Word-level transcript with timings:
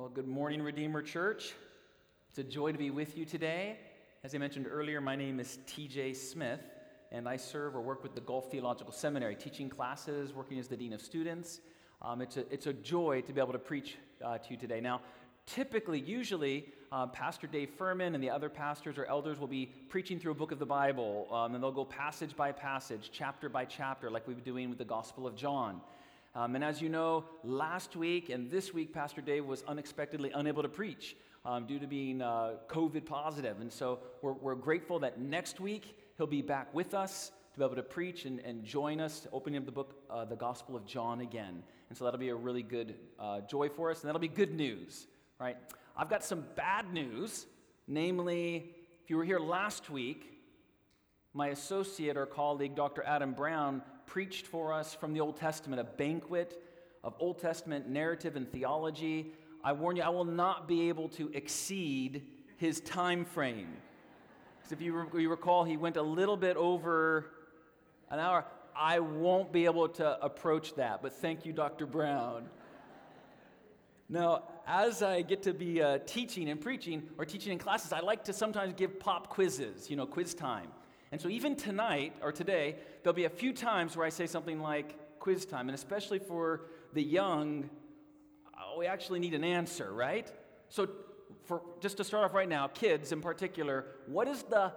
Well, 0.00 0.08
good 0.08 0.28
morning, 0.28 0.62
Redeemer 0.62 1.02
Church. 1.02 1.52
It's 2.30 2.38
a 2.38 2.42
joy 2.42 2.72
to 2.72 2.78
be 2.78 2.88
with 2.88 3.18
you 3.18 3.26
today. 3.26 3.76
As 4.24 4.34
I 4.34 4.38
mentioned 4.38 4.66
earlier, 4.66 4.98
my 4.98 5.14
name 5.14 5.38
is 5.38 5.58
TJ 5.66 6.16
Smith, 6.16 6.62
and 7.12 7.28
I 7.28 7.36
serve 7.36 7.76
or 7.76 7.82
work 7.82 8.02
with 8.02 8.14
the 8.14 8.22
Gulf 8.22 8.50
Theological 8.50 8.94
Seminary, 8.94 9.34
teaching 9.34 9.68
classes, 9.68 10.32
working 10.32 10.58
as 10.58 10.68
the 10.68 10.76
Dean 10.78 10.94
of 10.94 11.02
Students. 11.02 11.60
Um, 12.00 12.22
it's, 12.22 12.38
a, 12.38 12.50
it's 12.50 12.66
a 12.66 12.72
joy 12.72 13.20
to 13.26 13.32
be 13.34 13.42
able 13.42 13.52
to 13.52 13.58
preach 13.58 13.98
uh, 14.24 14.38
to 14.38 14.50
you 14.50 14.56
today. 14.56 14.80
Now, 14.80 15.02
typically, 15.44 16.00
usually, 16.00 16.64
uh, 16.90 17.06
Pastor 17.08 17.46
Dave 17.46 17.68
Furman 17.68 18.14
and 18.14 18.24
the 18.24 18.30
other 18.30 18.48
pastors 18.48 18.96
or 18.96 19.04
elders 19.04 19.38
will 19.38 19.48
be 19.48 19.66
preaching 19.90 20.18
through 20.18 20.32
a 20.32 20.34
book 20.34 20.50
of 20.50 20.58
the 20.58 20.64
Bible, 20.64 21.28
um, 21.30 21.54
and 21.54 21.62
they'll 21.62 21.70
go 21.70 21.84
passage 21.84 22.34
by 22.34 22.52
passage, 22.52 23.10
chapter 23.12 23.50
by 23.50 23.66
chapter, 23.66 24.10
like 24.10 24.26
we've 24.26 24.42
been 24.42 24.44
doing 24.44 24.70
with 24.70 24.78
the 24.78 24.84
Gospel 24.86 25.26
of 25.26 25.36
John. 25.36 25.82
Um, 26.34 26.54
and 26.54 26.62
as 26.62 26.80
you 26.80 26.88
know, 26.88 27.24
last 27.42 27.96
week 27.96 28.30
and 28.30 28.50
this 28.50 28.72
week, 28.72 28.92
Pastor 28.92 29.20
Dave 29.20 29.44
was 29.44 29.64
unexpectedly 29.66 30.30
unable 30.32 30.62
to 30.62 30.68
preach 30.68 31.16
um, 31.44 31.66
due 31.66 31.78
to 31.78 31.86
being 31.86 32.22
uh, 32.22 32.54
COVID 32.68 33.04
positive. 33.04 33.60
And 33.60 33.72
so 33.72 33.98
we're, 34.22 34.34
we're 34.34 34.54
grateful 34.54 35.00
that 35.00 35.20
next 35.20 35.58
week 35.58 35.96
he'll 36.16 36.28
be 36.28 36.42
back 36.42 36.72
with 36.72 36.94
us 36.94 37.32
to 37.52 37.58
be 37.58 37.64
able 37.64 37.74
to 37.74 37.82
preach 37.82 38.26
and, 38.26 38.38
and 38.40 38.64
join 38.64 39.00
us, 39.00 39.26
opening 39.32 39.58
up 39.58 39.66
the 39.66 39.72
book, 39.72 39.96
uh, 40.08 40.24
the 40.24 40.36
Gospel 40.36 40.76
of 40.76 40.86
John 40.86 41.20
again. 41.20 41.64
And 41.88 41.98
so 41.98 42.04
that'll 42.04 42.20
be 42.20 42.28
a 42.28 42.36
really 42.36 42.62
good 42.62 42.94
uh, 43.18 43.40
joy 43.40 43.68
for 43.68 43.90
us, 43.90 44.02
and 44.02 44.08
that'll 44.08 44.20
be 44.20 44.28
good 44.28 44.54
news, 44.54 45.08
right? 45.40 45.56
I've 45.96 46.08
got 46.08 46.22
some 46.22 46.44
bad 46.54 46.92
news, 46.92 47.46
namely, 47.88 48.70
if 49.02 49.10
you 49.10 49.16
were 49.16 49.24
here 49.24 49.40
last 49.40 49.90
week, 49.90 50.40
my 51.34 51.48
associate 51.48 52.16
or 52.16 52.26
colleague, 52.26 52.76
Dr. 52.76 53.02
Adam 53.02 53.32
Brown, 53.32 53.82
preached 54.10 54.44
for 54.44 54.72
us 54.72 54.92
from 54.92 55.12
the 55.12 55.20
Old 55.20 55.36
Testament, 55.36 55.80
a 55.80 55.84
banquet 55.84 56.60
of 57.04 57.14
Old 57.20 57.38
Testament 57.38 57.88
narrative 57.88 58.34
and 58.34 58.50
theology. 58.50 59.32
I 59.62 59.72
warn 59.72 59.94
you, 59.94 60.02
I 60.02 60.08
will 60.08 60.24
not 60.24 60.66
be 60.66 60.88
able 60.88 61.08
to 61.10 61.30
exceed 61.32 62.26
his 62.56 62.80
time 62.80 63.24
frame. 63.24 63.68
Because 64.58 64.72
if 64.72 64.80
you, 64.80 64.94
re- 64.94 65.22
you 65.22 65.30
recall, 65.30 65.62
he 65.62 65.76
went 65.76 65.96
a 65.96 66.02
little 66.02 66.36
bit 66.36 66.56
over 66.56 67.26
an 68.10 68.18
hour. 68.18 68.44
I 68.74 68.98
won't 68.98 69.52
be 69.52 69.64
able 69.66 69.88
to 69.90 70.20
approach 70.20 70.74
that, 70.74 71.02
but 71.02 71.12
thank 71.12 71.46
you, 71.46 71.52
Dr. 71.52 71.86
Brown. 71.86 72.46
Now, 74.08 74.42
as 74.66 75.04
I 75.04 75.22
get 75.22 75.44
to 75.44 75.54
be 75.54 75.80
uh, 75.80 75.98
teaching 76.04 76.48
and 76.48 76.60
preaching 76.60 77.08
or 77.16 77.24
teaching 77.24 77.52
in 77.52 77.58
classes, 77.58 77.92
I 77.92 78.00
like 78.00 78.24
to 78.24 78.32
sometimes 78.32 78.74
give 78.76 78.98
pop 78.98 79.28
quizzes, 79.28 79.88
you 79.88 79.94
know, 79.94 80.04
quiz 80.04 80.34
time. 80.34 80.66
And 81.12 81.20
so 81.20 81.28
even 81.28 81.56
tonight 81.56 82.14
or 82.22 82.30
today, 82.32 82.76
there'll 83.02 83.14
be 83.14 83.24
a 83.24 83.30
few 83.30 83.52
times 83.52 83.96
where 83.96 84.06
I 84.06 84.10
say 84.10 84.26
something 84.26 84.60
like 84.60 85.18
quiz 85.18 85.44
time, 85.44 85.68
and 85.68 85.74
especially 85.74 86.18
for 86.18 86.62
the 86.92 87.02
young, 87.02 87.68
uh, 88.54 88.78
we 88.78 88.86
actually 88.86 89.18
need 89.18 89.34
an 89.34 89.44
answer, 89.44 89.92
right? 89.92 90.30
So, 90.68 90.88
for, 91.44 91.62
just 91.80 91.96
to 91.96 92.04
start 92.04 92.24
off 92.24 92.34
right 92.34 92.48
now, 92.48 92.68
kids 92.68 93.12
in 93.12 93.20
particular, 93.20 93.86
what 94.06 94.28
is 94.28 94.44
the 94.44 94.72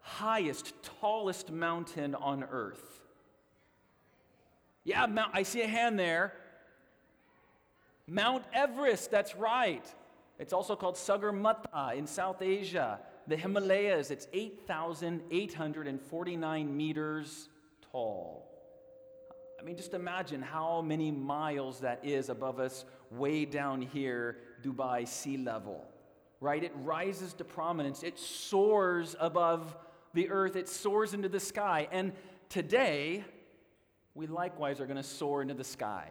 highest, 0.00 0.74
tallest 1.00 1.50
mountain 1.50 2.14
on 2.14 2.44
earth? 2.44 3.00
Yeah, 4.84 5.06
Mount, 5.06 5.30
I 5.34 5.42
see 5.42 5.62
a 5.62 5.66
hand 5.66 5.98
there. 5.98 6.32
Mount 8.06 8.44
Everest, 8.52 9.10
that's 9.10 9.34
right. 9.34 9.84
It's 10.38 10.52
also 10.52 10.74
called 10.74 10.96
Sagarmatha 10.96 11.94
in 11.96 12.06
South 12.06 12.42
Asia 12.42 12.98
the 13.30 13.36
Himalayas, 13.36 14.10
it's 14.10 14.26
8,849 14.32 16.76
meters 16.76 17.48
tall. 17.92 18.48
I 19.58 19.62
mean, 19.62 19.76
just 19.76 19.94
imagine 19.94 20.42
how 20.42 20.82
many 20.82 21.12
miles 21.12 21.80
that 21.80 22.00
is 22.02 22.28
above 22.28 22.58
us, 22.58 22.84
way 23.10 23.44
down 23.44 23.82
here, 23.82 24.38
Dubai 24.62 25.06
sea 25.06 25.36
level, 25.36 25.86
right? 26.40 26.64
It 26.64 26.72
rises 26.82 27.34
to 27.34 27.44
prominence, 27.44 28.02
it 28.02 28.18
soars 28.18 29.14
above 29.20 29.76
the 30.12 30.28
earth, 30.28 30.56
it 30.56 30.68
soars 30.68 31.14
into 31.14 31.28
the 31.28 31.38
sky. 31.38 31.86
And 31.92 32.10
today, 32.48 33.24
we 34.14 34.26
likewise 34.26 34.80
are 34.80 34.86
going 34.86 34.96
to 34.96 35.04
soar 35.04 35.40
into 35.40 35.54
the 35.54 35.62
sky 35.62 36.08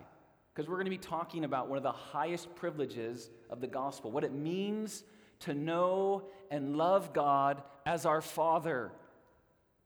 because 0.53 0.69
we're 0.69 0.77
going 0.77 0.85
to 0.85 0.91
be 0.91 0.97
talking 0.97 1.43
about 1.43 1.67
one 1.67 1.75
of 1.75 1.83
the 1.83 1.91
highest 1.91 2.55
privileges 2.55 3.29
of 3.49 3.59
the 3.59 3.67
gospel, 3.67 4.09
what 4.09 4.23
it 4.23 4.31
means 4.31 5.03
to 5.41 5.53
know 5.53 6.23
and 6.51 6.75
love 6.75 7.13
God 7.13 7.61
as 7.85 8.05
our 8.05 8.21
Father. 8.21 8.91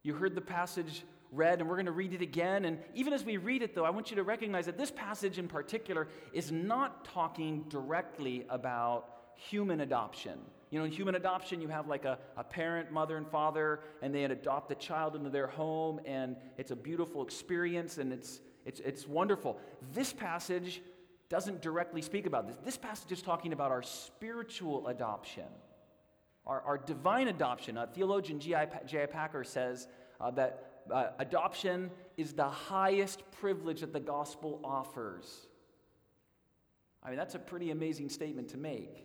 You 0.02 0.14
heard 0.14 0.36
the 0.36 0.41
passage 0.41 1.03
read, 1.31 1.59
and 1.59 1.69
we're 1.69 1.75
going 1.75 1.88
to 1.88 1.91
read 1.91 2.14
it 2.14 2.22
again. 2.22 2.66
And 2.66 2.80
even 2.94 3.14
as 3.14 3.24
we 3.24 3.38
read 3.38 3.62
it, 3.62 3.75
though, 3.75 3.86
I 3.86 3.90
want 3.90 4.12
you 4.12 4.16
to 4.18 4.24
recognize 4.24 4.66
that 4.68 4.78
this 4.78 4.91
passage 4.91 5.40
in 5.40 5.47
particular 5.47 6.08
is 6.31 6.52
not 6.52 7.06
talking 7.06 7.66
directly 7.69 8.46
about 8.50 9.09
human 9.36 9.81
adoption. 9.81 10.40
You 10.69 10.80
know, 10.80 10.86
in 10.86 10.91
human 10.91 11.16
adoption, 11.16 11.62
you 11.62 11.68
have 11.68 11.88
like 11.88 12.06
a, 12.06 12.18
a 12.38 12.44
parent, 12.44 12.91
mother, 12.91 13.18
and 13.18 13.28
father, 13.28 13.81
and 14.02 14.14
they 14.14 14.24
adopt 14.24 14.70
the 14.70 14.75
child 14.75 15.16
into 15.16 15.30
their 15.30 15.47
home, 15.47 16.00
and 16.06 16.35
it's 16.58 16.72
a 16.72 16.75
beautiful 16.75 17.24
experience, 17.24 17.97
and 17.97 18.12
it's, 18.12 18.41
it's, 18.66 18.80
it's 18.80 19.08
wonderful. 19.08 19.59
This 19.94 20.14
passage 20.14 20.81
doesn't 21.33 21.63
directly 21.63 22.03
speak 22.03 22.27
about 22.27 22.45
this. 22.45 22.55
This 22.63 22.77
passage 22.77 23.11
is 23.11 23.23
talking 23.23 23.53
about 23.53 23.71
our 23.71 23.81
spiritual 23.81 24.88
adoption, 24.88 25.47
our, 26.45 26.61
our 26.61 26.77
divine 26.77 27.27
adoption. 27.27 27.75
Uh, 27.75 27.88
theologian 27.88 28.39
J.I. 28.39 28.67
Packer 29.07 29.43
says 29.43 29.88
uh, 30.22 30.29
that 30.29 30.83
uh, 30.91 31.07
adoption 31.17 31.89
is 32.17 32.33
the 32.33 32.47
highest 32.47 33.23
privilege 33.31 33.79
that 33.79 33.93
the 33.93 33.99
gospel 33.99 34.59
offers. 34.63 35.47
I 37.01 37.09
mean, 37.09 37.17
that's 37.17 37.33
a 37.33 37.39
pretty 37.39 37.72
amazing 37.72 38.09
statement 38.09 38.49
to 38.49 38.57
make. 38.57 39.03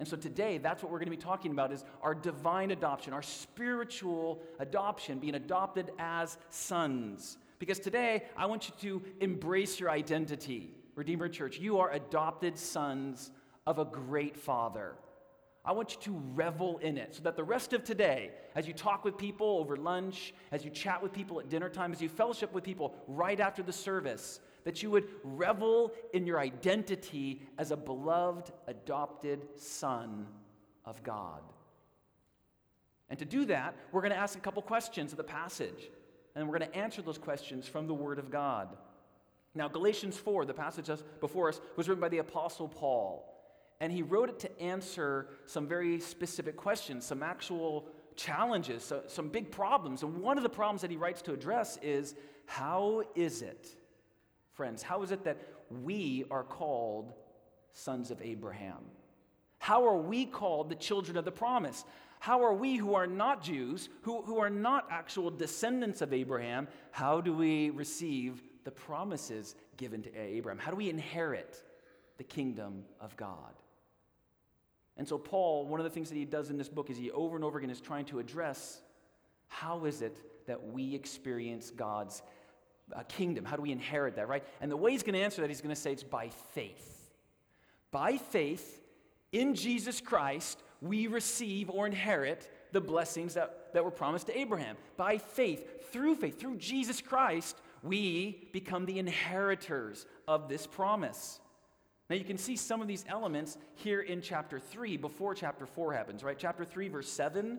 And 0.00 0.08
so 0.08 0.16
today, 0.16 0.58
that's 0.58 0.82
what 0.82 0.90
we're 0.90 0.98
going 0.98 1.06
to 1.12 1.16
be 1.16 1.22
talking 1.22 1.52
about 1.52 1.70
is 1.70 1.84
our 2.02 2.16
divine 2.16 2.72
adoption, 2.72 3.12
our 3.12 3.22
spiritual 3.22 4.42
adoption, 4.58 5.20
being 5.20 5.36
adopted 5.36 5.92
as 6.00 6.36
sons. 6.50 7.38
Because 7.60 7.78
today, 7.78 8.24
I 8.36 8.46
want 8.46 8.68
you 8.68 8.74
to 8.80 9.06
embrace 9.20 9.78
your 9.78 9.88
identity. 9.88 10.81
Redeemer 10.94 11.28
Church, 11.28 11.58
you 11.58 11.78
are 11.78 11.90
adopted 11.92 12.58
sons 12.58 13.30
of 13.66 13.78
a 13.78 13.84
great 13.84 14.36
Father. 14.36 14.94
I 15.64 15.72
want 15.72 15.92
you 15.92 16.12
to 16.12 16.22
revel 16.34 16.78
in 16.78 16.98
it 16.98 17.14
so 17.14 17.22
that 17.22 17.36
the 17.36 17.44
rest 17.44 17.72
of 17.72 17.84
today, 17.84 18.30
as 18.56 18.66
you 18.66 18.72
talk 18.72 19.04
with 19.04 19.16
people 19.16 19.58
over 19.58 19.76
lunch, 19.76 20.34
as 20.50 20.64
you 20.64 20.70
chat 20.70 21.00
with 21.00 21.12
people 21.12 21.38
at 21.38 21.48
dinner 21.48 21.68
time, 21.68 21.92
as 21.92 22.00
you 22.00 22.08
fellowship 22.08 22.52
with 22.52 22.64
people 22.64 22.94
right 23.06 23.38
after 23.38 23.62
the 23.62 23.72
service, 23.72 24.40
that 24.64 24.82
you 24.82 24.90
would 24.90 25.08
revel 25.22 25.92
in 26.12 26.26
your 26.26 26.40
identity 26.40 27.42
as 27.58 27.70
a 27.70 27.76
beloved, 27.76 28.52
adopted 28.66 29.46
son 29.56 30.26
of 30.84 31.02
God. 31.04 31.42
And 33.08 33.18
to 33.18 33.24
do 33.24 33.44
that, 33.46 33.76
we're 33.92 34.00
going 34.00 34.12
to 34.12 34.18
ask 34.18 34.36
a 34.36 34.40
couple 34.40 34.62
questions 34.62 35.12
of 35.12 35.16
the 35.16 35.24
passage, 35.24 35.90
and 36.34 36.48
we're 36.48 36.58
going 36.58 36.70
to 36.70 36.76
answer 36.76 37.02
those 37.02 37.18
questions 37.18 37.68
from 37.68 37.86
the 37.86 37.94
Word 37.94 38.18
of 38.18 38.30
God. 38.30 38.76
Now, 39.54 39.68
Galatians 39.68 40.16
4, 40.16 40.46
the 40.46 40.54
passage 40.54 40.88
before 41.20 41.48
us, 41.48 41.60
was 41.76 41.88
written 41.88 42.00
by 42.00 42.08
the 42.08 42.18
Apostle 42.18 42.68
Paul. 42.68 43.28
And 43.80 43.92
he 43.92 44.02
wrote 44.02 44.28
it 44.28 44.38
to 44.40 44.60
answer 44.60 45.28
some 45.46 45.66
very 45.66 46.00
specific 46.00 46.56
questions, 46.56 47.04
some 47.04 47.22
actual 47.22 47.88
challenges, 48.16 48.84
so, 48.84 49.02
some 49.08 49.28
big 49.28 49.50
problems. 49.50 50.02
And 50.02 50.18
one 50.18 50.36
of 50.36 50.42
the 50.42 50.48
problems 50.48 50.82
that 50.82 50.90
he 50.90 50.96
writes 50.96 51.20
to 51.22 51.32
address 51.32 51.78
is 51.82 52.14
how 52.46 53.02
is 53.14 53.42
it, 53.42 53.68
friends, 54.52 54.82
how 54.82 55.02
is 55.02 55.10
it 55.10 55.24
that 55.24 55.38
we 55.82 56.24
are 56.30 56.44
called 56.44 57.12
sons 57.72 58.10
of 58.10 58.22
Abraham? 58.22 58.84
How 59.58 59.86
are 59.86 59.96
we 59.96 60.26
called 60.26 60.68
the 60.68 60.74
children 60.74 61.16
of 61.16 61.24
the 61.24 61.32
promise? 61.32 61.84
How 62.20 62.44
are 62.44 62.54
we 62.54 62.76
who 62.76 62.94
are 62.94 63.06
not 63.06 63.42
Jews, 63.42 63.88
who, 64.02 64.22
who 64.22 64.38
are 64.38 64.50
not 64.50 64.86
actual 64.90 65.30
descendants 65.30 66.02
of 66.02 66.12
Abraham, 66.12 66.68
how 66.92 67.20
do 67.20 67.32
we 67.34 67.70
receive 67.70 68.42
the 68.64 68.70
promises 68.70 69.54
given 69.76 70.02
to 70.02 70.16
Abraham? 70.16 70.58
How 70.58 70.70
do 70.70 70.76
we 70.76 70.90
inherit 70.90 71.62
the 72.18 72.24
kingdom 72.24 72.84
of 73.00 73.16
God? 73.16 73.54
And 74.96 75.08
so, 75.08 75.18
Paul, 75.18 75.66
one 75.66 75.80
of 75.80 75.84
the 75.84 75.90
things 75.90 76.08
that 76.10 76.16
he 76.16 76.24
does 76.24 76.50
in 76.50 76.58
this 76.58 76.68
book 76.68 76.90
is 76.90 76.98
he 76.98 77.10
over 77.10 77.36
and 77.36 77.44
over 77.44 77.58
again 77.58 77.70
is 77.70 77.80
trying 77.80 78.04
to 78.06 78.18
address 78.18 78.80
how 79.48 79.84
is 79.84 80.02
it 80.02 80.16
that 80.46 80.72
we 80.72 80.94
experience 80.94 81.70
God's 81.70 82.22
uh, 82.94 83.02
kingdom? 83.04 83.44
How 83.44 83.56
do 83.56 83.62
we 83.62 83.72
inherit 83.72 84.16
that, 84.16 84.28
right? 84.28 84.44
And 84.60 84.70
the 84.70 84.76
way 84.76 84.92
he's 84.92 85.02
going 85.02 85.14
to 85.14 85.20
answer 85.20 85.40
that, 85.40 85.48
he's 85.48 85.60
going 85.60 85.74
to 85.74 85.80
say 85.80 85.92
it's 85.92 86.02
by 86.02 86.28
faith. 86.54 87.10
By 87.90 88.16
faith 88.16 88.82
in 89.30 89.54
Jesus 89.54 90.00
Christ, 90.00 90.62
we 90.80 91.06
receive 91.06 91.70
or 91.70 91.86
inherit 91.86 92.50
the 92.72 92.80
blessings 92.80 93.34
that, 93.34 93.72
that 93.72 93.84
were 93.84 93.90
promised 93.90 94.26
to 94.26 94.38
Abraham. 94.38 94.76
By 94.96 95.18
faith, 95.18 95.90
through 95.92 96.16
faith, 96.16 96.40
through 96.40 96.56
Jesus 96.56 97.00
Christ, 97.00 97.56
we 97.82 98.48
become 98.52 98.86
the 98.86 98.98
inheritors 98.98 100.06
of 100.28 100.48
this 100.48 100.66
promise. 100.66 101.40
Now, 102.08 102.16
you 102.16 102.24
can 102.24 102.38
see 102.38 102.56
some 102.56 102.82
of 102.82 102.88
these 102.88 103.04
elements 103.08 103.56
here 103.74 104.00
in 104.00 104.20
chapter 104.20 104.58
3 104.58 104.96
before 104.96 105.34
chapter 105.34 105.66
4 105.66 105.92
happens, 105.92 106.22
right? 106.22 106.38
Chapter 106.38 106.64
3, 106.64 106.88
verse 106.88 107.10
7, 107.10 107.58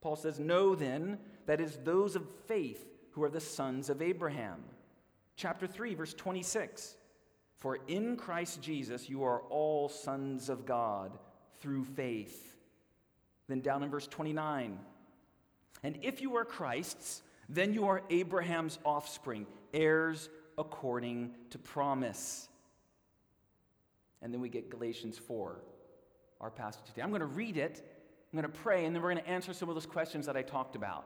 Paul 0.00 0.16
says, 0.16 0.38
Know 0.38 0.74
then 0.74 1.18
that 1.46 1.60
is 1.60 1.78
those 1.84 2.16
of 2.16 2.28
faith 2.46 2.84
who 3.12 3.22
are 3.22 3.30
the 3.30 3.40
sons 3.40 3.90
of 3.90 4.02
Abraham. 4.02 4.60
Chapter 5.36 5.66
3, 5.66 5.94
verse 5.94 6.14
26, 6.14 6.96
For 7.58 7.78
in 7.88 8.16
Christ 8.16 8.60
Jesus 8.60 9.08
you 9.08 9.24
are 9.24 9.40
all 9.50 9.88
sons 9.88 10.48
of 10.48 10.66
God 10.66 11.16
through 11.60 11.84
faith. 11.84 12.56
Then 13.48 13.60
down 13.60 13.82
in 13.82 13.90
verse 13.90 14.06
29 14.06 14.78
And 15.82 15.98
if 16.02 16.20
you 16.20 16.36
are 16.36 16.44
Christ's, 16.44 17.22
then 17.48 17.74
you 17.74 17.86
are 17.86 18.02
Abraham's 18.10 18.78
offspring, 18.84 19.46
heirs 19.72 20.28
according 20.56 21.34
to 21.50 21.58
promise. 21.58 22.48
And 24.22 24.32
then 24.32 24.40
we 24.40 24.48
get 24.48 24.70
Galatians 24.70 25.18
4, 25.18 25.60
our 26.40 26.50
passage 26.50 26.84
today. 26.86 27.02
I'm 27.02 27.10
going 27.10 27.20
to 27.20 27.26
read 27.26 27.56
it, 27.56 27.82
I'm 28.32 28.40
going 28.40 28.50
to 28.50 28.58
pray, 28.58 28.84
and 28.84 28.94
then 28.94 29.02
we're 29.02 29.12
going 29.12 29.24
to 29.24 29.30
answer 29.30 29.52
some 29.52 29.68
of 29.68 29.74
those 29.74 29.86
questions 29.86 30.26
that 30.26 30.36
I 30.36 30.42
talked 30.42 30.76
about. 30.76 31.04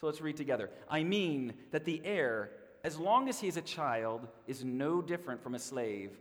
So 0.00 0.06
let's 0.06 0.20
read 0.20 0.36
together. 0.36 0.70
I 0.90 1.04
mean 1.04 1.54
that 1.70 1.84
the 1.84 2.02
heir 2.04 2.50
as 2.84 2.98
long 2.98 3.30
as 3.30 3.40
he 3.40 3.48
is 3.48 3.56
a 3.56 3.62
child, 3.62 4.28
is 4.46 4.62
no 4.62 5.00
different 5.00 5.42
from 5.42 5.54
a 5.54 5.58
slave, 5.58 6.12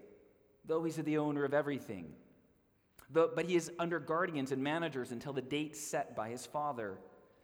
though 0.66 0.84
he's 0.86 0.96
the 0.96 1.18
owner 1.18 1.44
of 1.44 1.54
everything. 1.54 2.14
but 3.12 3.46
he 3.46 3.56
is 3.56 3.70
under 3.78 4.00
guardians 4.00 4.52
and 4.52 4.64
managers 4.64 5.12
until 5.12 5.34
the 5.34 5.42
date 5.42 5.76
set 5.76 6.16
by 6.16 6.30
his 6.30 6.48
father. 6.48 6.98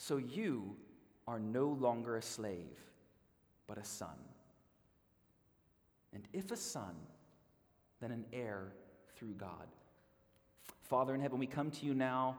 So 0.00 0.16
you 0.16 0.76
are 1.28 1.38
no 1.38 1.66
longer 1.66 2.16
a 2.16 2.22
slave, 2.22 2.78
but 3.66 3.76
a 3.76 3.84
son. 3.84 4.08
And 6.14 6.26
if 6.32 6.50
a 6.50 6.56
son, 6.56 6.94
then 8.00 8.10
an 8.10 8.24
heir 8.32 8.72
through 9.14 9.34
God. 9.34 9.68
Father 10.80 11.14
in 11.14 11.20
heaven, 11.20 11.38
we 11.38 11.46
come 11.46 11.70
to 11.70 11.84
you 11.84 11.92
now 11.92 12.38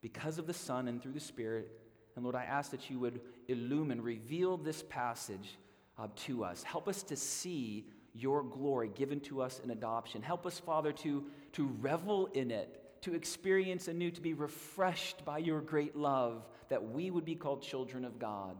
because 0.00 0.38
of 0.38 0.46
the 0.46 0.54
Son 0.54 0.88
and 0.88 1.02
through 1.02 1.12
the 1.12 1.20
Spirit 1.20 1.70
and 2.16 2.24
Lord, 2.24 2.36
I 2.36 2.44
ask 2.44 2.70
that 2.70 2.90
you 2.90 2.98
would 2.98 3.20
illumine, 3.48 4.00
reveal 4.00 4.56
this 4.56 4.82
passage 4.88 5.56
uh, 5.98 6.08
to 6.26 6.44
us. 6.44 6.62
Help 6.62 6.88
us 6.88 7.02
to 7.04 7.16
see 7.16 7.86
your 8.14 8.42
glory 8.42 8.90
given 8.94 9.20
to 9.20 9.40
us 9.40 9.60
in 9.64 9.70
adoption. 9.70 10.20
Help 10.20 10.46
us, 10.46 10.58
Father, 10.58 10.92
to, 10.92 11.24
to 11.52 11.66
revel 11.80 12.26
in 12.34 12.50
it, 12.50 12.81
to 13.02 13.14
experience 13.14 13.88
anew, 13.88 14.10
to 14.10 14.20
be 14.20 14.34
refreshed 14.34 15.24
by 15.24 15.38
your 15.38 15.60
great 15.60 15.96
love, 15.96 16.46
that 16.68 16.90
we 16.90 17.10
would 17.10 17.24
be 17.24 17.34
called 17.34 17.62
children 17.62 18.04
of 18.04 18.18
God. 18.18 18.56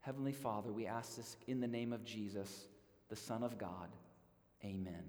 Heavenly 0.00 0.32
Father, 0.32 0.72
we 0.72 0.86
ask 0.86 1.16
this 1.16 1.36
in 1.46 1.60
the 1.60 1.68
name 1.68 1.92
of 1.92 2.04
Jesus, 2.04 2.66
the 3.08 3.16
Son 3.16 3.42
of 3.42 3.58
God. 3.58 3.88
Amen. 4.64 5.04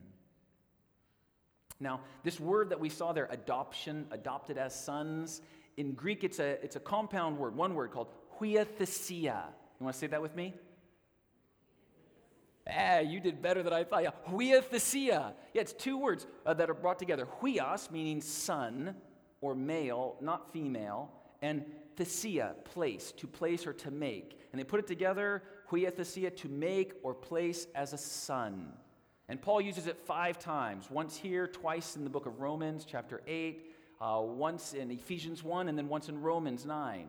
Now, 1.79 2.01
this 2.23 2.39
word 2.39 2.69
that 2.69 2.79
we 2.79 2.89
saw 2.89 3.13
there, 3.13 3.27
adoption, 3.31 4.05
adopted 4.11 4.57
as 4.57 4.75
sons, 4.75 5.41
in 5.77 5.93
Greek, 5.93 6.23
it's 6.23 6.39
a, 6.39 6.63
it's 6.63 6.75
a 6.75 6.79
compound 6.79 7.37
word, 7.37 7.55
one 7.55 7.73
word 7.73 7.91
called 7.91 8.09
huiothesia. 8.39 9.43
You 9.79 9.83
want 9.83 9.93
to 9.93 9.99
say 9.99 10.07
that 10.07 10.21
with 10.21 10.35
me? 10.35 10.53
Ah, 12.69 12.99
you 12.99 13.19
did 13.19 13.41
better 13.41 13.61
than 13.61 13.73
I 13.73 13.83
thought. 13.83 14.03
Yeah, 14.03 14.11
huiothesia. 14.29 15.33
Yeah, 15.53 15.61
it's 15.61 15.73
two 15.73 15.97
words 15.97 16.25
uh, 16.45 16.53
that 16.53 16.69
are 16.69 16.73
brought 16.73 16.99
together. 16.99 17.27
Huios, 17.41 17.91
meaning 17.91 18.21
son 18.21 18.95
or 19.41 19.53
male, 19.53 20.15
not 20.21 20.53
female, 20.53 21.11
and 21.41 21.65
thesia, 21.97 22.53
place, 22.63 23.11
to 23.17 23.27
place 23.27 23.67
or 23.67 23.73
to 23.73 23.91
make. 23.91 24.39
And 24.51 24.59
they 24.59 24.63
put 24.63 24.79
it 24.79 24.87
together, 24.87 25.43
huiothesia, 25.69 26.35
to 26.37 26.47
make 26.47 26.93
or 27.03 27.13
place 27.13 27.67
as 27.75 27.91
a 27.91 27.97
son. 27.97 28.71
And 29.27 29.41
Paul 29.41 29.61
uses 29.61 29.87
it 29.87 29.97
five 30.05 30.39
times, 30.39 30.89
once 30.89 31.17
here, 31.17 31.47
twice 31.47 31.95
in 31.97 32.03
the 32.03 32.09
book 32.09 32.25
of 32.25 32.39
Romans, 32.39 32.85
chapter 32.89 33.21
8, 33.27 33.61
uh, 33.99 34.21
once 34.21 34.73
in 34.73 34.91
Ephesians 34.91 35.43
1 35.43 35.69
and 35.69 35.77
then 35.77 35.87
once 35.87 36.09
in 36.09 36.21
Romans 36.21 36.65
9. 36.65 37.07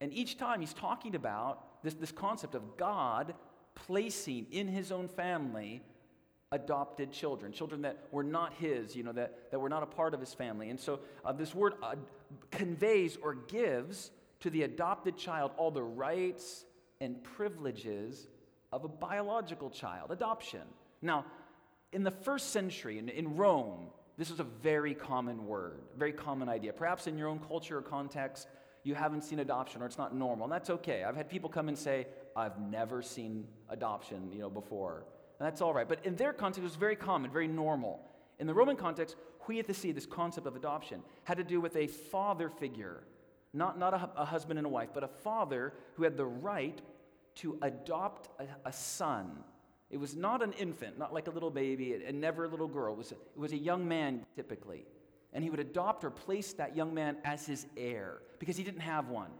And 0.00 0.12
each 0.12 0.38
time 0.38 0.60
he's 0.60 0.72
talking 0.72 1.14
about 1.14 1.82
this, 1.82 1.94
this 1.94 2.12
concept 2.12 2.54
of 2.54 2.76
God 2.76 3.34
placing 3.74 4.46
in 4.50 4.68
his 4.68 4.92
own 4.92 5.08
family 5.08 5.82
adopted 6.52 7.10
children, 7.10 7.50
children 7.50 7.82
that 7.82 7.96
were 8.10 8.22
not 8.22 8.52
his, 8.54 8.94
you 8.94 9.02
know, 9.02 9.12
that, 9.12 9.50
that 9.50 9.58
were 9.58 9.70
not 9.70 9.82
a 9.82 9.86
part 9.86 10.12
of 10.14 10.20
his 10.20 10.34
family. 10.34 10.68
And 10.68 10.78
so 10.78 11.00
uh, 11.24 11.32
this 11.32 11.54
word 11.54 11.74
uh, 11.82 11.94
conveys 12.50 13.16
or 13.22 13.34
gives 13.34 14.10
to 14.40 14.50
the 14.50 14.62
adopted 14.64 15.16
child 15.16 15.52
all 15.56 15.70
the 15.70 15.82
rights 15.82 16.64
and 17.00 17.22
privileges 17.24 18.28
of 18.72 18.84
a 18.84 18.88
biological 18.88 19.70
child, 19.70 20.10
adoption. 20.10 20.62
Now, 21.00 21.24
in 21.92 22.02
the 22.04 22.10
first 22.10 22.50
century, 22.50 22.98
in, 22.98 23.08
in 23.08 23.36
Rome, 23.36 23.86
this 24.18 24.30
is 24.30 24.40
a 24.40 24.44
very 24.44 24.94
common 24.94 25.46
word, 25.46 25.80
very 25.96 26.12
common 26.12 26.48
idea. 26.48 26.72
Perhaps 26.72 27.06
in 27.06 27.16
your 27.16 27.28
own 27.28 27.38
culture 27.40 27.78
or 27.78 27.82
context, 27.82 28.46
you 28.84 28.94
haven't 28.94 29.22
seen 29.22 29.40
adoption 29.40 29.82
or 29.82 29.86
it's 29.86 29.98
not 29.98 30.14
normal, 30.14 30.44
and 30.44 30.52
that's 30.52 30.70
okay. 30.70 31.04
I've 31.04 31.16
had 31.16 31.30
people 31.30 31.48
come 31.48 31.68
and 31.68 31.78
say, 31.78 32.06
I've 32.36 32.58
never 32.60 33.02
seen 33.02 33.46
adoption, 33.68 34.30
you 34.32 34.40
know, 34.40 34.50
before. 34.50 35.04
And 35.38 35.46
that's 35.46 35.60
all 35.60 35.74
right. 35.74 35.88
But 35.88 36.04
in 36.04 36.16
their 36.16 36.32
context, 36.32 36.60
it 36.60 36.64
was 36.64 36.76
very 36.76 36.96
common, 36.96 37.30
very 37.30 37.48
normal. 37.48 38.00
In 38.38 38.46
the 38.46 38.54
Roman 38.54 38.76
context, 38.76 39.16
huiothesia, 39.46 39.94
this 39.94 40.06
concept 40.06 40.46
of 40.46 40.56
adoption, 40.56 41.02
had 41.24 41.36
to 41.38 41.44
do 41.44 41.60
with 41.60 41.76
a 41.76 41.86
father 41.86 42.48
figure, 42.48 43.04
not, 43.52 43.78
not 43.78 43.94
a, 43.94 44.10
a 44.16 44.24
husband 44.24 44.58
and 44.58 44.66
a 44.66 44.70
wife, 44.70 44.90
but 44.94 45.04
a 45.04 45.08
father 45.08 45.74
who 45.94 46.04
had 46.04 46.16
the 46.16 46.26
right 46.26 46.80
to 47.36 47.58
adopt 47.62 48.28
a, 48.40 48.68
a 48.68 48.72
son 48.72 49.42
it 49.92 50.00
was 50.00 50.16
not 50.16 50.42
an 50.42 50.54
infant, 50.54 50.98
not 50.98 51.12
like 51.12 51.28
a 51.28 51.30
little 51.30 51.50
baby, 51.50 51.94
and 52.04 52.18
never 52.18 52.46
a 52.46 52.48
little 52.48 52.66
girl. 52.66 52.94
It 52.94 52.96
was 52.96 53.12
it 53.12 53.18
was 53.36 53.52
a 53.52 53.58
young 53.58 53.86
man, 53.86 54.24
typically. 54.34 54.86
And 55.34 55.44
he 55.44 55.50
would 55.50 55.60
adopt 55.60 56.02
or 56.02 56.10
place 56.10 56.54
that 56.54 56.74
young 56.74 56.94
man 56.94 57.18
as 57.24 57.46
his 57.46 57.66
heir 57.76 58.20
because 58.38 58.56
he 58.56 58.64
didn't 58.64 58.80
have 58.80 59.08
one. 59.08 59.30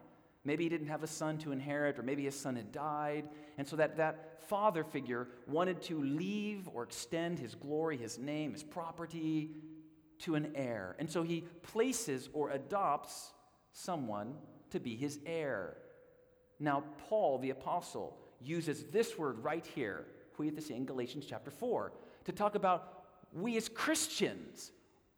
Maybe 0.45 0.65
he 0.65 0.71
didn't 0.71 0.89
have 0.89 1.03
a 1.03 1.07
son 1.07 1.39
to 1.39 1.53
inherit, 1.53 1.99
or 1.99 2.03
maybe 2.03 2.25
his 2.25 2.39
son 2.39 2.57
had 2.57 2.73
died. 2.73 3.29
And 3.59 3.67
so 3.67 3.77
that, 3.77 3.97
that 3.99 4.43
father 4.49 4.83
figure 4.83 5.29
wanted 5.47 5.81
to 5.83 6.03
leave 6.03 6.69
or 6.75 6.83
extend 6.83 7.39
his 7.39 7.55
glory, 7.55 7.97
his 7.97 8.19
name, 8.19 8.53
his 8.53 8.63
property 8.63 9.51
to 10.21 10.35
an 10.35 10.53
heir. 10.55 10.97
And 10.99 11.09
so 11.11 11.23
he 11.23 11.43
places 11.63 12.29
or 12.33 12.51
adopts 12.51 13.33
someone 13.73 14.35
to 14.71 14.81
be 14.81 14.97
his 14.97 15.21
heir. 15.27 15.77
Now, 16.59 16.85
Paul, 17.09 17.39
the 17.39 17.51
apostle, 17.51 18.19
uses 18.41 18.85
this 18.85 19.17
word 19.17 19.39
right 19.45 19.65
here 19.65 20.07
we 20.43 20.49
have 20.49 20.57
to 20.57 20.63
in 20.75 20.85
Galatians 20.85 21.25
chapter 21.29 21.53
4 21.53 21.93
to 22.25 22.33
talk 22.33 22.57
about 22.57 23.05
we 23.33 23.57
as 23.57 23.69
Christians. 23.69 24.73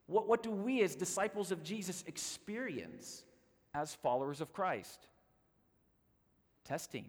What, 0.06 0.28
what 0.28 0.42
do 0.42 0.50
we 0.50 0.82
as 0.82 0.94
disciples 0.94 1.50
of 1.50 1.62
Jesus 1.64 2.04
experience 2.06 3.25
as 3.72 3.94
followers 3.94 4.42
of 4.42 4.52
Christ? 4.52 5.08
Testing. 6.64 7.04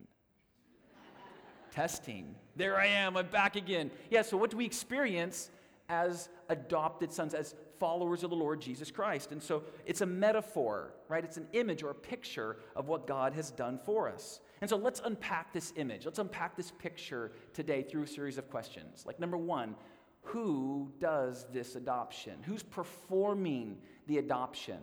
Testing. 1.72 2.36
There 2.56 2.78
I 2.78 2.88
am, 2.88 3.18
I'm 3.18 3.28
back 3.28 3.56
again. 3.56 3.90
Yeah, 4.10 4.22
so 4.22 4.38
what 4.38 4.50
do 4.50 4.58
we 4.58 4.66
experience 4.66 5.50
as 5.88 6.30
adopted 6.50 7.12
sons, 7.14 7.34
as 7.34 7.56
followers 7.80 8.24
of 8.24 8.30
the 8.30 8.36
Lord 8.36 8.62
Jesus 8.62 8.92
Christ? 8.92 9.32
And 9.32 9.42
so 9.42 9.64
it's 9.86 10.02
a 10.02 10.06
metaphor, 10.06 10.94
right? 11.08 11.24
It's 11.24 11.38
an 11.38 11.48
image 11.54 11.84
or 11.84 11.90
a 11.90 11.96
picture 11.96 12.58
of 12.76 12.88
what 12.88 13.08
God 13.08 13.34
has 13.34 13.52
done 13.52 13.78
for 13.78 14.10
us. 14.10 14.42
And 14.62 14.70
so 14.70 14.76
let's 14.76 15.02
unpack 15.04 15.54
this 15.54 15.74
image. 15.76 16.06
Let's 16.06 16.20
unpack 16.20 16.58
this 16.58 16.72
picture 16.72 17.32
today 17.54 17.84
through 17.84 18.04
a 18.04 18.08
series 18.08 18.38
of 18.38 18.50
questions. 18.50 19.04
Like, 19.06 19.20
number 19.20 19.38
one, 19.38 19.76
who 20.22 20.92
does 21.00 21.46
this 21.54 21.76
adoption? 21.76 22.34
Who's 22.44 22.64
performing 22.64 23.78
the 24.08 24.18
adoption? 24.18 24.80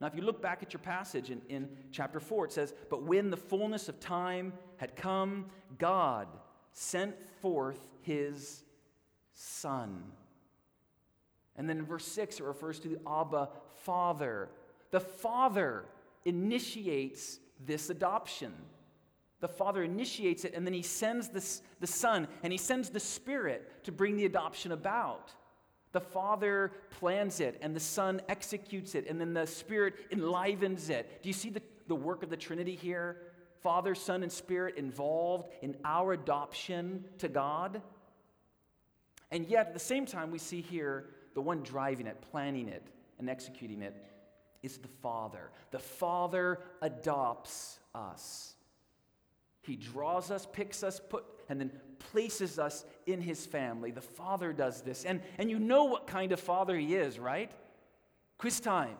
Now, 0.00 0.08
if 0.08 0.14
you 0.14 0.22
look 0.22 0.42
back 0.42 0.62
at 0.62 0.72
your 0.72 0.80
passage 0.80 1.30
in, 1.30 1.40
in 1.48 1.68
chapter 1.92 2.20
4, 2.20 2.46
it 2.46 2.52
says, 2.52 2.74
But 2.90 3.02
when 3.02 3.30
the 3.30 3.36
fullness 3.36 3.88
of 3.88 4.00
time 4.00 4.52
had 4.76 4.96
come, 4.96 5.46
God 5.78 6.28
sent 6.72 7.14
forth 7.40 7.88
his 8.02 8.64
Son. 9.32 10.02
And 11.56 11.68
then 11.68 11.78
in 11.78 11.86
verse 11.86 12.06
6, 12.06 12.40
it 12.40 12.44
refers 12.44 12.80
to 12.80 12.88
the 12.88 12.98
Abba 13.08 13.48
Father. 13.76 14.48
The 14.90 15.00
Father 15.00 15.84
initiates 16.24 17.38
this 17.64 17.90
adoption. 17.90 18.52
The 19.40 19.48
Father 19.48 19.82
initiates 19.82 20.44
it, 20.44 20.54
and 20.54 20.66
then 20.66 20.74
He 20.74 20.82
sends 20.82 21.28
this, 21.28 21.62
the 21.80 21.86
Son, 21.86 22.26
and 22.42 22.52
He 22.52 22.58
sends 22.58 22.90
the 22.90 23.00
Spirit 23.00 23.84
to 23.84 23.92
bring 23.92 24.16
the 24.16 24.24
adoption 24.24 24.72
about. 24.72 25.32
The 25.94 26.00
Father 26.00 26.72
plans 26.98 27.38
it, 27.38 27.56
and 27.62 27.74
the 27.74 27.78
Son 27.78 28.20
executes 28.28 28.96
it, 28.96 29.06
and 29.08 29.20
then 29.20 29.32
the 29.32 29.46
Spirit 29.46 29.94
enlivens 30.10 30.90
it. 30.90 31.22
Do 31.22 31.28
you 31.28 31.32
see 31.32 31.50
the, 31.50 31.62
the 31.86 31.94
work 31.94 32.24
of 32.24 32.30
the 32.30 32.36
Trinity 32.36 32.74
here? 32.74 33.18
Father, 33.62 33.94
Son, 33.94 34.24
and 34.24 34.32
Spirit 34.32 34.76
involved 34.76 35.52
in 35.62 35.76
our 35.84 36.12
adoption 36.12 37.04
to 37.18 37.28
God. 37.28 37.80
And 39.30 39.46
yet, 39.46 39.68
at 39.68 39.72
the 39.72 39.78
same 39.78 40.04
time, 40.04 40.32
we 40.32 40.38
see 40.38 40.60
here 40.60 41.10
the 41.34 41.40
one 41.40 41.62
driving 41.62 42.08
it, 42.08 42.20
planning 42.32 42.66
it, 42.66 42.82
and 43.20 43.30
executing 43.30 43.80
it 43.80 43.94
is 44.64 44.78
the 44.78 44.88
Father. 45.00 45.52
The 45.70 45.78
Father 45.78 46.58
adopts 46.82 47.78
us. 47.94 48.53
He 49.64 49.76
draws 49.76 50.30
us, 50.30 50.46
picks 50.50 50.82
us, 50.82 51.00
put, 51.00 51.24
and 51.48 51.58
then 51.58 51.70
places 52.10 52.58
us 52.58 52.84
in 53.06 53.20
his 53.20 53.46
family. 53.46 53.90
The 53.90 54.00
Father 54.00 54.52
does 54.52 54.82
this. 54.82 55.04
And, 55.04 55.22
and 55.38 55.50
you 55.50 55.58
know 55.58 55.84
what 55.84 56.06
kind 56.06 56.32
of 56.32 56.40
Father 56.40 56.76
he 56.76 56.94
is, 56.94 57.18
right? 57.18 57.50
Quiz 58.38 58.60
time. 58.60 58.96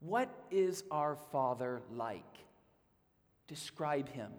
What 0.00 0.28
is 0.50 0.84
our 0.90 1.16
Father 1.16 1.80
like? 1.94 2.22
Describe 3.48 4.08
him. 4.10 4.30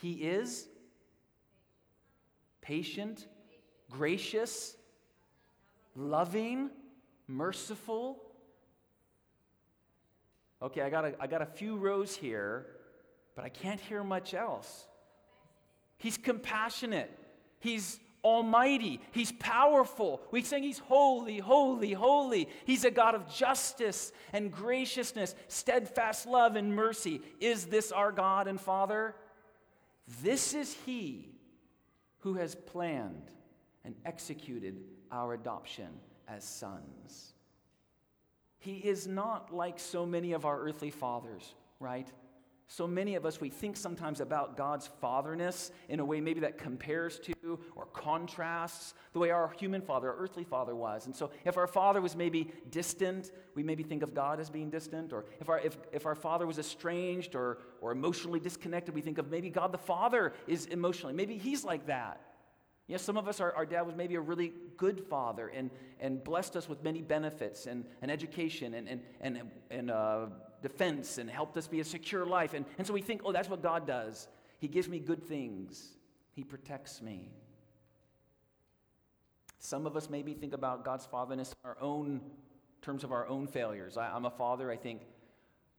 He 0.00 0.12
is 0.12 0.68
patient, 2.60 3.26
gracious, 3.90 4.76
loving, 5.96 6.70
merciful. 7.26 8.22
Okay, 10.62 10.82
I 10.82 10.90
got 10.90 11.04
a, 11.04 11.14
I 11.20 11.26
got 11.26 11.42
a 11.42 11.46
few 11.46 11.76
rows 11.76 12.14
here, 12.14 12.66
but 13.34 13.44
I 13.44 13.48
can't 13.48 13.80
hear 13.80 14.04
much 14.04 14.34
else. 14.34 14.86
He's 15.98 16.16
compassionate. 16.16 17.10
He's 17.60 17.98
almighty. 18.22 19.00
He's 19.12 19.32
powerful. 19.32 20.22
We 20.30 20.42
sing 20.42 20.62
he's 20.62 20.78
holy, 20.78 21.38
holy, 21.38 21.92
holy. 21.92 22.48
He's 22.64 22.84
a 22.84 22.90
God 22.90 23.14
of 23.14 23.32
justice 23.32 24.12
and 24.32 24.50
graciousness, 24.50 25.34
steadfast 25.48 26.26
love 26.26 26.56
and 26.56 26.74
mercy. 26.74 27.20
Is 27.40 27.66
this 27.66 27.92
our 27.92 28.10
God 28.10 28.48
and 28.48 28.60
Father? 28.60 29.14
This 30.22 30.54
is 30.54 30.76
he 30.86 31.30
who 32.20 32.34
has 32.34 32.54
planned 32.54 33.30
and 33.84 33.94
executed 34.06 34.80
our 35.12 35.34
adoption 35.34 35.88
as 36.26 36.44
sons. 36.44 37.34
He 38.58 38.76
is 38.76 39.06
not 39.06 39.52
like 39.52 39.78
so 39.78 40.06
many 40.06 40.32
of 40.32 40.46
our 40.46 40.58
earthly 40.58 40.90
fathers, 40.90 41.54
right? 41.80 42.10
So 42.66 42.86
many 42.86 43.14
of 43.14 43.26
us, 43.26 43.40
we 43.40 43.50
think 43.50 43.76
sometimes 43.76 44.20
about 44.20 44.56
God's 44.56 44.88
fatherness 45.00 45.70
in 45.88 46.00
a 46.00 46.04
way 46.04 46.20
maybe 46.20 46.40
that 46.40 46.56
compares 46.56 47.18
to 47.20 47.58
or 47.76 47.86
contrasts 47.92 48.94
the 49.12 49.18
way 49.18 49.30
our 49.30 49.52
human 49.58 49.82
father, 49.82 50.10
our 50.10 50.16
earthly 50.16 50.44
father 50.44 50.74
was. 50.74 51.06
And 51.06 51.14
so 51.14 51.30
if 51.44 51.58
our 51.58 51.66
father 51.66 52.00
was 52.00 52.16
maybe 52.16 52.50
distant, 52.70 53.32
we 53.54 53.62
maybe 53.62 53.82
think 53.82 54.02
of 54.02 54.14
God 54.14 54.40
as 54.40 54.48
being 54.48 54.70
distant. 54.70 55.12
Or 55.12 55.26
if 55.40 55.48
our, 55.50 55.60
if, 55.60 55.76
if 55.92 56.06
our 56.06 56.14
father 56.14 56.46
was 56.46 56.58
estranged 56.58 57.34
or, 57.34 57.58
or 57.82 57.92
emotionally 57.92 58.40
disconnected, 58.40 58.94
we 58.94 59.02
think 59.02 59.18
of 59.18 59.30
maybe 59.30 59.50
God 59.50 59.70
the 59.70 59.78
Father 59.78 60.32
is 60.46 60.66
emotionally. 60.66 61.14
Maybe 61.14 61.36
he's 61.36 61.64
like 61.64 61.86
that. 61.86 62.20
Yes, 62.86 63.02
some 63.02 63.16
of 63.16 63.28
us, 63.28 63.40
our, 63.40 63.54
our 63.54 63.64
dad 63.64 63.82
was 63.82 63.94
maybe 63.94 64.14
a 64.14 64.20
really 64.20 64.52
good 64.76 65.00
father 65.08 65.48
and, 65.48 65.70
and 66.00 66.22
blessed 66.22 66.54
us 66.56 66.68
with 66.68 66.82
many 66.82 67.00
benefits 67.00 67.66
and, 67.66 67.84
and 68.02 68.10
education 68.10 68.74
and, 68.74 68.88
and, 68.88 69.00
and, 69.22 69.42
and 69.70 69.90
uh, 69.90 70.26
defense 70.64 71.18
and 71.18 71.30
helped 71.30 71.56
us 71.56 71.68
be 71.68 71.78
a 71.78 71.84
secure 71.84 72.26
life. 72.26 72.54
And, 72.54 72.64
and 72.78 72.86
so 72.86 72.92
we 72.92 73.02
think, 73.02 73.20
oh, 73.24 73.32
that's 73.32 73.48
what 73.48 73.62
God 73.62 73.86
does. 73.86 74.26
He 74.58 74.66
gives 74.66 74.88
me 74.88 74.98
good 74.98 75.22
things, 75.22 75.92
He 76.32 76.42
protects 76.42 77.00
me. 77.00 77.30
Some 79.58 79.86
of 79.86 79.96
us 79.96 80.10
maybe 80.10 80.34
think 80.34 80.52
about 80.52 80.84
God's 80.84 81.06
fatherness 81.06 81.52
in 81.52 81.70
our 81.70 81.76
own 81.80 82.20
terms 82.82 83.04
of 83.04 83.12
our 83.12 83.26
own 83.28 83.46
failures. 83.46 83.96
I, 83.96 84.10
I'm 84.10 84.26
a 84.26 84.30
father, 84.30 84.70
I 84.70 84.76
think 84.76 85.02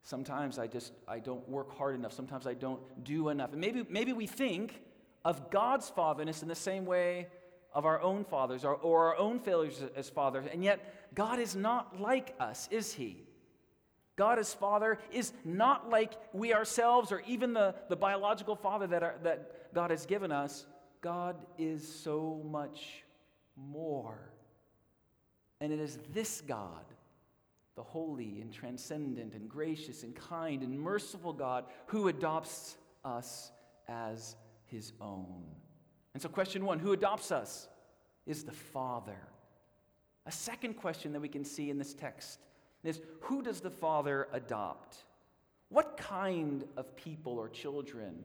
sometimes 0.04 0.58
I 0.58 0.68
just 0.68 0.94
I 1.08 1.20
don't 1.20 1.48
work 1.50 1.76
hard 1.78 1.96
enough. 1.96 2.14
Sometimes 2.14 2.48
I 2.48 2.54
don't 2.54 2.82
do 3.04 3.30
enough. 3.30 3.52
And 3.52 3.62
maybe 3.62 3.86
maybe 3.90 4.14
we 4.14 4.28
think 4.28 4.82
of 5.24 5.50
God's 5.50 5.90
fatherness 5.90 6.42
in 6.42 6.48
the 6.48 6.56
same 6.56 6.86
way 6.86 7.28
of 7.74 7.86
our 7.86 8.02
own 8.02 8.24
fathers 8.24 8.64
or, 8.64 8.76
or 8.76 9.08
our 9.08 9.18
own 9.18 9.40
failures 9.40 9.82
as 9.96 10.10
fathers. 10.10 10.46
And 10.52 10.64
yet, 10.64 11.14
God 11.14 11.40
is 11.40 11.56
not 11.56 12.00
like 12.00 12.34
us, 12.40 12.70
is 12.72 12.94
He? 12.94 13.25
God 14.16 14.40
as 14.40 14.54
Father 14.54 14.98
is 15.12 15.34
not 15.44 15.90
like 15.90 16.14
we 16.34 16.54
ourselves 16.54 17.12
or 17.12 17.22
even 17.28 17.54
the, 17.54 17.76
the 17.90 17.96
biological 17.96 18.56
Father 18.56 18.88
that, 18.88 19.04
are, 19.04 19.16
that 19.24 19.74
God 19.74 19.92
has 19.92 20.06
given 20.06 20.32
us. 20.32 20.66
God 21.02 21.36
is 21.58 21.88
so 21.88 22.42
much 22.50 23.04
more. 23.56 24.18
And 25.60 25.72
it 25.72 25.80
is 25.80 26.00
this 26.14 26.42
God, 26.42 26.86
the 27.76 27.84
holy 27.84 28.42
and 28.42 28.52
transcendent 28.52 29.34
and 29.34 29.50
gracious 29.50 30.04
and 30.04 30.16
kind 30.16 30.64
and 30.64 30.80
merciful 30.80 31.34
God, 31.34 31.66
who 31.88 32.08
adopts 32.08 32.78
us 33.04 33.52
as 33.88 34.36
his 34.66 34.94
own. 35.02 35.44
And 36.14 36.22
so, 36.22 36.30
question 36.30 36.66
one 36.66 36.80
who 36.80 36.94
adopts 36.94 37.32
us 37.32 37.68
is 38.26 38.44
the 38.44 38.52
Father. 38.52 39.20
A 40.26 40.32
second 40.32 40.76
question 40.76 41.14
that 41.14 41.20
we 41.20 41.28
can 41.28 41.46
see 41.46 41.70
in 41.70 41.78
this 41.78 41.94
text 41.94 42.40
is 42.88 43.02
who 43.22 43.42
does 43.42 43.62
the 43.62 43.70
Father 43.70 44.28
adopt? 44.34 44.98
What 45.70 45.98
kind 45.98 46.64
of 46.78 46.96
people 46.96 47.40
or 47.40 47.50
children 47.50 48.24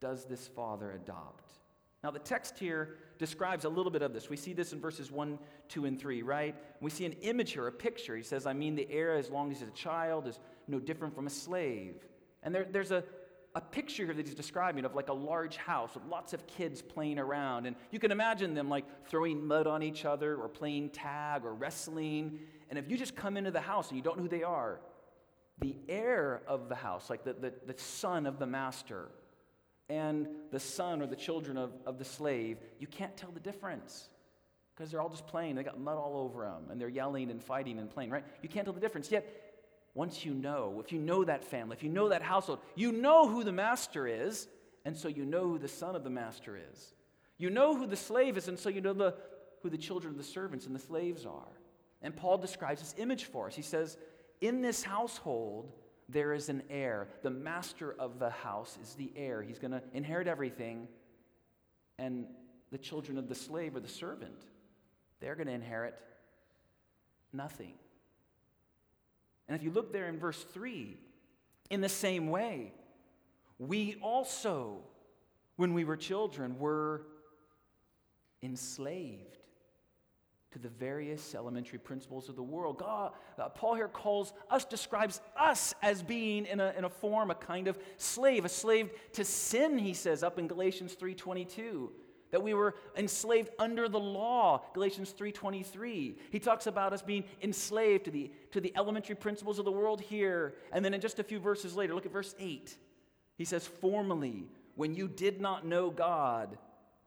does 0.00 0.24
this 0.24 0.48
Father 0.48 0.92
adopt? 0.92 1.44
Now, 2.02 2.10
the 2.10 2.18
text 2.18 2.58
here 2.58 2.96
describes 3.18 3.64
a 3.64 3.68
little 3.68 3.90
bit 3.90 4.02
of 4.02 4.12
this. 4.12 4.28
We 4.28 4.36
see 4.36 4.52
this 4.52 4.74
in 4.74 4.80
verses 4.80 5.10
1, 5.10 5.38
2, 5.68 5.86
and 5.86 5.98
3, 5.98 6.22
right? 6.22 6.54
We 6.82 6.90
see 6.90 7.06
an 7.06 7.14
image 7.22 7.52
here, 7.52 7.66
a 7.66 7.72
picture. 7.72 8.14
He 8.14 8.22
says, 8.22 8.46
I 8.46 8.52
mean, 8.52 8.74
the 8.74 8.86
heir, 8.90 9.16
as 9.16 9.30
long 9.30 9.50
as 9.50 9.60
he's 9.60 9.68
a 9.68 9.72
child, 9.72 10.26
is 10.28 10.38
no 10.68 10.78
different 10.78 11.14
from 11.14 11.26
a 11.26 11.30
slave. 11.30 11.94
And 12.42 12.54
there, 12.54 12.66
there's 12.70 12.90
a, 12.90 13.04
a 13.54 13.60
picture 13.60 14.04
here 14.04 14.14
that 14.14 14.26
he's 14.26 14.34
describing 14.34 14.84
of 14.84 14.94
like 14.94 15.08
a 15.08 15.12
large 15.12 15.56
house 15.56 15.94
with 15.94 16.04
lots 16.06 16.32
of 16.32 16.46
kids 16.46 16.82
playing 16.82 17.18
around. 17.18 17.66
And 17.66 17.76
you 17.92 17.98
can 17.98 18.10
imagine 18.10 18.54
them 18.54 18.68
like 18.68 18.84
throwing 19.06 19.46
mud 19.46 19.66
on 19.66 19.82
each 19.82 20.04
other 20.04 20.34
or 20.34 20.48
playing 20.48 20.90
tag 20.90 21.44
or 21.44 21.54
wrestling. 21.54 22.40
And 22.70 22.78
if 22.78 22.90
you 22.90 22.96
just 22.96 23.14
come 23.14 23.36
into 23.36 23.52
the 23.52 23.60
house 23.60 23.88
and 23.88 23.96
you 23.96 24.02
don't 24.02 24.16
know 24.16 24.24
who 24.24 24.28
they 24.28 24.42
are, 24.42 24.80
the 25.60 25.76
heir 25.88 26.42
of 26.48 26.68
the 26.68 26.74
house, 26.74 27.08
like 27.08 27.22
the, 27.22 27.34
the, 27.34 27.52
the 27.66 27.78
son 27.78 28.26
of 28.26 28.40
the 28.40 28.46
master, 28.46 29.08
and 29.88 30.26
the 30.50 30.58
son 30.58 31.02
or 31.02 31.06
the 31.06 31.16
children 31.16 31.56
of, 31.56 31.72
of 31.86 31.98
the 31.98 32.04
slave, 32.04 32.58
you 32.78 32.86
can't 32.86 33.16
tell 33.16 33.30
the 33.30 33.40
difference 33.40 34.08
because 34.74 34.90
they're 34.90 35.00
all 35.00 35.10
just 35.10 35.26
playing. 35.26 35.54
They 35.54 35.62
got 35.62 35.78
mud 35.78 35.96
all 35.96 36.16
over 36.16 36.44
them 36.44 36.70
and 36.70 36.80
they're 36.80 36.88
yelling 36.88 37.30
and 37.30 37.42
fighting 37.42 37.78
and 37.78 37.88
playing, 37.90 38.10
right? 38.10 38.24
You 38.42 38.48
can't 38.48 38.64
tell 38.64 38.72
the 38.72 38.80
difference. 38.80 39.10
Yet 39.10 39.43
once 39.94 40.24
you 40.24 40.34
know, 40.34 40.82
if 40.84 40.92
you 40.92 40.98
know 40.98 41.24
that 41.24 41.44
family, 41.44 41.76
if 41.76 41.82
you 41.82 41.88
know 41.88 42.08
that 42.08 42.22
household, 42.22 42.58
you 42.74 42.90
know 42.90 43.28
who 43.28 43.44
the 43.44 43.52
master 43.52 44.06
is, 44.06 44.48
and 44.84 44.96
so 44.96 45.08
you 45.08 45.24
know 45.24 45.48
who 45.48 45.58
the 45.58 45.68
son 45.68 45.94
of 45.94 46.02
the 46.04 46.10
master 46.10 46.58
is. 46.72 46.94
You 47.38 47.50
know 47.50 47.76
who 47.76 47.86
the 47.86 47.96
slave 47.96 48.36
is, 48.36 48.48
and 48.48 48.58
so 48.58 48.68
you 48.68 48.80
know 48.80 48.92
the, 48.92 49.14
who 49.62 49.70
the 49.70 49.78
children 49.78 50.12
of 50.12 50.18
the 50.18 50.24
servants 50.24 50.66
and 50.66 50.74
the 50.74 50.80
slaves 50.80 51.24
are. 51.24 51.60
And 52.02 52.14
Paul 52.14 52.38
describes 52.38 52.80
this 52.80 52.94
image 52.98 53.24
for 53.24 53.46
us. 53.46 53.54
He 53.54 53.62
says, 53.62 53.96
In 54.40 54.60
this 54.60 54.82
household, 54.82 55.72
there 56.08 56.34
is 56.34 56.48
an 56.48 56.62
heir. 56.68 57.08
The 57.22 57.30
master 57.30 57.94
of 57.98 58.18
the 58.18 58.30
house 58.30 58.76
is 58.82 58.94
the 58.94 59.12
heir. 59.16 59.42
He's 59.42 59.58
going 59.58 59.70
to 59.70 59.82
inherit 59.94 60.28
everything. 60.28 60.88
And 61.98 62.26
the 62.72 62.78
children 62.78 63.16
of 63.16 63.28
the 63.28 63.34
slave 63.34 63.76
or 63.76 63.80
the 63.80 63.88
servant, 63.88 64.44
they're 65.20 65.36
going 65.36 65.46
to 65.46 65.54
inherit 65.54 65.94
nothing. 67.32 67.74
And 69.48 69.56
if 69.56 69.62
you 69.62 69.70
look 69.70 69.92
there 69.92 70.08
in 70.08 70.18
verse 70.18 70.42
3, 70.52 70.96
in 71.70 71.80
the 71.80 71.88
same 71.88 72.28
way, 72.28 72.72
we 73.58 73.96
also, 74.02 74.78
when 75.56 75.74
we 75.74 75.84
were 75.84 75.96
children, 75.96 76.58
were 76.58 77.02
enslaved 78.42 79.38
to 80.52 80.58
the 80.58 80.68
various 80.68 81.34
elementary 81.34 81.80
principles 81.80 82.28
of 82.28 82.36
the 82.36 82.42
world. 82.42 82.78
God, 82.78 83.12
uh, 83.38 83.48
Paul 83.48 83.74
here 83.74 83.88
calls 83.88 84.32
us, 84.50 84.64
describes 84.64 85.20
us 85.36 85.74
as 85.82 86.02
being 86.02 86.46
in 86.46 86.60
a, 86.60 86.72
in 86.78 86.84
a 86.84 86.88
form, 86.88 87.30
a 87.30 87.34
kind 87.34 87.66
of 87.66 87.76
slave, 87.96 88.44
a 88.44 88.48
slave 88.48 88.90
to 89.14 89.24
sin, 89.24 89.78
he 89.78 89.94
says 89.94 90.22
up 90.22 90.38
in 90.38 90.46
Galatians 90.46 90.94
3.22 90.94 91.88
that 92.30 92.42
we 92.42 92.54
were 92.54 92.74
enslaved 92.96 93.50
under 93.58 93.88
the 93.88 93.98
law 93.98 94.62
galatians 94.74 95.14
3.23 95.18 96.16
he 96.30 96.38
talks 96.38 96.66
about 96.66 96.92
us 96.92 97.02
being 97.02 97.24
enslaved 97.42 98.04
to 98.04 98.10
the, 98.10 98.30
to 98.52 98.60
the 98.60 98.72
elementary 98.76 99.14
principles 99.14 99.58
of 99.58 99.64
the 99.64 99.72
world 99.72 100.00
here. 100.00 100.54
And 100.72 100.84
then 100.84 100.94
in 100.94 101.00
just 101.00 101.18
a 101.18 101.24
few 101.24 101.38
verses 101.38 101.76
later 101.76 101.94
look 101.94 102.06
at 102.06 102.12
verse 102.12 102.34
8 102.38 102.76
he 103.36 103.44
says 103.44 103.66
formerly 103.66 104.44
when 104.74 104.94
you 104.94 105.08
did 105.08 105.40
not 105.40 105.66
know 105.66 105.90
god 105.90 106.58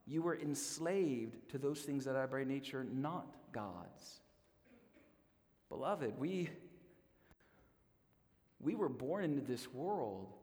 you 0.06 0.22
were 0.22 0.38
enslaved 0.38 1.50
to 1.50 1.58
those 1.58 1.82
things 1.82 2.06
that 2.06 2.16
are 2.16 2.28
by 2.28 2.44
nature 2.44 2.86
not 2.94 3.28
god's. 3.52 4.22
Beloved 5.70 6.18
we 6.18 6.50
we 8.60 8.76
were 8.76 8.90
born 8.90 9.24
into 9.24 9.42
this 9.42 9.72
world 9.74 10.34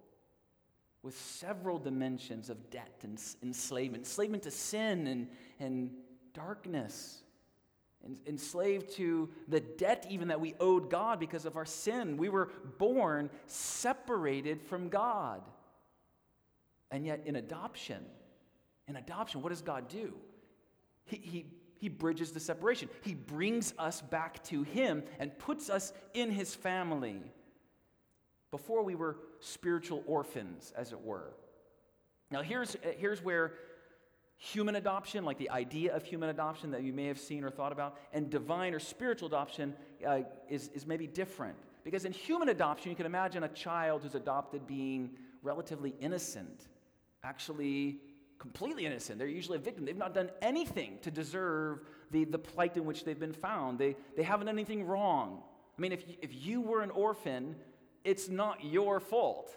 with 1.05 1.17
several 1.17 1.79
dimensions 1.79 2.49
of 2.49 2.71
debt 2.71 3.03
and 3.03 3.21
enslavement 3.43 4.05
enslavement 4.05 4.43
to 4.43 4.51
sin 4.51 5.07
and, 5.07 5.29
and 5.61 5.91
darkness, 6.33 7.23
enslaved 8.27 8.91
to 8.91 9.29
the 9.47 9.61
debt 9.61 10.07
even 10.09 10.29
that 10.29 10.41
we 10.41 10.55
owed 10.61 10.91
God 10.91 11.21
because 11.21 11.45
of 11.45 11.57
our 11.57 11.67
sin. 11.67 12.17
We 12.17 12.31
were 12.31 12.51
born 12.79 13.29
separated 13.47 14.63
from 14.63 14.89
God. 14.89 15.43
And 16.91 17.05
yet, 17.05 17.23
in 17.27 17.37
adoption, 17.37 18.05
in 18.89 18.97
adoption, 18.97 19.43
what 19.43 19.51
does 19.51 19.63
God 19.63 19.89
do? 19.89 20.15
He, 21.05 21.17
he, 21.17 21.47
he 21.77 21.89
bridges 21.91 22.33
the 22.33 22.41
separation. 22.41 22.89
He 23.03 23.15
brings 23.15 23.75
us 23.79 24.01
back 24.01 24.43
to 24.45 24.63
Him 24.63 25.03
and 25.19 25.39
puts 25.39 25.69
us 25.69 25.93
in 26.15 26.31
His 26.31 26.55
family. 26.55 27.21
Before 28.51 28.83
we 28.83 28.95
were 28.95 29.19
spiritual 29.45 30.03
orphans, 30.07 30.73
as 30.77 30.93
it 30.93 31.01
were. 31.01 31.35
Now, 32.31 32.43
here's, 32.43 32.77
here's 32.99 33.23
where 33.23 33.53
human 34.39 34.77
adoption, 34.77 35.25
like 35.25 35.39
the 35.39 35.51
idea 35.51 35.95
of 35.95 36.03
human 36.05 36.31
adoption 36.31 36.71
that 36.71 36.83
you 36.83 36.93
may 36.93 37.07
have 37.07 37.19
seen 37.19 37.45
or 37.45 37.51
thought 37.51 37.73
about, 37.73 37.99
and 38.13 38.31
divine 38.31 38.75
or 38.75 38.81
spiritual 38.81 39.29
adoption 39.29 39.75
uh, 40.07 40.21
is, 40.49 40.71
is 40.75 40.87
maybe 40.87 41.07
different. 41.07 41.57
Because 41.85 42.07
in 42.07 42.13
human 42.13 42.49
adoption, 42.49 42.91
you 42.91 42.97
can 42.97 43.07
imagine 43.07 43.45
a 43.45 43.49
child 43.49 44.03
who's 44.03 44.15
adopted 44.15 44.67
being 44.67 45.11
relatively 45.43 45.95
innocent, 46.01 46.69
actually 47.23 47.99
completely 48.39 48.87
innocent. 48.87 49.19
They're 49.19 49.29
usually 49.29 49.59
a 49.59 49.61
victim. 49.61 49.85
They've 49.85 49.97
not 49.97 50.15
done 50.15 50.31
anything 50.41 50.99
to 51.03 51.11
deserve 51.11 51.81
the, 52.11 52.25
the 52.25 52.39
plight 52.39 52.77
in 52.77 52.87
which 52.87 53.05
they've 53.05 53.21
been 53.21 53.35
found. 53.35 53.79
They, 53.79 53.97
they 54.17 54.23
haven't 54.23 54.47
done 54.47 54.57
anything 54.57 54.85
wrong. 54.85 55.43
I 55.77 55.81
mean, 55.81 55.93
if, 55.93 56.05
if 56.23 56.31
you 56.33 56.61
were 56.63 56.81
an 56.83 56.91
orphan, 56.91 57.57
it's 58.05 58.29
not 58.29 58.65
your 58.65 59.01
fault. 59.01 59.57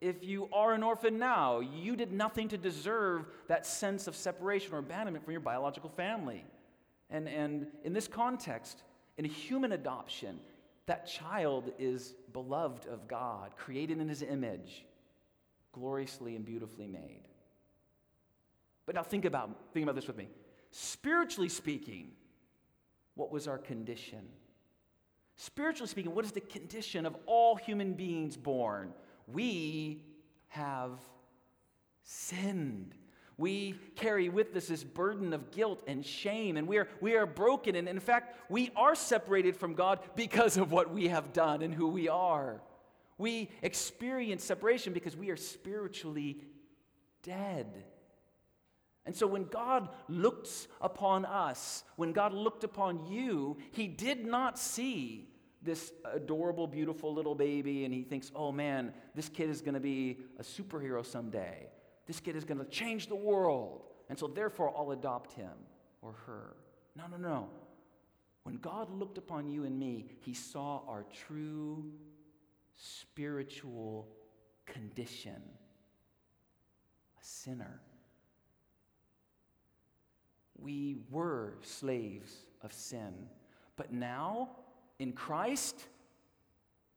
If 0.00 0.22
you 0.22 0.48
are 0.52 0.72
an 0.72 0.84
orphan 0.84 1.18
now, 1.18 1.58
you 1.58 1.96
did 1.96 2.12
nothing 2.12 2.48
to 2.48 2.56
deserve 2.56 3.26
that 3.48 3.66
sense 3.66 4.06
of 4.06 4.14
separation 4.14 4.72
or 4.72 4.78
abandonment 4.78 5.24
from 5.24 5.32
your 5.32 5.40
biological 5.40 5.90
family. 5.90 6.44
And, 7.10 7.28
and 7.28 7.66
in 7.84 7.92
this 7.92 8.06
context, 8.06 8.82
in 9.16 9.24
a 9.24 9.28
human 9.28 9.72
adoption, 9.72 10.38
that 10.86 11.06
child 11.06 11.72
is 11.78 12.14
beloved 12.32 12.86
of 12.86 13.08
God, 13.08 13.56
created 13.56 13.98
in 14.00 14.08
his 14.08 14.22
image, 14.22 14.84
gloriously 15.72 16.36
and 16.36 16.44
beautifully 16.44 16.86
made. 16.86 17.22
But 18.86 18.94
now 18.94 19.02
think 19.02 19.24
about, 19.24 19.50
think 19.74 19.82
about 19.82 19.96
this 19.96 20.06
with 20.06 20.16
me. 20.16 20.28
Spiritually 20.70 21.48
speaking, 21.48 22.12
what 23.16 23.32
was 23.32 23.48
our 23.48 23.58
condition? 23.58 24.28
Spiritually 25.40 25.88
speaking, 25.88 26.14
what 26.14 26.24
is 26.24 26.32
the 26.32 26.40
condition 26.40 27.06
of 27.06 27.16
all 27.24 27.54
human 27.54 27.94
beings 27.94 28.36
born? 28.36 28.92
We 29.28 30.02
have 30.48 30.98
sinned. 32.02 32.96
We 33.36 33.76
carry 33.94 34.28
with 34.30 34.56
us 34.56 34.66
this 34.66 34.82
burden 34.82 35.32
of 35.32 35.52
guilt 35.52 35.84
and 35.86 36.04
shame, 36.04 36.56
and 36.56 36.66
we 36.66 36.78
are, 36.78 36.88
we 37.00 37.14
are 37.14 37.24
broken. 37.24 37.76
And 37.76 37.88
in 37.88 38.00
fact, 38.00 38.50
we 38.50 38.72
are 38.74 38.96
separated 38.96 39.56
from 39.56 39.74
God 39.74 40.00
because 40.16 40.56
of 40.56 40.72
what 40.72 40.92
we 40.92 41.06
have 41.06 41.32
done 41.32 41.62
and 41.62 41.72
who 41.72 41.86
we 41.86 42.08
are. 42.08 42.60
We 43.16 43.48
experience 43.62 44.42
separation 44.42 44.92
because 44.92 45.16
we 45.16 45.30
are 45.30 45.36
spiritually 45.36 46.38
dead. 47.22 47.84
And 49.08 49.16
so 49.16 49.26
when 49.26 49.44
God 49.44 49.88
looks 50.06 50.68
upon 50.82 51.24
us, 51.24 51.82
when 51.96 52.12
God 52.12 52.34
looked 52.34 52.62
upon 52.62 53.06
you, 53.06 53.56
he 53.72 53.88
did 53.88 54.26
not 54.26 54.58
see 54.58 55.30
this 55.62 55.94
adorable, 56.04 56.66
beautiful 56.66 57.14
little 57.14 57.34
baby 57.34 57.86
and 57.86 57.94
he 57.94 58.02
thinks, 58.02 58.30
oh 58.34 58.52
man, 58.52 58.92
this 59.14 59.30
kid 59.30 59.48
is 59.48 59.62
going 59.62 59.72
to 59.72 59.80
be 59.80 60.18
a 60.38 60.42
superhero 60.42 61.02
someday. 61.02 61.70
This 62.06 62.20
kid 62.20 62.36
is 62.36 62.44
going 62.44 62.58
to 62.58 62.66
change 62.66 63.06
the 63.06 63.16
world. 63.16 63.84
And 64.10 64.18
so 64.18 64.26
therefore 64.26 64.74
I'll 64.76 64.90
adopt 64.90 65.32
him 65.32 65.56
or 66.02 66.12
her. 66.26 66.54
No, 66.94 67.04
no, 67.06 67.16
no. 67.16 67.48
When 68.42 68.56
God 68.58 68.90
looked 68.90 69.16
upon 69.16 69.48
you 69.48 69.64
and 69.64 69.78
me, 69.78 70.04
he 70.20 70.34
saw 70.34 70.82
our 70.86 71.06
true 71.26 71.92
spiritual 72.76 74.06
condition 74.66 75.40
a 77.18 77.24
sinner 77.24 77.80
we 80.60 80.96
were 81.10 81.54
slaves 81.62 82.34
of 82.62 82.72
sin. 82.72 83.12
But 83.76 83.92
now, 83.92 84.50
in 84.98 85.12
Christ, 85.12 85.86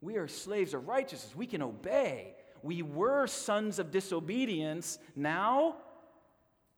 we 0.01 0.15
are 0.15 0.27
slaves 0.27 0.73
of 0.73 0.87
righteousness. 0.87 1.35
We 1.35 1.45
can 1.45 1.61
obey. 1.61 2.35
We 2.63 2.81
were 2.81 3.27
sons 3.27 3.79
of 3.79 3.91
disobedience. 3.91 4.97
Now, 5.15 5.77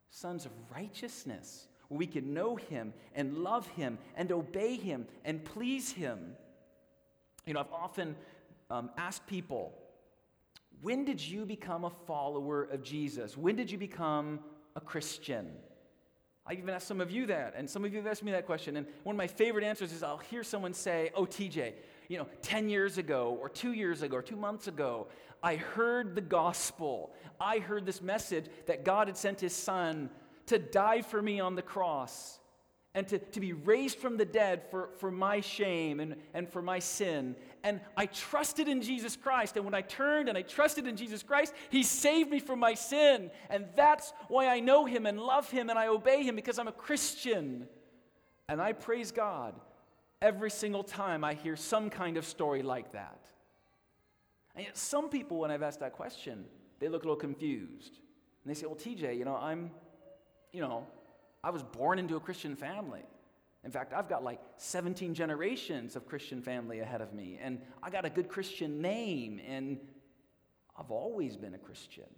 sons 0.10 0.46
of 0.46 0.52
righteousness. 0.74 1.68
We 1.90 2.08
can 2.08 2.34
know 2.34 2.56
Him 2.56 2.94
and 3.16 3.38
love 3.38 3.68
Him 3.68 3.98
and 4.16 4.32
obey 4.32 4.76
Him 4.76 5.08
and 5.24 5.44
please 5.44 5.92
Him. 5.92 6.36
You 7.46 7.54
know, 7.54 7.60
I've 7.60 7.72
often 7.72 8.16
um, 8.70 8.90
asked 8.98 9.28
people, 9.28 9.74
when 10.82 11.06
did 11.06 11.22
you 11.22 11.46
become 11.46 11.86
a 11.86 11.90
follower 11.90 12.64
of 12.64 12.84
Jesus? 12.84 13.38
When 13.38 13.56
did 13.56 13.72
you 13.72 13.78
become 13.78 14.40
a 14.76 14.82
Christian? 14.82 15.50
I 16.46 16.54
even 16.54 16.70
asked 16.70 16.88
some 16.88 17.00
of 17.00 17.10
you 17.10 17.26
that, 17.28 17.54
and 17.56 17.70
some 17.70 17.86
of 17.86 17.92
you 17.94 18.00
have 18.00 18.08
asked 18.08 18.24
me 18.24 18.32
that 18.32 18.46
question. 18.46 18.76
And 18.76 18.86
one 19.04 19.16
of 19.16 19.18
my 19.18 19.28
favorite 19.28 19.64
answers 19.64 19.94
is 19.94 20.04
I'll 20.04 20.18
hear 20.18 20.44
someone 20.44 20.74
say, 20.74 21.12
Oh, 21.16 21.26
TJ, 21.26 21.74
you 22.10 22.18
know, 22.18 22.28
10 22.42 22.70
years 22.70 22.98
ago, 22.98 23.38
or 23.42 23.48
two 23.48 23.72
years 23.72 24.02
ago, 24.02 24.18
or 24.18 24.22
two 24.22 24.36
months 24.36 24.68
ago, 24.68 25.08
I 25.42 25.56
heard 25.56 26.16
the 26.16 26.22
gospel. 26.22 27.14
I 27.40 27.60
heard 27.60 27.86
this 27.86 28.02
message 28.02 28.46
that 28.66 28.84
God 28.84 29.08
had 29.08 29.18
sent 29.18 29.40
his 29.40 29.54
son 29.54 30.10
to 30.48 30.60
die 30.60 31.02
for 31.02 31.22
me 31.22 31.40
on 31.40 31.56
the 31.56 31.62
cross 31.62 32.40
and 32.96 33.08
to, 33.08 33.18
to 33.18 33.40
be 33.40 33.54
raised 33.54 33.98
from 33.98 34.18
the 34.18 34.26
dead 34.26 34.64
for, 34.70 34.90
for 34.98 35.10
my 35.10 35.40
shame 35.40 36.00
and, 36.00 36.16
and 36.34 36.48
for 36.48 36.62
my 36.62 36.78
sin. 36.78 37.36
And 37.64 37.82
I 37.98 38.06
trusted 38.06 38.68
in 38.68 38.82
Jesus 38.82 39.16
Christ. 39.16 39.56
And 39.56 39.66
when 39.66 39.74
I 39.74 39.82
turned 39.82 40.30
and 40.30 40.38
I 40.38 40.44
trusted 40.44 40.86
in 40.86 40.96
Jesus 40.96 41.24
Christ, 41.24 41.54
He 41.72 41.82
saved 41.82 42.30
me 42.30 42.40
from 42.40 42.60
my 42.60 42.76
sin. 42.76 43.32
And 43.50 43.66
that's 43.76 44.14
why 44.28 44.48
I 44.48 44.60
know 44.60 44.86
Him 44.86 45.06
and 45.08 45.20
love 45.20 45.50
Him 45.50 45.70
and 45.70 45.80
I 45.80 45.88
obey 45.88 46.24
Him 46.24 46.36
because 46.36 46.60
I'm 46.60 46.68
a 46.68 46.74
Christian. 46.74 47.68
And 48.48 48.62
I 48.62 48.74
praise 48.74 49.12
God 49.12 49.56
every 50.22 50.52
single 50.52 50.84
time 50.84 51.24
I 51.24 51.34
hear 51.34 51.56
some 51.56 51.90
kind 51.90 52.18
of 52.18 52.26
story 52.26 52.62
like 52.62 52.92
that. 52.92 53.20
And 54.56 54.66
yet, 54.66 54.78
some 54.78 55.10
people, 55.10 55.40
when 55.40 55.50
I've 55.50 55.64
asked 55.64 55.80
that 55.80 55.94
question, 55.94 56.46
they 56.80 56.88
look 56.88 57.04
a 57.04 57.06
little 57.06 57.20
confused. 57.20 57.98
And 58.44 58.54
they 58.54 58.60
say, 58.60 58.68
Well, 58.68 58.76
TJ, 58.76 59.18
you 59.18 59.26
know, 59.26 59.36
I'm, 59.36 59.72
you 60.52 60.62
know, 60.62 60.86
I 61.44 61.50
was 61.50 61.64
born 61.64 62.00
into 62.00 62.16
a 62.16 62.20
Christian 62.20 62.56
family. 62.56 63.04
In 63.64 63.72
fact, 63.72 63.94
I've 63.94 64.10
got 64.10 64.24
like 64.24 64.40
17 64.58 65.14
generations 65.14 65.96
of 65.96 66.06
Christian 66.06 66.42
family 66.42 66.80
ahead 66.80 67.02
of 67.02 67.14
me, 67.14 67.40
and 67.42 67.62
I 67.82 67.90
got 67.90 68.06
a 68.06 68.10
good 68.10 68.30
Christian 68.30 68.82
name, 68.82 69.40
and 69.48 69.80
I've 70.78 70.92
always 70.92 71.38
been 71.38 71.54
a 71.54 71.58
Christian. 71.58 72.10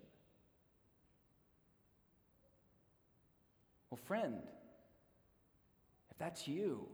Well, 3.89 3.99
friend, 4.05 4.41
if 6.11 6.17
that's 6.17 6.47
you, 6.47 6.88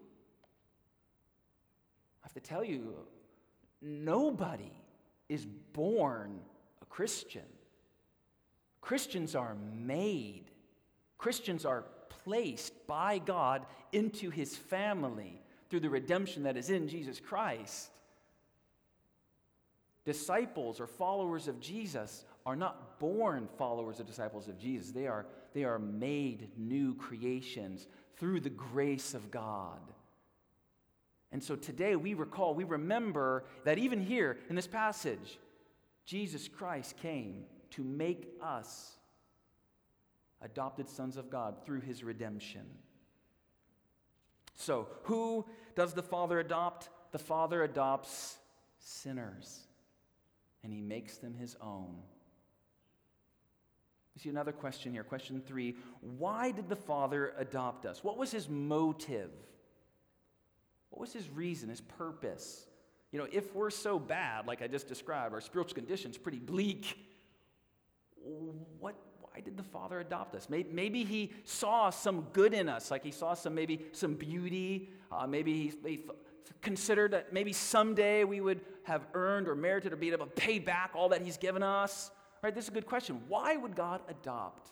I 2.24 2.28
have 2.28 2.34
to 2.34 2.40
tell 2.40 2.64
you, 2.64 2.96
nobody 3.82 4.74
is 5.30 5.46
born 5.46 6.42
a 6.82 6.86
Christian. 6.86 7.48
Christians 8.82 9.34
are 9.34 9.56
made, 9.74 10.52
Christians 11.18 11.66
are 11.66 11.86
placed 12.24 12.88
by 12.88 13.20
God 13.20 13.66
into 13.92 14.30
his 14.30 14.56
family 14.56 15.42
through 15.70 15.82
the 15.82 15.90
redemption 15.90 16.44
that 16.44 16.58
is 16.58 16.70
in 16.70 16.88
Jesus 16.88 17.20
Christ. 17.20 17.90
Disciples 20.06 20.80
or 20.80 20.88
followers 20.88 21.48
of 21.48 21.60
Jesus 21.60 22.26
are 22.46 22.56
not 22.56 23.00
born 23.00 23.48
followers 23.58 24.00
or 24.00 24.04
disciples 24.04 24.48
of 24.48 24.58
Jesus. 24.58 24.92
They 24.92 25.08
are, 25.08 25.26
they 25.54 25.64
are 25.64 25.80
made 25.80 26.50
new 26.58 26.96
creations 26.96 27.88
through 28.18 28.40
the 28.40 28.50
grace 28.50 29.14
of 29.14 29.30
God. 29.32 29.80
And 31.32 31.44
so 31.44 31.56
today 31.56 31.96
we 31.96 32.14
recall, 32.14 32.54
we 32.54 32.64
remember 32.64 33.46
that 33.64 33.78
even 33.78 34.02
here 34.02 34.38
in 34.50 34.56
this 34.56 34.68
passage, 34.68 35.40
Jesus 36.06 36.48
Christ 36.48 36.98
came 36.98 37.46
to 37.72 37.84
make 37.84 38.28
us 38.42 38.98
adopted 40.42 40.90
sons 40.90 41.18
of 41.18 41.30
God 41.30 41.66
through 41.66 41.82
his 41.82 42.04
redemption. 42.04 42.66
So, 44.56 44.88
who 45.04 45.46
does 45.76 45.94
the 45.94 46.04
Father 46.04 46.40
adopt? 46.40 46.90
The 47.12 47.20
Father 47.20 47.64
adopts 47.64 48.38
sinners, 48.80 49.62
and 50.64 50.72
he 50.72 50.82
makes 50.82 51.18
them 51.18 51.34
his 51.34 51.56
own. 51.62 51.96
You 54.16 54.22
see 54.22 54.30
another 54.30 54.52
question 54.52 54.92
here. 54.92 55.04
Question 55.04 55.42
three 55.46 55.76
Why 56.02 56.52
did 56.52 56.70
the 56.70 56.76
Father 56.76 57.34
adopt 57.38 57.86
us? 57.86 58.04
What 58.04 58.18
was 58.18 58.32
his 58.32 58.50
motive? 58.50 59.32
What 60.90 61.00
was 61.00 61.14
his 61.14 61.30
reason, 61.30 61.70
his 61.70 61.82
purpose? 61.82 62.66
You 63.12 63.20
know, 63.20 63.28
if 63.32 63.54
we're 63.56 63.70
so 63.70 63.98
bad, 63.98 64.48
like 64.48 64.62
I 64.62 64.68
just 64.68 64.88
described, 64.88 65.34
our 65.34 65.42
spiritual 65.42 65.76
condition's 65.76 66.18
pretty 66.18 66.40
bleak, 66.40 66.98
what 68.80 68.96
did 69.44 69.58
the 69.58 69.64
Father 69.64 70.00
adopt 70.00 70.36
us? 70.36 70.50
Maybe, 70.50 70.70
maybe 70.72 71.04
he 71.04 71.32
saw 71.44 71.90
some 71.90 72.28
good 72.34 72.54
in 72.54 72.70
us, 72.70 72.92
like 72.92 73.04
he 73.04 73.12
saw 73.12 73.34
some 73.34 73.56
maybe 73.56 73.86
some 73.92 74.16
beauty. 74.16 74.90
Uh, 75.12 75.28
maybe 75.28 75.54
he, 75.54 75.74
he 75.86 75.98
th- 75.98 76.10
considered 76.62 77.12
that 77.12 77.34
maybe 77.34 77.54
someday 77.54 78.24
we 78.24 78.42
would 78.42 78.62
have 78.84 79.06
earned 79.14 79.48
or 79.48 79.56
merited 79.56 79.94
or 79.94 79.96
be 79.96 80.10
able 80.12 80.26
to 80.26 80.32
pay 80.32 80.60
back 80.60 80.92
all 80.96 81.10
that 81.10 81.22
he's 81.22 81.38
given 81.38 81.64
us. 81.64 82.12
Right? 82.42 82.54
This 82.54 82.66
is 82.66 82.70
a 82.70 82.74
good 82.74 82.86
question. 82.86 83.22
Why 83.28 83.56
would 83.56 83.76
God 83.76 84.02
adopt 84.08 84.70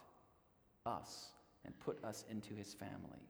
us? 0.85 1.29
and 1.65 1.79
put 1.79 2.03
us 2.03 2.25
into 2.29 2.53
his 2.55 2.73
family. 2.73 3.21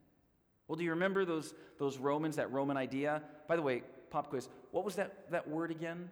Well, 0.68 0.76
do 0.76 0.84
you 0.84 0.92
remember 0.92 1.26
those, 1.26 1.54
those 1.78 1.98
Romans, 1.98 2.36
that 2.36 2.52
Roman 2.52 2.78
idea? 2.78 3.22
By 3.48 3.56
the 3.56 3.62
way, 3.62 3.84
pop 4.12 4.30
quiz, 4.30 4.48
what 4.72 4.86
was 4.86 4.96
that, 4.96 5.30
that 5.32 5.48
word 5.48 5.72
again? 5.72 6.10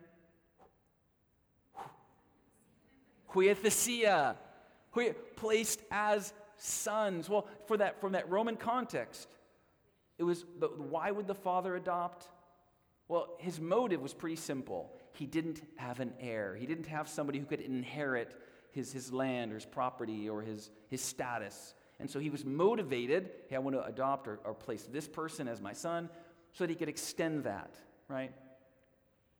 Huiothesia, 4.95 5.15
placed 5.35 5.81
as 5.91 6.33
sons. 6.57 7.29
Well, 7.29 7.47
for 7.67 7.77
that, 7.77 8.01
from 8.01 8.13
that 8.13 8.29
Roman 8.29 8.57
context, 8.57 9.27
it 10.17 10.23
was 10.23 10.45
the, 10.59 10.67
why 10.67 11.11
would 11.11 11.27
the 11.27 11.35
father 11.35 11.75
adopt? 11.75 12.27
Well, 13.07 13.35
his 13.37 13.59
motive 13.59 14.01
was 14.01 14.13
pretty 14.13 14.35
simple. 14.35 14.91
He 15.13 15.25
didn't 15.25 15.61
have 15.77 15.99
an 15.99 16.13
heir, 16.19 16.55
he 16.55 16.65
didn't 16.65 16.87
have 16.87 17.07
somebody 17.07 17.39
who 17.39 17.45
could 17.45 17.61
inherit 17.61 18.35
his, 18.71 18.91
his 18.91 19.11
land 19.11 19.51
or 19.51 19.55
his 19.55 19.65
property 19.65 20.29
or 20.29 20.41
his, 20.41 20.69
his 20.89 21.01
status. 21.01 21.73
And 21.99 22.09
so 22.09 22.19
he 22.19 22.29
was 22.29 22.45
motivated 22.45 23.31
hey, 23.49 23.55
I 23.55 23.59
want 23.59 23.75
to 23.75 23.83
adopt 23.83 24.27
or, 24.27 24.39
or 24.43 24.53
place 24.53 24.87
this 24.91 25.07
person 25.07 25.47
as 25.47 25.61
my 25.61 25.73
son 25.73 26.09
so 26.53 26.63
that 26.63 26.69
he 26.69 26.75
could 26.75 26.89
extend 26.89 27.45
that, 27.45 27.75
right? 28.07 28.31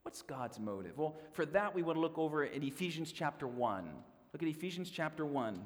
What's 0.03 0.21
God's 0.21 0.59
motive? 0.59 0.97
Well, 0.97 1.17
for 1.33 1.45
that, 1.47 1.75
we 1.75 1.83
want 1.83 1.97
to 1.97 2.01
look 2.01 2.17
over 2.17 2.45
in 2.45 2.63
Ephesians 2.63 3.11
chapter 3.11 3.47
1. 3.47 3.89
Look 4.37 4.43
at 4.43 4.55
Ephesians 4.55 4.91
chapter 4.91 5.25
1. 5.25 5.59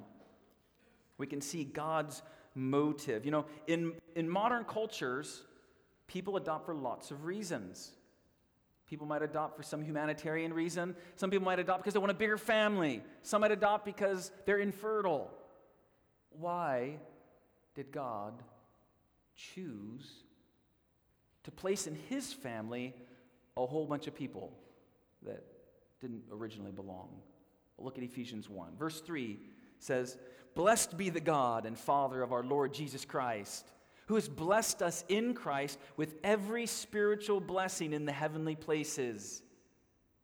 We 1.18 1.28
can 1.28 1.42
see 1.42 1.66
God's 1.66 2.22
motive. 2.56 3.26
You 3.26 3.32
know, 3.32 3.46
in, 3.68 3.92
in 4.16 4.30
modern 4.30 4.64
cultures, 4.64 5.42
people 6.08 6.38
adopt 6.38 6.68
for 6.68 6.74
lots 6.74 7.12
of 7.12 7.26
reasons. 7.26 7.92
People 8.88 9.08
might 9.08 9.24
adopt 9.24 9.58
for 9.58 9.64
some 9.64 9.84
humanitarian 9.84 10.54
reason. 10.54 10.96
Some 11.18 11.30
people 11.30 11.44
might 11.44 11.60
adopt 11.60 11.82
because 11.84 11.94
they 11.94 12.00
want 12.00 12.12
a 12.14 12.16
bigger 12.16 12.38
family. 12.38 13.04
Some 13.24 13.42
might 13.42 13.52
adopt 13.52 13.84
because 13.84 14.32
they're 14.46 14.60
infertile. 14.60 15.30
Why 16.30 16.96
did 17.76 17.92
God 17.92 18.42
choose 19.36 20.10
to 21.44 21.52
place 21.52 21.88
in 21.88 21.96
his 22.08 22.32
family 22.32 22.96
a 23.58 23.66
whole 23.66 23.86
bunch 23.86 24.08
of 24.08 24.16
people 24.16 24.54
that 25.24 25.44
didn't 26.00 26.24
originally 26.32 26.72
belong? 26.72 27.10
Look 27.84 27.98
at 27.98 28.04
Ephesians 28.04 28.50
1. 28.50 28.76
Verse 28.78 29.02
3 29.02 29.39
says, 29.80 30.17
Blessed 30.56 30.98
be 30.98 31.10
the 31.10 31.20
God 31.20 31.65
and 31.65 31.78
Father 31.78 32.22
of 32.22 32.34
our 32.34 32.44
Lord 32.44 32.74
Jesus 32.74 33.06
Christ, 33.06 33.65
who 34.08 34.15
has 34.15 34.28
blessed 34.28 34.82
us 34.82 35.06
in 35.08 35.34
Christ 35.34 35.80
with 35.98 36.15
every 36.24 36.65
spiritual 36.65 37.39
blessing 37.39 37.94
in 37.94 38.06
the 38.06 38.12
heavenly 38.12 38.56
places, 38.56 39.41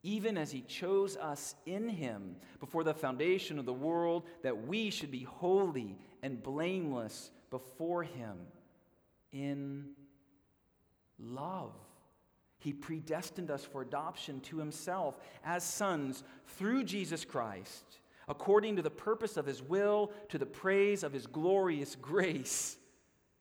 even 0.04 0.38
as 0.38 0.52
he 0.52 0.62
chose 0.62 1.16
us 1.18 1.56
in 1.66 1.88
him 1.88 2.36
before 2.60 2.84
the 2.84 2.94
foundation 2.94 3.58
of 3.58 3.66
the 3.66 3.74
world, 3.74 4.24
that 4.44 4.68
we 4.68 4.90
should 4.90 5.12
be 5.12 5.24
holy 5.24 5.98
and 6.22 6.44
blameless 6.44 7.32
before 7.50 8.04
him 8.04 8.38
in 9.32 9.92
love. 11.20 11.74
He 12.68 12.74
predestined 12.74 13.50
us 13.50 13.64
for 13.64 13.82
adoption 13.82 14.42
to 14.42 14.58
himself 14.58 15.18
as 15.46 15.64
sons 15.64 16.26
through 16.58 16.84
Jesus 16.84 17.24
Christ 17.24 17.86
according 18.28 18.76
to 18.76 18.82
the 18.82 18.90
purpose 18.90 19.38
of 19.38 19.46
his 19.46 19.62
will, 19.62 20.12
to 20.28 20.38
the 20.38 20.46
praise 20.46 21.04
of 21.04 21.14
his 21.14 21.26
glorious 21.28 21.96
grace. 21.96 22.76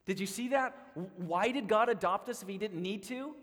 Did 0.05 0.21
you 0.21 0.27
see 0.27 0.47
that? 0.51 0.77
Why 1.17 1.51
did 1.51 1.67
God 1.67 1.89
adopt 1.89 2.29
us 2.29 2.41
if 2.41 2.47
he 2.47 2.57
didn't 2.57 2.81
need 2.81 3.03
to? 3.09 3.35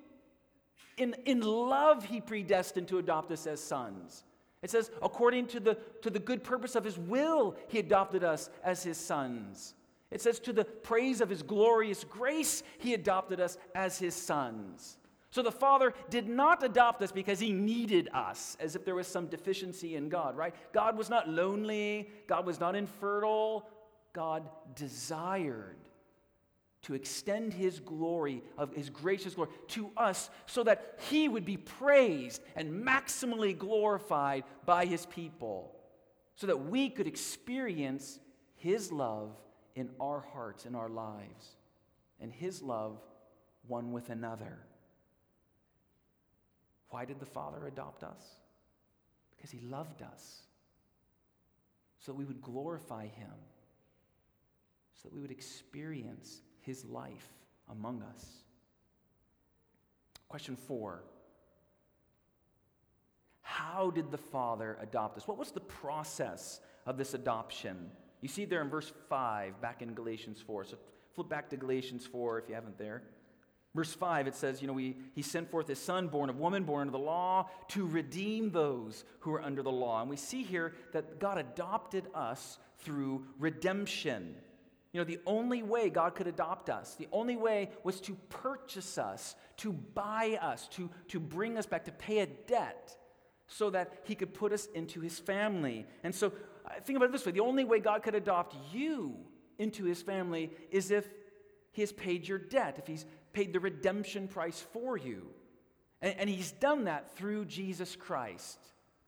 In, 0.95 1.17
in 1.25 1.41
love, 1.41 2.05
he 2.05 2.21
predestined 2.21 2.87
to 2.87 2.99
adopt 2.99 3.29
us 3.33 3.45
as 3.45 3.59
sons. 3.59 4.23
It 4.61 4.69
says, 4.69 4.89
according 5.01 5.47
to 5.47 5.59
the, 5.59 5.77
to 6.01 6.09
the 6.09 6.17
good 6.17 6.45
purpose 6.45 6.77
of 6.77 6.85
his 6.85 6.97
will, 6.97 7.57
he 7.67 7.79
adopted 7.79 8.23
us 8.23 8.49
as 8.63 8.83
his 8.83 8.97
sons. 8.97 9.73
It 10.11 10.21
says, 10.21 10.39
to 10.39 10.53
the 10.53 10.63
praise 10.63 11.19
of 11.19 11.29
his 11.29 11.43
glorious 11.43 12.05
grace, 12.05 12.63
he 12.77 12.93
adopted 12.93 13.41
us 13.41 13.57
as 13.75 13.99
his 13.99 14.15
sons. 14.15 14.97
So 15.33 15.41
the 15.41 15.51
Father 15.51 15.95
did 16.11 16.29
not 16.29 16.61
adopt 16.61 17.01
us 17.01 17.11
because 17.11 17.39
he 17.39 17.53
needed 17.53 18.07
us, 18.13 18.55
as 18.59 18.75
if 18.75 18.85
there 18.85 18.93
was 18.93 19.07
some 19.07 19.25
deficiency 19.25 19.95
in 19.95 20.07
God, 20.07 20.37
right? 20.37 20.53
God 20.73 20.95
was 20.95 21.09
not 21.09 21.27
lonely, 21.27 22.07
God 22.27 22.45
was 22.45 22.59
not 22.59 22.75
infertile. 22.75 23.67
God 24.13 24.47
desired 24.75 25.79
to 26.83 26.93
extend 26.93 27.51
his 27.51 27.79
glory, 27.79 28.43
of 28.59 28.75
his 28.75 28.91
gracious 28.91 29.33
glory, 29.33 29.49
to 29.69 29.89
us 29.97 30.29
so 30.45 30.63
that 30.65 30.99
he 31.09 31.27
would 31.27 31.45
be 31.45 31.57
praised 31.57 32.43
and 32.55 32.85
maximally 32.85 33.57
glorified 33.57 34.43
by 34.67 34.85
his 34.85 35.07
people, 35.07 35.73
so 36.35 36.45
that 36.45 36.65
we 36.65 36.91
could 36.91 37.07
experience 37.07 38.19
his 38.53 38.91
love 38.91 39.31
in 39.73 39.89
our 39.99 40.23
hearts, 40.31 40.67
in 40.67 40.75
our 40.75 40.89
lives, 40.89 41.55
and 42.21 42.31
his 42.31 42.61
love 42.61 42.99
one 43.65 43.91
with 43.93 44.11
another. 44.11 44.59
Why 46.93 47.05
did 47.05 47.19
the 47.19 47.25
Father 47.25 47.65
adopt 47.65 48.03
us? 48.03 48.21
Because 49.35 49.49
He 49.49 49.59
loved 49.61 50.03
us. 50.03 50.43
So 51.97 52.11
that 52.11 52.19
we 52.19 52.23
would 52.23 52.39
glorify 52.39 53.07
Him, 53.07 53.33
so 54.93 55.09
that 55.09 55.15
we 55.15 55.19
would 55.19 55.31
experience 55.31 56.41
His 56.61 56.85
life 56.85 57.27
among 57.67 58.03
us. 58.03 58.23
Question 60.27 60.55
four 60.55 61.01
How 63.41 63.89
did 63.89 64.11
the 64.11 64.19
Father 64.19 64.77
adopt 64.79 65.17
us? 65.17 65.27
What 65.27 65.39
was 65.39 65.49
the 65.49 65.61
process 65.61 66.59
of 66.85 66.99
this 66.99 67.15
adoption? 67.15 67.89
You 68.21 68.29
see 68.29 68.45
there 68.45 68.61
in 68.61 68.69
verse 68.69 68.91
5, 69.09 69.59
back 69.59 69.81
in 69.81 69.95
Galatians 69.95 70.43
4. 70.45 70.65
So 70.65 70.77
flip 71.15 71.27
back 71.27 71.49
to 71.49 71.57
Galatians 71.57 72.05
4 72.05 72.37
if 72.37 72.49
you 72.49 72.53
haven't 72.53 72.77
there. 72.77 73.01
Verse 73.75 73.93
5, 73.93 74.27
it 74.27 74.35
says, 74.35 74.61
you 74.61 74.67
know, 74.67 74.73
we, 74.73 74.97
he 75.15 75.23
sent 75.23 75.49
forth 75.49 75.67
his 75.67 75.79
son, 75.79 76.07
born 76.07 76.29
of 76.29 76.37
woman, 76.37 76.63
born 76.63 76.81
under 76.81 76.91
the 76.91 76.99
law, 76.99 77.49
to 77.69 77.87
redeem 77.87 78.51
those 78.51 79.03
who 79.21 79.33
are 79.33 79.41
under 79.41 79.63
the 79.63 79.71
law. 79.71 80.01
And 80.01 80.09
we 80.09 80.15
see 80.15 80.43
here 80.43 80.73
that 80.91 81.19
God 81.19 81.39
adopted 81.39 82.05
us 82.13 82.59
through 82.79 83.25
redemption. 83.39 84.35
You 84.91 84.99
know, 84.99 85.05
the 85.05 85.19
only 85.25 85.63
way 85.63 85.89
God 85.89 86.13
could 86.13 86.27
adopt 86.27 86.69
us, 86.69 86.93
the 86.93 87.07
only 87.11 87.35
way 87.35 87.71
was 87.83 87.99
to 88.01 88.13
purchase 88.29 88.99
us, 88.99 89.35
to 89.57 89.73
buy 89.73 90.37
us, 90.39 90.67
to, 90.73 90.91
to 91.07 91.19
bring 91.19 91.57
us 91.57 91.65
back, 91.65 91.85
to 91.85 91.91
pay 91.91 92.19
a 92.19 92.27
debt 92.27 92.95
so 93.47 93.71
that 93.71 93.91
he 94.03 94.13
could 94.13 94.35
put 94.35 94.51
us 94.51 94.67
into 94.75 95.01
his 95.01 95.17
family. 95.17 95.87
And 96.03 96.13
so, 96.13 96.31
think 96.83 96.97
about 96.97 97.09
it 97.09 97.11
this 97.11 97.25
way 97.25 97.31
the 97.31 97.39
only 97.39 97.63
way 97.63 97.79
God 97.79 98.03
could 98.03 98.13
adopt 98.13 98.55
you 98.71 99.15
into 99.57 99.83
his 99.83 100.03
family 100.03 100.51
is 100.69 100.91
if 100.91 101.07
he 101.71 101.81
has 101.81 101.91
paid 101.91 102.27
your 102.27 102.37
debt, 102.37 102.75
if 102.77 102.85
he's 102.85 103.05
paid 103.33 103.53
the 103.53 103.59
redemption 103.59 104.27
price 104.27 104.65
for 104.71 104.97
you. 104.97 105.27
And, 106.01 106.15
and 106.19 106.29
he's 106.29 106.51
done 106.51 106.85
that 106.85 107.15
through 107.15 107.45
Jesus 107.45 107.95
Christ, 107.95 108.59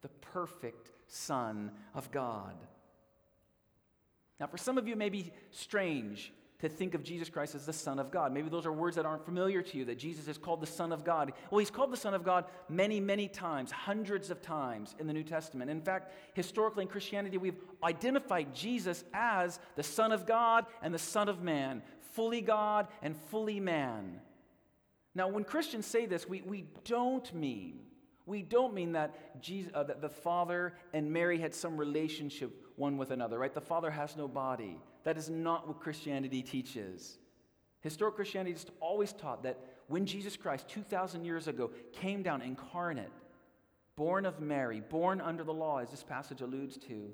the 0.02 0.10
perfect 0.10 0.92
Son 1.08 1.72
of 1.94 2.12
God. 2.12 2.56
Now, 4.40 4.48
for 4.48 4.58
some 4.58 4.78
of 4.78 4.88
you, 4.88 4.94
it 4.94 4.98
may 4.98 5.10
be 5.10 5.32
strange 5.52 6.34
to 6.60 6.70
think 6.70 6.94
of 6.94 7.04
Jesus 7.04 7.30
Christ 7.30 7.54
as 7.54 7.66
the 7.66 7.74
Son 7.74 8.00
of 8.00 8.12
God. 8.12 8.34
Maybe 8.34 8.50
those 8.50 8.66
are 8.66 8.72
words 8.72 8.96
that 8.96 9.06
aren't 9.06 9.26
familiar 9.26 9.62
to 9.62 9.78
you, 9.78 9.86
that 9.86 9.98
Jesus 9.98 10.28
is 10.28 10.38
called 10.38 10.62
the 10.62 10.68
Son 10.68 10.92
of 10.92 11.04
God. 11.04 11.34
Well, 11.52 11.60
he's 11.60 11.70
called 11.70 11.92
the 11.92 11.98
Son 11.98 12.14
of 12.14 12.24
God 12.24 12.46
many, 12.70 13.00
many 13.00 13.28
times, 13.28 13.72
hundreds 13.72 14.30
of 14.30 14.42
times 14.42 14.96
in 15.00 15.08
the 15.08 15.14
New 15.14 15.24
Testament. 15.24 15.70
In 15.70 15.82
fact, 15.82 16.14
historically 16.34 16.84
in 16.84 16.88
Christianity, 16.88 17.38
we've 17.38 17.60
identified 17.84 18.56
Jesus 18.56 19.04
as 19.14 19.60
the 19.76 19.84
Son 19.84 20.12
of 20.12 20.26
God 20.26 20.66
and 20.82 20.94
the 20.94 21.00
Son 21.00 21.28
of 21.28 21.42
Man, 21.42 21.82
fully 22.16 22.42
God 22.42 22.88
and 23.02 23.16
fully 23.30 23.60
man. 23.60 24.22
Now, 25.14 25.28
when 25.28 25.44
Christians 25.44 25.86
say 25.86 26.06
this, 26.06 26.28
we, 26.28 26.42
we 26.42 26.66
don't 26.84 27.34
mean, 27.34 27.80
we 28.26 28.42
don't 28.42 28.74
mean 28.74 28.94
that, 28.94 29.42
Jesus, 29.42 29.72
uh, 29.76 29.84
that 29.84 30.02
the 30.02 30.10
Father 30.10 30.74
and 30.94 31.12
Mary 31.12 31.40
had 31.40 31.54
some 31.54 31.78
relationship 31.78 32.52
one 32.76 32.98
with 32.98 33.12
another, 33.12 33.38
right? 33.38 33.54
The 33.54 33.62
Father 33.62 33.92
has 33.92 34.18
no 34.18 34.28
body. 34.28 34.78
That 35.04 35.18
is 35.18 35.30
not 35.30 35.68
what 35.68 35.80
Christianity 35.80 36.42
teaches. 36.42 37.18
Historic 37.82 38.16
Christianity 38.16 38.54
has 38.54 38.66
always 38.80 39.14
taught 39.14 39.44
that 39.44 39.60
when 39.88 40.06
Jesus 40.06 40.36
Christ, 40.36 40.68
2,000 40.70 41.24
years 41.24 41.48
ago, 41.48 41.70
came 41.94 42.24
down 42.24 42.42
incarnate, 42.42 43.12
born 43.96 44.26
of 44.26 44.42
Mary, 44.42 44.82
born 44.82 45.22
under 45.22 45.44
the 45.44 45.54
law, 45.54 45.78
as 45.78 45.92
this 45.92 46.04
passage 46.04 46.42
alludes 46.42 46.78
to, 46.78 47.12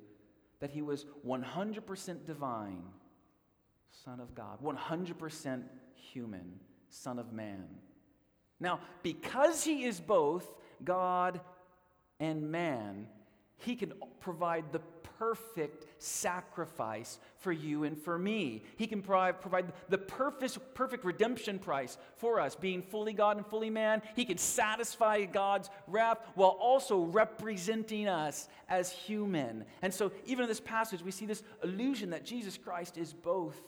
that 0.62 0.72
he 0.72 0.82
was 0.82 1.06
100% 1.28 2.26
divine 2.26 2.84
Son 3.92 4.20
of 4.20 4.34
God, 4.34 4.60
100% 4.64 5.64
human, 5.94 6.60
Son 6.90 7.20
of 7.20 7.34
Man. 7.34 7.68
Now, 8.60 8.80
because 9.04 9.64
he 9.64 9.84
is 9.84 10.00
both 10.00 10.54
God 10.84 11.42
and 12.20 12.52
man, 12.52 13.08
he 13.58 13.76
can 13.76 13.94
provide 14.20 14.72
the 14.72 14.82
perfect 15.20 15.86
sacrifice 16.02 17.20
for 17.38 17.52
you 17.52 17.84
and 17.84 17.96
for 17.96 18.18
me. 18.18 18.64
He 18.76 18.88
can 18.88 19.04
provide, 19.04 19.36
the 19.90 19.98
perfect, 20.00 20.58
perfect 20.74 21.06
redemption 21.06 21.60
price 21.60 21.98
for 22.16 22.40
us, 22.40 22.56
being 22.56 22.82
fully 22.82 23.14
God 23.14 23.38
and 23.38 23.46
fully 23.46 23.70
man. 23.70 24.02
He 24.16 24.26
can 24.26 24.40
satisfy 24.40 25.26
God's 25.26 25.70
wrath 25.86 26.18
while 26.34 26.58
also 26.60 27.02
representing 27.02 28.08
us 28.08 28.48
as 28.68 28.92
human. 28.92 29.66
And 29.84 29.94
so, 29.94 30.12
even 30.26 30.44
in 30.44 30.50
this 30.50 30.60
passage, 30.60 31.04
we 31.04 31.12
see 31.12 31.28
this 31.28 31.44
illusion 31.64 32.10
that 32.12 32.26
Jesus 32.26 32.58
Christ 32.58 32.98
is 32.98 33.14
both 33.14 33.62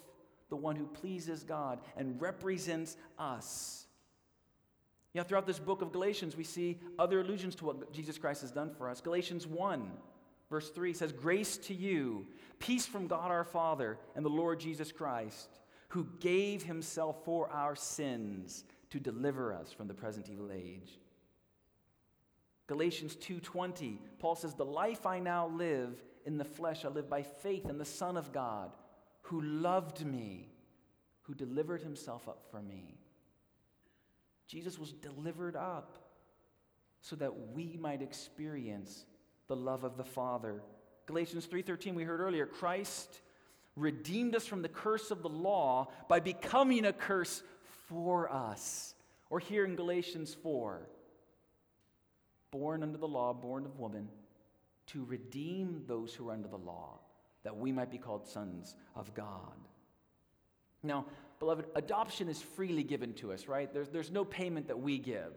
the 0.53 0.57
one 0.57 0.75
who 0.75 0.85
pleases 0.85 1.41
God 1.41 1.79
and 1.97 2.21
represents 2.21 2.95
us. 3.17 3.87
You 5.11 5.19
know, 5.19 5.25
throughout 5.25 5.47
this 5.47 5.57
book 5.57 5.81
of 5.81 5.91
Galatians, 5.91 6.37
we 6.37 6.43
see 6.43 6.79
other 6.99 7.21
allusions 7.21 7.55
to 7.55 7.65
what 7.65 7.91
Jesus 7.91 8.19
Christ 8.19 8.41
has 8.41 8.51
done 8.51 8.69
for 8.69 8.87
us. 8.87 9.01
Galatians 9.01 9.47
1, 9.47 9.91
verse 10.51 10.69
3 10.69 10.93
says, 10.93 11.11
Grace 11.11 11.57
to 11.57 11.73
you, 11.73 12.27
peace 12.59 12.85
from 12.85 13.07
God 13.07 13.31
our 13.31 13.43
Father 13.43 13.97
and 14.15 14.23
the 14.23 14.29
Lord 14.29 14.59
Jesus 14.59 14.91
Christ, 14.91 15.49
who 15.87 16.07
gave 16.19 16.61
himself 16.61 17.25
for 17.25 17.49
our 17.49 17.75
sins 17.75 18.63
to 18.91 18.99
deliver 18.99 19.55
us 19.55 19.71
from 19.71 19.87
the 19.87 19.95
present 19.95 20.29
evil 20.29 20.51
age. 20.53 20.99
Galatians 22.67 23.15
2:20, 23.15 23.99
Paul 24.19 24.35
says, 24.35 24.53
"The 24.53 24.63
life 24.63 25.07
I 25.07 25.17
now 25.17 25.47
live 25.47 26.03
in 26.25 26.37
the 26.37 26.45
flesh 26.45 26.85
I 26.85 26.89
live 26.89 27.09
by 27.09 27.23
faith 27.23 27.65
in 27.65 27.79
the 27.79 27.85
Son 27.85 28.17
of 28.17 28.31
God, 28.31 28.71
who 29.23 29.41
loved 29.41 30.05
me, 30.05 30.51
who 31.23 31.33
delivered 31.33 31.81
himself 31.81 32.27
up 32.27 32.45
for 32.49 32.61
me." 32.61 32.99
Jesus 34.47 34.77
was 34.77 34.93
delivered 34.93 35.55
up 35.55 35.97
so 37.01 37.15
that 37.15 37.49
we 37.49 37.75
might 37.77 38.01
experience 38.01 39.05
the 39.47 39.55
love 39.55 39.83
of 39.83 39.97
the 39.97 40.05
Father. 40.05 40.63
Galatians 41.05 41.45
3:13 41.45 41.95
we 41.95 42.03
heard 42.03 42.19
earlier, 42.19 42.45
Christ 42.45 43.21
redeemed 43.75 44.35
us 44.35 44.45
from 44.45 44.61
the 44.61 44.69
curse 44.69 45.11
of 45.11 45.21
the 45.21 45.29
law 45.29 45.91
by 46.07 46.19
becoming 46.19 46.85
a 46.85 46.93
curse 46.93 47.43
for 47.87 48.31
us. 48.31 48.95
Or 49.29 49.39
here 49.39 49.65
in 49.65 49.75
Galatians 49.75 50.33
4, 50.35 50.87
born 52.51 52.83
under 52.83 52.97
the 52.97 53.07
law, 53.07 53.33
born 53.33 53.65
of 53.65 53.79
woman, 53.79 54.11
to 54.87 55.03
redeem 55.03 55.85
those 55.87 56.13
who 56.13 56.29
are 56.29 56.33
under 56.33 56.47
the 56.47 56.57
law, 56.57 56.99
that 57.43 57.55
we 57.57 57.71
might 57.71 57.91
be 57.91 57.97
called 57.97 58.27
sons 58.27 58.75
of 58.95 59.13
God. 59.13 59.57
Now, 60.81 61.05
beloved, 61.39 61.65
adoption 61.75 62.29
is 62.29 62.41
freely 62.41 62.83
given 62.83 63.13
to 63.15 63.31
us, 63.31 63.47
right? 63.47 63.71
There's, 63.73 63.89
there's 63.89 64.11
no 64.11 64.25
payment 64.25 64.67
that 64.67 64.79
we 64.79 64.97
give. 64.97 65.33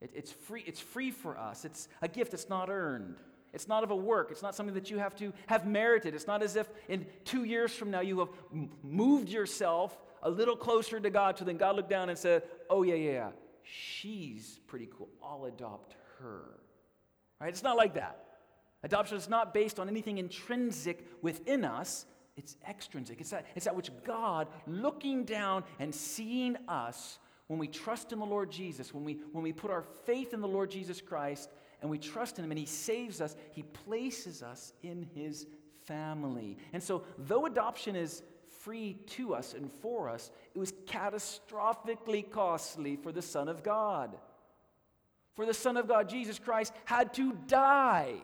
It, 0.00 0.10
it's, 0.14 0.32
free, 0.32 0.64
it's 0.66 0.80
free 0.80 1.10
for 1.10 1.38
us. 1.38 1.64
It's 1.64 1.88
a 2.02 2.08
gift 2.08 2.32
that's 2.32 2.48
not 2.48 2.68
earned. 2.68 3.16
It's 3.52 3.68
not 3.68 3.84
of 3.84 3.90
a 3.90 3.96
work. 3.96 4.30
It's 4.30 4.42
not 4.42 4.54
something 4.54 4.74
that 4.74 4.90
you 4.90 4.98
have 4.98 5.14
to 5.16 5.32
have 5.46 5.66
merited. 5.66 6.14
It's 6.14 6.26
not 6.26 6.42
as 6.42 6.56
if 6.56 6.68
in 6.88 7.06
two 7.24 7.44
years 7.44 7.72
from 7.72 7.90
now 7.90 8.00
you 8.00 8.18
have 8.18 8.28
moved 8.82 9.30
yourself 9.30 9.96
a 10.22 10.30
little 10.30 10.56
closer 10.56 11.00
to 11.00 11.08
God, 11.08 11.38
so 11.38 11.44
then 11.44 11.56
God 11.56 11.76
looked 11.76 11.88
down 11.88 12.10
and 12.10 12.18
said, 12.18 12.42
Oh, 12.68 12.82
yeah, 12.82 12.94
yeah, 12.94 13.12
yeah, 13.12 13.30
she's 13.62 14.60
pretty 14.66 14.88
cool. 14.96 15.08
I'll 15.22 15.46
adopt 15.46 15.94
her. 16.18 16.42
Right? 17.40 17.48
It's 17.48 17.62
not 17.62 17.76
like 17.76 17.94
that. 17.94 18.25
Adoption 18.86 19.16
is 19.16 19.28
not 19.28 19.52
based 19.52 19.80
on 19.80 19.88
anything 19.88 20.18
intrinsic 20.18 21.04
within 21.20 21.64
us, 21.64 22.06
it's 22.36 22.56
extrinsic. 22.68 23.20
It's 23.20 23.30
that, 23.30 23.44
it's 23.56 23.64
that 23.64 23.74
which 23.74 23.90
God, 24.04 24.46
looking 24.68 25.24
down 25.24 25.64
and 25.80 25.92
seeing 25.92 26.56
us, 26.68 27.18
when 27.48 27.58
we 27.58 27.66
trust 27.66 28.12
in 28.12 28.20
the 28.20 28.24
Lord 28.24 28.48
Jesus, 28.48 28.94
when 28.94 29.02
we, 29.02 29.18
when 29.32 29.42
we 29.42 29.52
put 29.52 29.72
our 29.72 29.82
faith 29.82 30.32
in 30.32 30.40
the 30.40 30.46
Lord 30.46 30.70
Jesus 30.70 31.00
Christ 31.00 31.50
and 31.82 31.90
we 31.90 31.98
trust 31.98 32.38
in 32.38 32.44
Him 32.44 32.52
and 32.52 32.60
He 32.60 32.64
saves 32.64 33.20
us, 33.20 33.34
He 33.50 33.64
places 33.64 34.40
us 34.44 34.72
in 34.84 35.08
His 35.16 35.48
family. 35.84 36.56
And 36.72 36.80
so, 36.80 37.02
though 37.18 37.46
adoption 37.46 37.96
is 37.96 38.22
free 38.60 38.98
to 39.06 39.34
us 39.34 39.52
and 39.52 39.68
for 39.68 40.08
us, 40.08 40.30
it 40.54 40.60
was 40.60 40.70
catastrophically 40.86 42.30
costly 42.30 42.94
for 42.94 43.10
the 43.10 43.20
Son 43.20 43.48
of 43.48 43.64
God. 43.64 44.16
For 45.34 45.44
the 45.44 45.54
Son 45.54 45.76
of 45.76 45.88
God, 45.88 46.08
Jesus 46.08 46.38
Christ, 46.38 46.72
had 46.84 47.12
to 47.14 47.32
die 47.48 48.22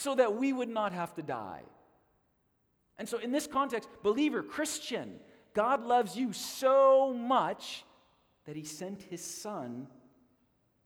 so 0.00 0.14
that 0.14 0.34
we 0.34 0.50
would 0.52 0.68
not 0.68 0.92
have 0.92 1.14
to 1.14 1.22
die. 1.22 1.62
And 2.98 3.06
so, 3.06 3.18
in 3.18 3.32
this 3.32 3.46
context, 3.46 3.88
believer, 4.02 4.42
Christian, 4.42 5.20
God 5.52 5.84
loves 5.84 6.16
you 6.16 6.32
so 6.32 7.12
much 7.12 7.84
that 8.46 8.56
he 8.56 8.64
sent 8.64 9.02
his 9.02 9.22
son 9.22 9.88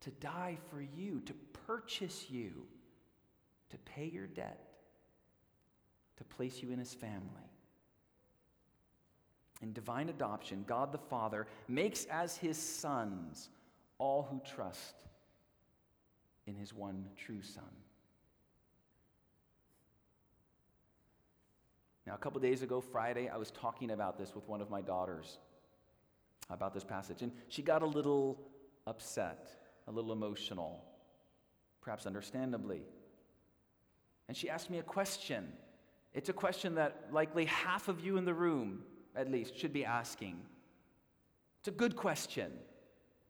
to 0.00 0.10
die 0.10 0.58
for 0.68 0.80
you, 0.80 1.20
to 1.26 1.34
purchase 1.66 2.26
you, 2.28 2.66
to 3.70 3.78
pay 3.78 4.06
your 4.06 4.26
debt, 4.26 4.68
to 6.16 6.24
place 6.24 6.60
you 6.60 6.72
in 6.72 6.78
his 6.78 6.92
family. 6.92 7.50
In 9.62 9.72
divine 9.72 10.08
adoption, 10.08 10.64
God 10.66 10.90
the 10.90 10.98
Father 10.98 11.46
makes 11.68 12.04
as 12.06 12.36
his 12.36 12.58
sons 12.58 13.48
all 13.98 14.26
who 14.28 14.40
trust 14.54 14.96
in 16.46 16.56
his 16.56 16.74
one 16.74 17.04
true 17.16 17.42
Son. 17.42 17.64
Now, 22.06 22.14
a 22.14 22.18
couple 22.18 22.40
days 22.40 22.62
ago, 22.62 22.80
Friday, 22.80 23.28
I 23.28 23.36
was 23.36 23.50
talking 23.50 23.90
about 23.90 24.18
this 24.18 24.34
with 24.34 24.46
one 24.46 24.60
of 24.60 24.68
my 24.68 24.82
daughters, 24.82 25.38
about 26.50 26.74
this 26.74 26.84
passage, 26.84 27.22
and 27.22 27.32
she 27.48 27.62
got 27.62 27.82
a 27.82 27.86
little 27.86 28.38
upset, 28.86 29.54
a 29.88 29.92
little 29.92 30.12
emotional, 30.12 30.84
perhaps 31.80 32.06
understandably. 32.06 32.82
And 34.28 34.36
she 34.36 34.50
asked 34.50 34.70
me 34.70 34.78
a 34.78 34.82
question. 34.82 35.50
It's 36.12 36.28
a 36.28 36.34
question 36.34 36.74
that 36.74 37.08
likely 37.10 37.46
half 37.46 37.88
of 37.88 38.04
you 38.04 38.18
in 38.18 38.24
the 38.26 38.34
room, 38.34 38.82
at 39.16 39.30
least, 39.30 39.58
should 39.58 39.72
be 39.72 39.84
asking. 39.84 40.38
It's 41.60 41.68
a 41.68 41.72
good 41.72 41.96
question. 41.96 42.50
Do 42.50 42.56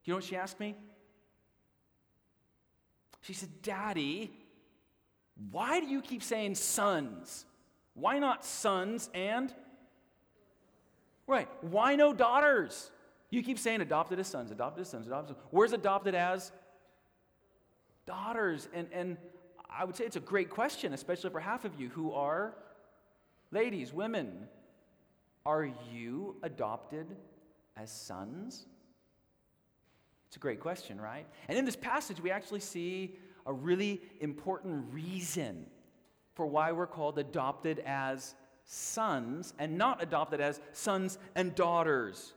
you 0.05 0.13
know 0.13 0.17
what 0.17 0.25
she 0.25 0.37
asked 0.37 0.59
me? 0.59 0.75
She 3.21 3.33
said, 3.33 3.63
Daddy, 3.63 4.33
why 5.51 5.81
do 5.81 5.87
you 5.87 6.03
keep 6.03 6.23
saying 6.23 6.57
sons? 6.57 7.47
Why 7.95 8.19
not 8.19 8.45
sons 8.45 9.09
and? 9.15 9.53
Right. 11.27 11.49
Why 11.63 11.97
no 11.97 12.13
daughters? 12.13 12.91
You 13.31 13.43
keep 13.43 13.59
saying 13.59 13.81
adopted 13.81 14.19
as 14.19 14.27
sons, 14.27 14.51
adopted 14.51 14.83
as 14.83 14.89
sons, 14.89 15.07
adopted 15.07 15.31
as 15.31 15.37
sons. 15.37 15.47
Where's 15.51 15.73
adopted 15.73 16.15
as? 16.15 16.53
Daughters. 18.07 18.69
And, 18.75 18.89
and 18.93 19.17
I 19.69 19.85
would 19.85 19.97
say 19.97 20.05
it's 20.05 20.17
a 20.17 20.21
great 20.21 20.51
question, 20.51 20.93
especially 20.93 21.31
for 21.31 21.41
half 21.41 21.65
of 21.65 21.81
you 21.81 21.89
who 21.89 22.13
are 22.13 22.55
ladies, 23.51 23.93
women. 23.93 24.49
Are 25.47 25.69
you 25.93 26.37
adopted 26.43 27.07
as 27.77 27.91
sons? 27.91 28.67
It's 30.29 30.37
a 30.37 30.41
great 30.41 30.59
question, 30.59 31.01
right? 31.01 31.27
And 31.49 31.59
in 31.59 31.65
this 31.65 31.77
passage, 31.77 32.21
we 32.21 32.31
actually 32.31 32.61
see 32.61 33.17
a 33.47 33.53
really 33.53 34.01
important 34.21 34.87
reason 34.93 35.67
for 36.35 36.47
why 36.47 36.73
we're 36.73 36.87
called 36.87 37.19
adopted 37.19 37.81
as 37.87 38.35
sons 38.65 39.55
and 39.59 39.79
not 39.79 40.03
adopted 40.03 40.41
as 40.41 40.61
sons 40.73 41.19
and 41.35 41.55
daughters. 41.55 42.33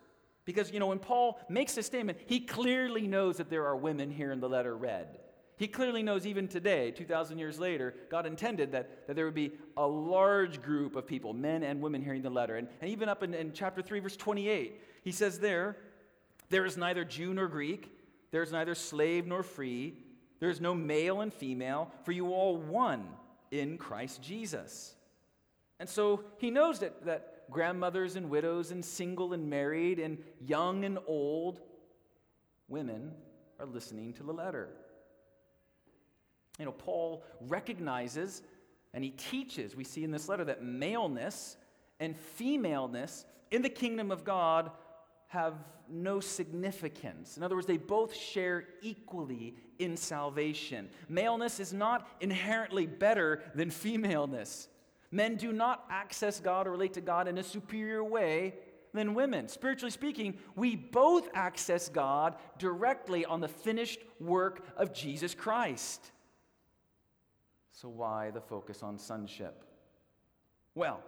Because, 0.45 0.71
you 0.71 0.79
know, 0.79 0.87
when 0.87 0.99
Paul 0.99 1.39
makes 1.49 1.75
this 1.75 1.85
statement, 1.85 2.19
he 2.25 2.39
clearly 2.39 3.07
knows 3.07 3.37
that 3.37 3.49
there 3.49 3.65
are 3.65 3.75
women 3.75 4.09
here 4.09 4.31
in 4.31 4.39
the 4.39 4.47
letter 4.47 4.77
read. 4.77 5.19
He 5.57 5.67
clearly 5.67 6.03
knows 6.03 6.27
even 6.27 6.47
today, 6.47 6.91
2,000 6.91 7.39
years 7.39 7.59
later, 7.59 7.95
God 8.09 8.27
intended 8.27 8.71
that, 8.73 9.07
that 9.07 9.15
there 9.15 9.25
would 9.25 9.33
be 9.33 9.53
a 9.75 9.85
large 9.85 10.61
group 10.61 10.95
of 10.95 11.07
people, 11.07 11.33
men 11.33 11.63
and 11.63 11.81
women, 11.81 12.03
hearing 12.03 12.21
the 12.21 12.29
letter. 12.29 12.57
And, 12.57 12.67
and 12.79 12.91
even 12.91 13.09
up 13.09 13.23
in, 13.23 13.33
in 13.33 13.51
chapter 13.53 13.81
3, 13.81 13.99
verse 13.99 14.15
28, 14.15 14.79
he 15.03 15.11
says 15.11 15.39
there, 15.39 15.75
There 16.49 16.65
is 16.65 16.77
neither 16.77 17.03
Jew 17.03 17.33
nor 17.33 17.47
Greek, 17.47 17.91
there 18.29 18.43
is 18.43 18.51
neither 18.51 18.75
slave 18.75 19.25
nor 19.25 19.41
free, 19.41 19.95
there 20.39 20.51
is 20.51 20.61
no 20.61 20.75
male 20.75 21.21
and 21.21 21.33
female, 21.33 21.91
for 22.03 22.11
you 22.11 22.31
all 22.31 22.57
one 22.57 23.07
in 23.51 23.77
Christ 23.77 24.21
Jesus. 24.21 24.95
And 25.79 25.87
so 25.87 26.23
he 26.37 26.51
knows 26.51 26.79
that, 26.79 27.05
that 27.05 27.49
grandmothers 27.49 28.15
and 28.15 28.29
widows 28.29 28.71
and 28.71 28.83
single 28.83 29.33
and 29.33 29.49
married 29.49 29.99
and 29.99 30.17
young 30.39 30.85
and 30.85 30.97
old 31.07 31.61
women 32.67 33.11
are 33.59 33.65
listening 33.65 34.13
to 34.13 34.23
the 34.23 34.33
letter. 34.33 34.69
You 36.59 36.65
know, 36.65 36.71
Paul 36.71 37.23
recognizes 37.41 38.41
and 38.93 39.03
he 39.03 39.11
teaches, 39.11 39.75
we 39.75 39.83
see 39.83 40.03
in 40.03 40.11
this 40.11 40.27
letter, 40.27 40.43
that 40.45 40.63
maleness 40.63 41.57
and 41.99 42.17
femaleness 42.17 43.25
in 43.51 43.61
the 43.61 43.69
kingdom 43.69 44.11
of 44.11 44.23
God 44.23 44.71
have 45.27 45.53
no 45.89 46.19
significance. 46.19 47.37
In 47.37 47.43
other 47.43 47.55
words, 47.55 47.67
they 47.67 47.77
both 47.77 48.15
share 48.15 48.65
equally 48.81 49.55
in 49.79 49.95
salvation. 49.97 50.89
Maleness 51.09 51.59
is 51.59 51.73
not 51.73 52.07
inherently 52.19 52.85
better 52.85 53.43
than 53.55 53.69
femaleness. 53.69 54.67
Men 55.11 55.35
do 55.35 55.53
not 55.53 55.85
access 55.89 56.39
God 56.39 56.67
or 56.67 56.71
relate 56.71 56.93
to 56.93 57.01
God 57.01 57.27
in 57.27 57.37
a 57.37 57.43
superior 57.43 58.03
way 58.03 58.55
than 58.93 59.13
women. 59.13 59.47
Spiritually 59.47 59.91
speaking, 59.91 60.37
we 60.55 60.75
both 60.75 61.29
access 61.33 61.87
God 61.87 62.35
directly 62.57 63.25
on 63.25 63.39
the 63.39 63.47
finished 63.47 63.99
work 64.19 64.65
of 64.75 64.93
Jesus 64.93 65.33
Christ. 65.33 66.11
So, 67.71 67.89
why 67.89 68.31
the 68.31 68.41
focus 68.41 68.81
on 68.81 68.97
sonship? 68.97 69.63
Well, 70.73 71.01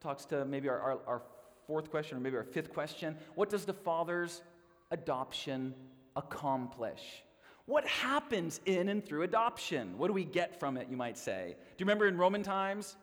talks 0.00 0.24
to 0.26 0.44
maybe 0.44 0.68
our, 0.68 0.78
our, 0.78 0.98
our 1.06 1.22
fourth 1.66 1.90
question, 1.90 2.16
or 2.16 2.20
maybe 2.20 2.36
our 2.36 2.44
fifth 2.44 2.72
question 2.72 3.16
what 3.34 3.50
does 3.50 3.64
the 3.64 3.72
Father's 3.72 4.42
adoption 4.90 5.74
accomplish? 6.16 7.22
What 7.66 7.86
happens 7.86 8.60
in 8.66 8.88
and 8.88 9.04
through 9.04 9.22
adoption? 9.22 9.96
What 9.96 10.08
do 10.08 10.12
we 10.12 10.24
get 10.24 10.58
from 10.58 10.76
it, 10.76 10.88
you 10.90 10.96
might 10.96 11.16
say? 11.16 11.56
Do 11.58 11.74
you 11.78 11.86
remember 11.86 12.08
in 12.08 12.16
Roman 12.16 12.42
times? 12.42 12.96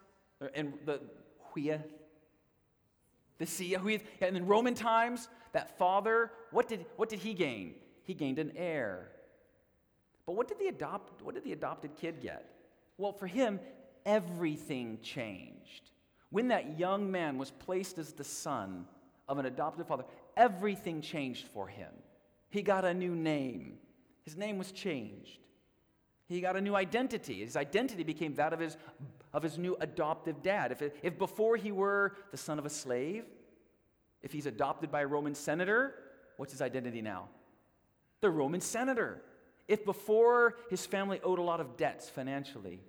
In 0.54 0.74
the 0.86 1.00
huia? 1.56 1.82
The 3.38 3.46
who 3.76 3.98
and 4.22 4.36
in 4.36 4.46
Roman 4.46 4.74
times, 4.74 5.30
that 5.54 5.78
father, 5.78 6.32
what 6.52 6.68
did, 6.68 6.86
what 6.98 7.08
did 7.08 7.20
he 7.20 7.34
gain? 7.34 7.76
He 8.04 8.14
gained 8.14 8.38
an 8.38 8.52
heir. 8.56 9.12
But 10.26 10.36
what 10.36 10.48
did 10.48 10.60
the 10.60 10.68
adopt, 10.68 11.22
what 11.22 11.36
did 11.36 11.46
the 11.46 11.54
adopted 11.54 11.96
kid 11.96 12.22
get? 12.22 12.54
Well, 12.98 13.14
for 13.14 13.28
him, 13.28 13.60
everything 14.06 15.00
changed. 15.02 15.89
When 16.32 16.50
that 16.50 16.78
young 16.78 17.12
man 17.12 17.38
was 17.38 17.52
placed 17.52 17.98
as 17.98 18.14
the 18.14 18.24
son 18.24 18.86
of 19.28 19.38
an 19.38 19.46
adopted 19.46 19.88
father, 19.88 20.06
everything 20.38 21.02
changed 21.02 21.48
for 21.48 21.68
him. 21.68 21.92
He 22.50 22.62
got 22.62 22.86
a 22.86 22.94
new 22.94 23.16
name. 23.16 23.78
His 24.24 24.38
name 24.38 24.58
was 24.58 24.72
changed. 24.72 25.40
He 26.28 26.42
got 26.42 26.56
a 26.56 26.62
new 26.62 26.76
identity. 26.76 27.40
His 27.40 27.56
identity 27.56 28.04
became 28.04 28.36
that 28.36 28.54
of 28.54 28.60
his, 28.60 28.78
of 29.34 29.42
his 29.42 29.58
new 29.58 29.76
adoptive 29.82 30.44
dad. 30.44 30.72
If, 30.72 30.84
if 31.02 31.18
before 31.18 31.56
he 31.56 31.72
were 31.72 32.16
the 32.32 32.38
son 32.38 32.60
of 32.60 32.66
a 32.66 32.70
slave, 32.70 33.26
if 34.22 34.32
he's 34.32 34.46
adopted 34.46 34.92
by 34.92 35.02
a 35.02 35.08
Roman 35.08 35.34
senator, 35.34 35.96
what's 36.38 36.52
his 36.52 36.62
identity 36.62 37.02
now? 37.02 37.30
The 38.22 38.30
Roman 38.30 38.62
senator. 38.62 39.22
If 39.68 39.86
before 39.86 40.58
his 40.70 40.86
family 40.86 41.20
owed 41.24 41.40
a 41.40 41.44
lot 41.44 41.60
of 41.60 41.78
debts 41.78 42.10
financially, 42.10 42.82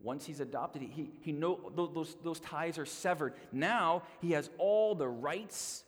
once 0.00 0.26
he's 0.26 0.40
adopted, 0.40 0.82
he, 0.82 1.10
he 1.20 1.32
know, 1.32 1.72
those, 1.74 2.16
those 2.22 2.40
ties 2.40 2.78
are 2.78 2.86
severed. 2.86 3.34
Now 3.50 4.02
he 4.20 4.32
has 4.32 4.50
all 4.58 4.94
the 4.94 5.08
rights 5.08 5.84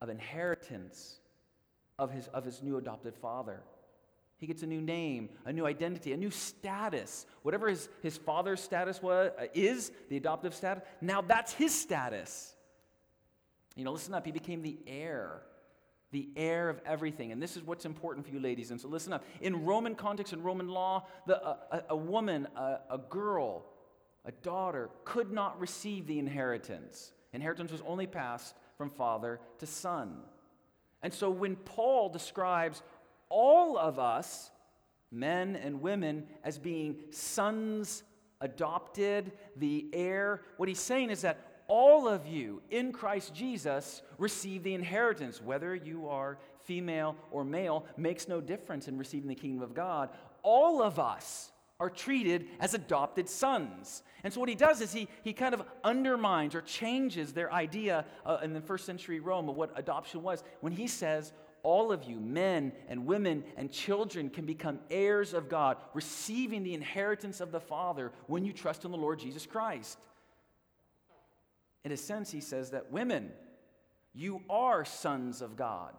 of 0.00 0.10
inheritance 0.10 1.18
of 1.98 2.10
his, 2.10 2.28
of 2.28 2.44
his 2.44 2.62
new 2.62 2.76
adopted 2.76 3.14
father. 3.16 3.62
He 4.38 4.46
gets 4.46 4.64
a 4.64 4.66
new 4.66 4.80
name, 4.80 5.28
a 5.44 5.52
new 5.52 5.64
identity, 5.64 6.12
a 6.12 6.16
new 6.16 6.30
status. 6.30 7.26
Whatever 7.42 7.68
his, 7.68 7.88
his 8.02 8.18
father's 8.18 8.60
status 8.60 9.00
was, 9.00 9.30
uh, 9.38 9.46
is, 9.54 9.92
the 10.08 10.16
adoptive 10.16 10.52
status, 10.52 10.82
now 11.00 11.22
that's 11.22 11.52
his 11.52 11.72
status. 11.72 12.54
You 13.76 13.84
know, 13.84 13.92
listen 13.92 14.14
up. 14.14 14.26
He 14.26 14.32
became 14.32 14.62
the 14.62 14.78
heir, 14.86 15.42
the 16.12 16.28
heir 16.36 16.68
of 16.68 16.80
everything. 16.86 17.32
And 17.32 17.42
this 17.42 17.56
is 17.56 17.62
what's 17.62 17.84
important 17.84 18.26
for 18.26 18.32
you, 18.32 18.40
ladies. 18.40 18.70
And 18.70 18.80
so 18.80 18.88
listen 18.88 19.12
up. 19.12 19.24
In 19.40 19.64
Roman 19.64 19.94
context, 19.94 20.32
in 20.32 20.42
Roman 20.42 20.68
law, 20.68 21.06
the, 21.26 21.42
uh, 21.42 21.56
a, 21.70 21.82
a 21.90 21.96
woman, 21.96 22.46
a, 22.54 22.78
a 22.90 22.98
girl, 22.98 23.64
a 24.24 24.30
daughter 24.30 24.90
could 25.04 25.32
not 25.32 25.58
receive 25.58 26.06
the 26.06 26.18
inheritance. 26.18 27.12
Inheritance 27.32 27.72
was 27.72 27.82
only 27.86 28.06
passed 28.06 28.54
from 28.76 28.90
father 28.90 29.40
to 29.58 29.66
son. 29.66 30.18
And 31.02 31.12
so 31.12 31.30
when 31.30 31.56
Paul 31.56 32.10
describes 32.10 32.82
all 33.28 33.78
of 33.78 33.98
us, 33.98 34.50
men 35.10 35.56
and 35.56 35.80
women, 35.80 36.26
as 36.44 36.58
being 36.58 36.96
sons 37.10 38.02
adopted, 38.40 39.32
the 39.56 39.86
heir. 39.92 40.42
What 40.56 40.68
he's 40.68 40.80
saying 40.80 41.10
is 41.10 41.22
that 41.22 41.38
all 41.68 42.08
of 42.08 42.26
you 42.26 42.62
in 42.70 42.92
Christ 42.92 43.34
Jesus 43.34 44.02
receive 44.18 44.62
the 44.62 44.74
inheritance, 44.74 45.40
whether 45.40 45.74
you 45.74 46.08
are 46.08 46.38
female 46.64 47.16
or 47.30 47.44
male, 47.44 47.86
makes 47.96 48.28
no 48.28 48.40
difference 48.40 48.88
in 48.88 48.98
receiving 48.98 49.28
the 49.28 49.34
kingdom 49.34 49.62
of 49.62 49.74
God. 49.74 50.10
All 50.42 50.82
of 50.82 50.98
us 50.98 51.52
are 51.80 51.90
treated 51.90 52.46
as 52.60 52.74
adopted 52.74 53.28
sons. 53.28 54.02
And 54.22 54.32
so, 54.32 54.38
what 54.38 54.48
he 54.48 54.54
does 54.54 54.80
is 54.80 54.92
he, 54.92 55.08
he 55.24 55.32
kind 55.32 55.52
of 55.52 55.62
undermines 55.82 56.54
or 56.54 56.60
changes 56.60 57.32
their 57.32 57.52
idea 57.52 58.04
uh, 58.24 58.38
in 58.42 58.52
the 58.52 58.60
first 58.60 58.86
century 58.86 59.18
Rome 59.18 59.48
of 59.48 59.56
what 59.56 59.76
adoption 59.76 60.22
was 60.22 60.44
when 60.60 60.72
he 60.72 60.86
says, 60.86 61.32
all 61.64 61.92
of 61.92 62.04
you, 62.04 62.18
men 62.18 62.72
and 62.88 63.06
women 63.06 63.44
and 63.56 63.70
children, 63.70 64.30
can 64.30 64.46
become 64.46 64.80
heirs 64.90 65.32
of 65.32 65.48
God, 65.48 65.76
receiving 65.94 66.62
the 66.62 66.74
inheritance 66.74 67.40
of 67.40 67.52
the 67.52 67.60
Father 67.60 68.12
when 68.26 68.44
you 68.44 68.52
trust 68.52 68.84
in 68.84 68.90
the 68.90 68.96
Lord 68.96 69.18
Jesus 69.18 69.46
Christ. 69.46 69.98
In 71.84 71.92
a 71.92 71.96
sense, 71.96 72.30
he 72.30 72.40
says 72.40 72.70
that 72.70 72.92
women, 72.92 73.30
you 74.14 74.42
are 74.48 74.84
sons 74.84 75.42
of 75.42 75.56
God, 75.56 75.94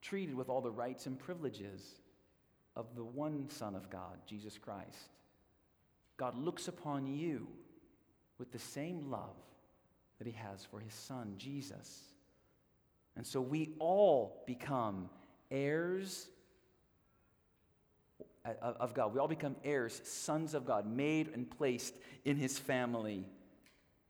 treated 0.00 0.34
with 0.34 0.48
all 0.48 0.60
the 0.60 0.70
rights 0.70 1.06
and 1.06 1.18
privileges 1.18 1.82
of 2.76 2.94
the 2.94 3.04
one 3.04 3.50
Son 3.50 3.74
of 3.74 3.90
God, 3.90 4.18
Jesus 4.26 4.56
Christ. 4.56 5.10
God 6.16 6.36
looks 6.36 6.68
upon 6.68 7.06
you 7.06 7.48
with 8.38 8.52
the 8.52 8.58
same 8.58 9.10
love 9.10 9.36
that 10.18 10.26
he 10.26 10.32
has 10.32 10.64
for 10.64 10.80
his 10.80 10.94
Son, 10.94 11.34
Jesus. 11.36 12.02
And 13.16 13.26
so 13.26 13.40
we 13.40 13.74
all 13.78 14.44
become 14.46 15.10
heirs 15.50 16.28
of 18.62 18.94
God. 18.94 19.12
We 19.12 19.20
all 19.20 19.28
become 19.28 19.56
heirs, 19.64 20.00
sons 20.04 20.54
of 20.54 20.64
God, 20.64 20.86
made 20.86 21.28
and 21.34 21.50
placed 21.50 21.94
in 22.24 22.36
his 22.36 22.58
family. 22.58 23.26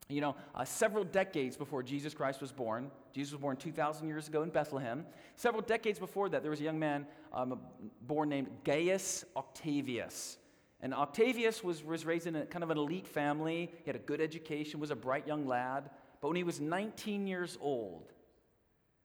You 0.09 0.23
know, 0.23 0.37
uh, 0.55 0.64
several 0.64 1.05
decades 1.05 1.57
before 1.57 1.83
Jesus 1.83 2.14
Christ 2.14 2.40
was 2.40 2.51
born, 2.51 2.90
Jesus 3.12 3.33
was 3.33 3.40
born 3.40 3.57
2,000 3.57 4.09
years 4.09 4.27
ago 4.27 4.42
in 4.42 4.49
Bethlehem. 4.49 5.05
Several 5.37 5.62
decades 5.62 5.99
before 5.99 6.31
that, 6.31 6.42
there 6.42 6.51
was 6.51 6.61
a 6.61 6.64
young 6.64 6.79
man 6.79 7.07
um, 7.33 7.61
born 8.03 8.31
named 8.31 8.49
Gaius 8.64 9.25
Octavius. 9.37 10.38
And 10.81 10.94
Octavius 10.94 11.62
was, 11.62 11.85
was 11.85 12.07
raised 12.07 12.27
in 12.27 12.37
a 12.37 12.47
kind 12.47 12.62
of 12.62 12.71
an 12.71 12.79
elite 12.79 13.07
family. 13.07 13.71
He 13.85 13.88
had 13.88 13.97
a 13.97 14.01
good 14.01 14.21
education, 14.21 14.81
was 14.81 14.90
a 14.90 14.97
bright 14.97 15.27
young 15.27 15.47
lad. 15.47 15.90
But 16.21 16.29
when 16.29 16.37
he 16.37 16.44
was 16.44 16.61
19 16.61 17.27
years 17.27 17.59
old, 17.61 18.12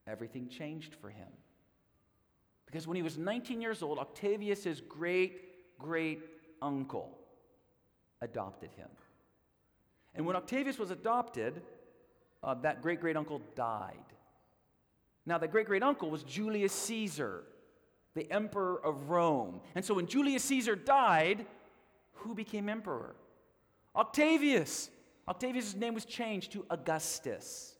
everything 0.08 0.48
changed 0.48 0.96
for 0.96 1.10
him. 1.10 1.28
Because 2.66 2.88
when 2.88 2.96
he 2.96 3.02
was 3.02 3.18
19 3.18 3.60
years 3.60 3.84
old, 3.84 4.00
Octavius' 4.00 4.82
great 4.88 5.42
great 5.84 6.22
uncle 6.62 7.18
adopted 8.22 8.70
him. 8.78 8.88
And 10.16 10.26
when 10.26 10.36
Octavius 10.36 10.78
was 10.78 10.92
adopted, 10.92 11.62
uh, 12.44 12.54
that 12.56 12.82
great 12.82 13.02
great 13.02 13.18
uncle 13.18 13.42
died. 13.56 13.98
Now, 15.26 15.38
that 15.38 15.52
great 15.52 15.68
great 15.68 15.84
uncle 15.84 16.10
was 16.10 16.24
Julius 16.24 16.74
Caesar, 16.74 17.44
the 18.14 18.30
emperor 18.32 18.84
of 18.84 19.10
Rome. 19.10 19.62
And 19.74 19.86
so 19.86 19.94
when 19.94 20.08
Julius 20.08 20.44
Caesar 20.44 20.76
died, 20.76 21.46
who 22.12 22.36
became 22.36 22.68
emperor? 22.68 23.16
Octavius. 23.96 24.90
Octavius' 25.28 25.76
name 25.76 25.94
was 25.94 26.04
changed 26.04 26.52
to 26.52 26.66
Augustus 26.70 27.74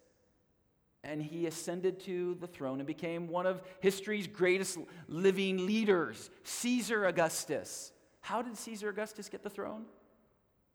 and 1.04 1.22
he 1.22 1.48
ascended 1.48 2.00
to 2.00 2.36
the 2.40 2.48
throne 2.48 2.80
and 2.80 2.88
became 2.88 3.28
one 3.28 3.46
of 3.46 3.62
history's 3.82 4.28
greatest 4.28 4.78
living 5.08 5.66
leaders, 5.66 6.30
Caesar 6.44 7.06
Augustus. 7.06 7.92
How 8.22 8.42
did 8.42 8.58
Caesar 8.58 8.90
Augustus 8.90 9.28
get 9.28 9.44
the 9.44 9.50
throne? 9.50 9.84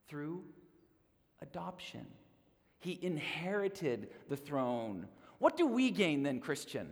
Through 0.07 0.45
adoption. 1.43 2.07
He 2.79 2.99
inherited 3.03 4.09
the 4.29 4.37
throne. 4.37 5.09
What 5.39 5.57
do 5.57 5.67
we 5.67 5.91
gain 5.91 6.23
then, 6.23 6.41
Christian? 6.41 6.89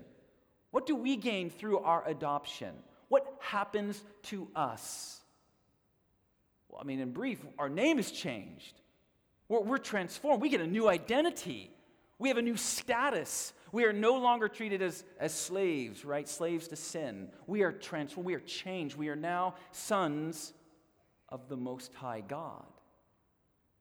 What 0.71 0.87
do 0.87 0.97
we 0.97 1.17
gain 1.17 1.51
through 1.51 1.79
our 1.79 2.07
adoption? 2.07 2.75
What 3.09 3.27
happens 3.41 4.03
to 4.25 4.49
us? 4.55 5.21
Well, 6.69 6.81
I 6.81 6.85
mean, 6.85 7.01
in 7.01 7.13
brief, 7.13 7.45
our 7.59 7.69
name 7.69 7.99
is 7.99 8.11
changed. 8.11 8.81
We're, 9.49 9.61
we're 9.61 9.79
transformed. 9.79 10.43
We 10.43 10.49
get 10.49 10.61
a 10.61 10.67
new 10.67 10.89
identity. 10.89 11.71
We 12.19 12.29
have 12.29 12.39
a 12.39 12.43
new 12.43 12.57
status. 12.57 13.53
We 13.73 13.85
are 13.85 13.93
no 13.93 14.19
longer 14.19 14.49
treated 14.49 14.83
as, 14.83 15.05
as 15.21 15.33
slaves, 15.33 16.05
right? 16.05 16.29
Slaves 16.29 16.69
to 16.69 16.77
sin. 16.77 17.29
We 17.47 17.63
are 17.63 17.73
transformed. 17.73 18.27
We 18.27 18.35
are 18.35 18.41
changed. 18.41 18.97
We 18.97 19.09
are 19.09 19.17
now 19.17 19.55
sons 19.71 20.53
of 21.29 21.49
the 21.49 21.57
Most 21.57 21.95
High 21.95 22.23
God. 22.27 22.65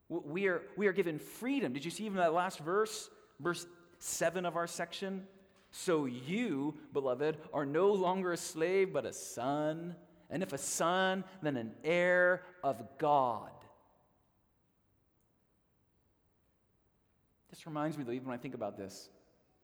We 0.09 0.47
are, 0.47 0.61
we 0.77 0.87
are 0.87 0.93
given 0.93 1.19
freedom. 1.19 1.73
Did 1.73 1.83
you 1.83 1.91
see 1.91 2.05
even 2.05 2.17
that 2.17 2.33
last 2.33 2.59
verse? 2.59 3.09
Verse 3.39 3.65
7 3.99 4.45
of 4.45 4.55
our 4.55 4.67
section? 4.67 5.25
So 5.71 6.05
you, 6.05 6.75
beloved, 6.93 7.37
are 7.53 7.65
no 7.65 7.91
longer 7.91 8.31
a 8.31 8.37
slave, 8.37 8.93
but 8.93 9.05
a 9.05 9.13
son. 9.13 9.95
And 10.29 10.43
if 10.43 10.53
a 10.53 10.57
son, 10.57 11.23
then 11.41 11.57
an 11.57 11.71
heir 11.83 12.43
of 12.63 12.81
God. 12.97 13.49
This 17.49 17.65
reminds 17.65 17.97
me, 17.97 18.03
though, 18.03 18.11
even 18.11 18.27
when 18.27 18.37
I 18.37 18.41
think 18.41 18.53
about 18.53 18.77
this, 18.77 19.09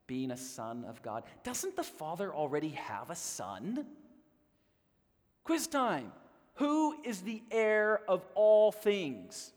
being 0.07 0.31
a 0.31 0.37
son 0.37 0.85
of 0.85 1.01
God. 1.01 1.23
Doesn't 1.43 1.75
the 1.75 1.83
Father 1.83 2.33
already 2.33 2.69
have 2.69 3.09
a 3.09 3.15
son? 3.15 3.85
Quiz 5.43 5.67
time. 5.67 6.11
Who 6.55 6.95
is 7.03 7.21
the 7.21 7.41
heir 7.51 8.01
of 8.07 8.25
all 8.35 8.71
things? 8.71 9.53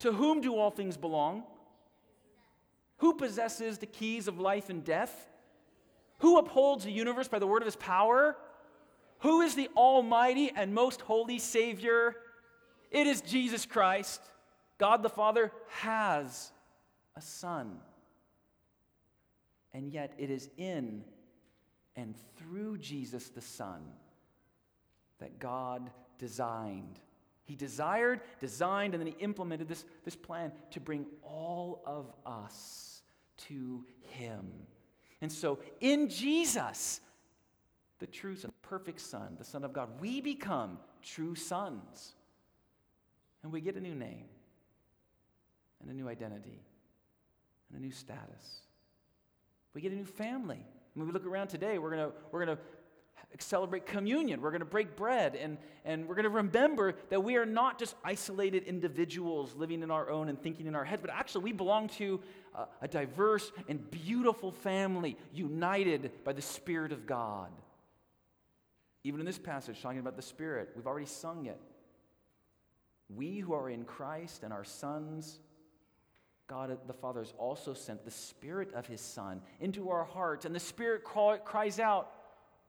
To 0.00 0.12
whom 0.12 0.40
do 0.40 0.56
all 0.56 0.70
things 0.70 0.96
belong? 0.96 1.44
Who 2.98 3.14
possesses 3.14 3.78
the 3.78 3.86
keys 3.86 4.28
of 4.28 4.38
life 4.38 4.70
and 4.70 4.84
death? 4.84 5.28
Who 6.18 6.38
upholds 6.38 6.84
the 6.84 6.92
universe 6.92 7.28
by 7.28 7.38
the 7.38 7.46
word 7.46 7.62
of 7.62 7.66
his 7.66 7.76
power? 7.76 8.36
Who 9.20 9.40
is 9.40 9.54
the 9.54 9.68
almighty 9.76 10.52
and 10.54 10.74
most 10.74 11.00
holy 11.00 11.38
Savior? 11.38 12.16
It 12.90 13.06
is 13.06 13.20
Jesus 13.20 13.66
Christ. 13.66 14.20
God 14.78 15.02
the 15.02 15.08
Father 15.08 15.52
has 15.68 16.52
a 17.16 17.20
Son. 17.20 17.78
And 19.72 19.92
yet 19.92 20.14
it 20.18 20.30
is 20.30 20.48
in 20.56 21.04
and 21.96 22.14
through 22.36 22.78
Jesus 22.78 23.28
the 23.28 23.40
Son 23.40 23.82
that 25.18 25.38
God 25.38 25.90
designed 26.18 27.00
He 27.48 27.56
desired, 27.56 28.20
designed, 28.40 28.92
and 28.92 29.00
then 29.00 29.06
he 29.06 29.24
implemented 29.24 29.68
this, 29.68 29.86
this 30.04 30.14
plan 30.14 30.52
to 30.72 30.80
bring 30.80 31.06
all 31.22 31.82
of 31.86 32.12
us 32.26 33.00
to 33.48 33.86
him. 34.02 34.46
And 35.22 35.32
so 35.32 35.58
in 35.80 36.10
Jesus, 36.10 37.00
the 38.00 38.06
true 38.06 38.36
Son, 38.36 38.52
the 38.62 38.68
perfect 38.68 39.00
Son, 39.00 39.34
the 39.38 39.44
Son 39.44 39.64
of 39.64 39.72
God, 39.72 39.88
we 39.98 40.20
become 40.20 40.78
true 41.02 41.34
sons. 41.34 42.12
And 43.42 43.50
we 43.50 43.62
get 43.62 43.76
a 43.76 43.80
new 43.80 43.94
name, 43.94 44.26
and 45.80 45.90
a 45.90 45.94
new 45.94 46.06
identity, 46.06 46.60
and 47.70 47.78
a 47.78 47.82
new 47.82 47.92
status. 47.92 48.60
We 49.72 49.80
get 49.80 49.92
a 49.92 49.96
new 49.96 50.04
family. 50.04 50.66
When 50.92 51.06
we 51.06 51.14
look 51.14 51.24
around 51.24 51.48
today, 51.48 51.78
we're 51.78 51.96
going 51.96 52.12
we're 52.30 52.44
to 52.44 52.58
celebrate 53.38 53.86
communion. 53.86 54.40
We're 54.40 54.50
going 54.50 54.60
to 54.60 54.66
break 54.66 54.96
bread 54.96 55.36
and, 55.36 55.58
and 55.84 56.08
we're 56.08 56.14
going 56.14 56.24
to 56.24 56.30
remember 56.30 56.94
that 57.10 57.22
we 57.22 57.36
are 57.36 57.46
not 57.46 57.78
just 57.78 57.94
isolated 58.04 58.64
individuals 58.64 59.54
living 59.54 59.82
in 59.82 59.90
our 59.90 60.10
own 60.10 60.28
and 60.28 60.40
thinking 60.42 60.66
in 60.66 60.74
our 60.74 60.84
heads, 60.84 61.02
but 61.02 61.10
actually 61.10 61.44
we 61.44 61.52
belong 61.52 61.88
to 61.90 62.20
a, 62.54 62.66
a 62.82 62.88
diverse 62.88 63.52
and 63.68 63.90
beautiful 63.90 64.50
family 64.50 65.16
united 65.32 66.10
by 66.24 66.32
the 66.32 66.42
Spirit 66.42 66.92
of 66.92 67.06
God. 67.06 67.50
Even 69.04 69.20
in 69.20 69.26
this 69.26 69.38
passage, 69.38 69.80
talking 69.80 70.00
about 70.00 70.16
the 70.16 70.22
Spirit, 70.22 70.70
we've 70.74 70.86
already 70.86 71.06
sung 71.06 71.46
it. 71.46 71.60
We 73.14 73.38
who 73.38 73.54
are 73.54 73.70
in 73.70 73.84
Christ 73.84 74.42
and 74.42 74.52
our 74.52 74.64
sons, 74.64 75.38
God 76.46 76.76
the 76.86 76.92
Father 76.92 77.20
has 77.20 77.32
also 77.38 77.74
sent 77.74 78.04
the 78.04 78.10
Spirit 78.10 78.72
of 78.74 78.86
His 78.86 79.00
Son 79.00 79.40
into 79.60 79.90
our 79.90 80.04
hearts, 80.04 80.44
and 80.44 80.54
the 80.54 80.60
Spirit 80.60 81.04
cries 81.04 81.78
out, 81.78 82.10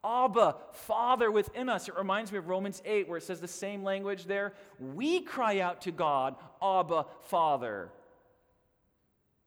Abba, 0.04 0.56
Father 0.72 1.30
within 1.30 1.68
us. 1.68 1.89
It 1.89 1.95
reminds 1.95 2.32
me 2.32 2.38
of 2.38 2.47
Romans 2.47 2.82
8, 2.86 3.10
where 3.10 3.18
it 3.18 3.24
says 3.24 3.41
the 3.41 3.47
same 3.47 3.84
language 3.84 4.26
there. 4.26 4.54
We 4.80 5.22
cry 5.22 5.60
out 5.60 5.82
to 5.82 5.91
God, 5.91 6.36
Abba, 6.62 7.06
Father. 7.24 7.91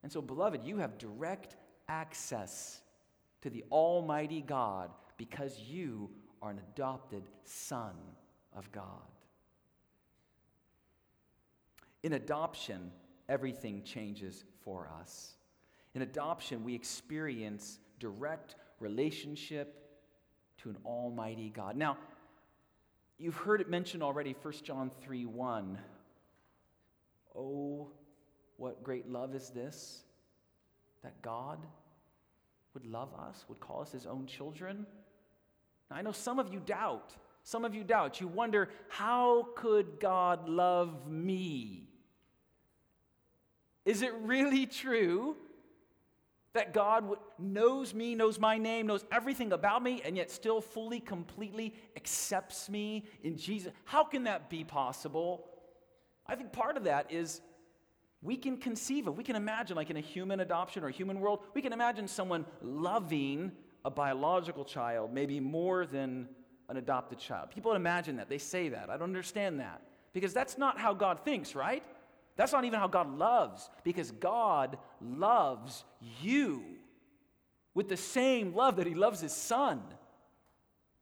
And 0.02 0.12
so, 0.12 0.20
beloved, 0.20 0.64
you 0.64 0.78
have 0.78 0.98
direct 0.98 1.56
access 1.88 2.80
to 3.42 3.50
the 3.50 3.64
Almighty 3.70 4.42
God 4.42 4.90
because 5.16 5.58
you 5.58 6.10
are 6.42 6.50
an 6.50 6.60
adopted 6.74 7.22
son 7.44 7.94
of 8.54 8.70
God. 8.72 8.84
In 12.02 12.14
adoption, 12.14 12.90
everything 13.28 13.82
changes 13.84 14.44
for 14.64 14.90
us. 15.00 15.34
In 15.94 16.02
adoption, 16.02 16.64
we 16.64 16.74
experience 16.74 17.78
direct 18.00 18.56
relationship 18.80 19.78
to 20.62 20.70
an 20.70 20.76
almighty 20.84 21.50
God. 21.54 21.76
Now, 21.76 21.96
you've 23.18 23.36
heard 23.36 23.60
it 23.60 23.68
mentioned 23.68 24.02
already, 24.02 24.34
1 24.40 24.54
John 24.62 24.90
3 25.02 25.26
1. 25.26 25.78
Oh, 27.36 27.88
what 28.56 28.82
great 28.82 29.08
love 29.08 29.34
is 29.34 29.50
this 29.50 30.02
that 31.02 31.20
God 31.22 31.58
would 32.74 32.86
love 32.86 33.08
us, 33.18 33.44
would 33.48 33.60
call 33.60 33.82
us 33.82 33.92
his 33.92 34.06
own 34.06 34.26
children? 34.26 34.86
Now, 35.90 35.96
I 35.96 36.02
know 36.02 36.12
some 36.12 36.38
of 36.38 36.52
you 36.52 36.60
doubt. 36.60 37.12
Some 37.44 37.64
of 37.64 37.74
you 37.74 37.82
doubt. 37.82 38.20
You 38.20 38.28
wonder, 38.28 38.68
how 38.88 39.48
could 39.56 39.98
God 39.98 40.48
love 40.48 41.08
me? 41.08 41.88
Is 43.84 44.02
it 44.02 44.12
really 44.22 44.66
true 44.66 45.36
that 46.54 46.74
God 46.74 47.16
knows 47.38 47.94
me, 47.94 48.14
knows 48.14 48.38
my 48.38 48.58
name, 48.58 48.86
knows 48.86 49.04
everything 49.10 49.52
about 49.52 49.82
me, 49.82 50.02
and 50.04 50.16
yet 50.16 50.30
still 50.30 50.60
fully, 50.60 51.00
completely 51.00 51.74
accepts 51.96 52.68
me 52.68 53.04
in 53.22 53.36
Jesus. 53.36 53.72
How 53.84 54.04
can 54.04 54.24
that 54.24 54.50
be 54.50 54.62
possible? 54.62 55.46
I 56.26 56.34
think 56.34 56.52
part 56.52 56.76
of 56.76 56.84
that 56.84 57.10
is 57.10 57.40
we 58.20 58.36
can 58.36 58.56
conceive 58.58 59.08
of, 59.08 59.16
we 59.16 59.24
can 59.24 59.36
imagine, 59.36 59.76
like 59.76 59.90
in 59.90 59.96
a 59.96 60.00
human 60.00 60.40
adoption 60.40 60.84
or 60.84 60.88
a 60.88 60.92
human 60.92 61.20
world, 61.20 61.40
we 61.54 61.62
can 61.62 61.72
imagine 61.72 62.06
someone 62.06 62.44
loving 62.60 63.52
a 63.84 63.90
biological 63.90 64.64
child 64.64 65.12
maybe 65.12 65.40
more 65.40 65.86
than 65.86 66.28
an 66.68 66.76
adopted 66.76 67.18
child. 67.18 67.50
People 67.50 67.72
imagine 67.74 68.16
that. 68.16 68.28
They 68.28 68.38
say 68.38 68.68
that. 68.68 68.90
I 68.90 68.96
don't 68.96 69.08
understand 69.08 69.60
that. 69.60 69.82
Because 70.12 70.32
that's 70.32 70.58
not 70.58 70.78
how 70.78 70.94
God 70.94 71.24
thinks, 71.24 71.54
right? 71.54 71.82
That's 72.36 72.52
not 72.52 72.64
even 72.64 72.78
how 72.78 72.88
God 72.88 73.18
loves, 73.18 73.68
because 73.84 74.10
God 74.10 74.78
loves 75.00 75.84
you 76.20 76.62
with 77.74 77.88
the 77.88 77.96
same 77.96 78.54
love 78.54 78.76
that 78.76 78.86
He 78.86 78.94
loves 78.94 79.20
His 79.20 79.32
Son. 79.32 79.82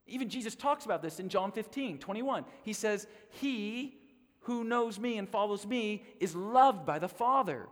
Even 0.06 0.28
Jesus 0.28 0.54
talks 0.54 0.84
about 0.84 1.02
this 1.02 1.20
in 1.20 1.28
John 1.28 1.52
15, 1.52 1.98
21. 1.98 2.44
He 2.62 2.72
says, 2.72 3.06
He 3.30 3.96
who 4.40 4.64
knows 4.64 4.98
me 4.98 5.18
and 5.18 5.28
follows 5.28 5.66
me 5.66 6.02
is 6.18 6.34
loved 6.34 6.84
by 6.84 6.98
the 6.98 7.08
Father. 7.08 7.68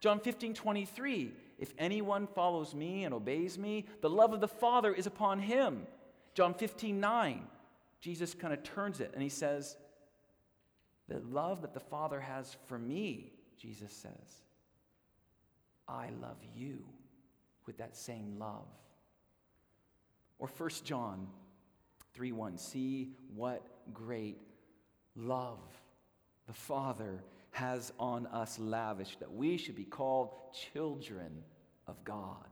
John 0.00 0.18
15, 0.18 0.54
23. 0.54 1.32
If 1.58 1.74
anyone 1.78 2.26
follows 2.26 2.74
me 2.74 3.04
and 3.04 3.14
obeys 3.14 3.58
me, 3.58 3.86
the 4.00 4.08
love 4.08 4.32
of 4.32 4.40
the 4.40 4.48
Father 4.48 4.94
is 4.94 5.06
upon 5.06 5.38
him. 5.40 5.86
John 6.34 6.54
15, 6.54 6.98
9. 6.98 7.42
Jesus 8.00 8.32
kind 8.32 8.54
of 8.54 8.62
turns 8.62 9.00
it 9.00 9.10
and 9.12 9.22
he 9.22 9.28
says, 9.28 9.76
the 11.10 11.20
love 11.28 11.62
that 11.62 11.74
the 11.74 11.80
Father 11.80 12.20
has 12.20 12.56
for 12.66 12.78
me, 12.78 13.32
Jesus 13.58 13.92
says, 13.92 14.42
I 15.88 16.10
love 16.22 16.38
you 16.54 16.84
with 17.66 17.78
that 17.78 17.96
same 17.96 18.38
love. 18.38 18.68
Or 20.38 20.48
1 20.48 20.70
John 20.84 21.26
3 22.14 22.32
1, 22.32 22.58
see 22.58 23.10
what 23.34 23.66
great 23.92 24.38
love 25.16 25.58
the 26.46 26.52
Father 26.52 27.24
has 27.50 27.92
on 27.98 28.26
us 28.26 28.58
lavished, 28.60 29.18
that 29.18 29.32
we 29.32 29.56
should 29.56 29.74
be 29.74 29.84
called 29.84 30.30
children 30.72 31.42
of 31.88 32.02
God. 32.04 32.46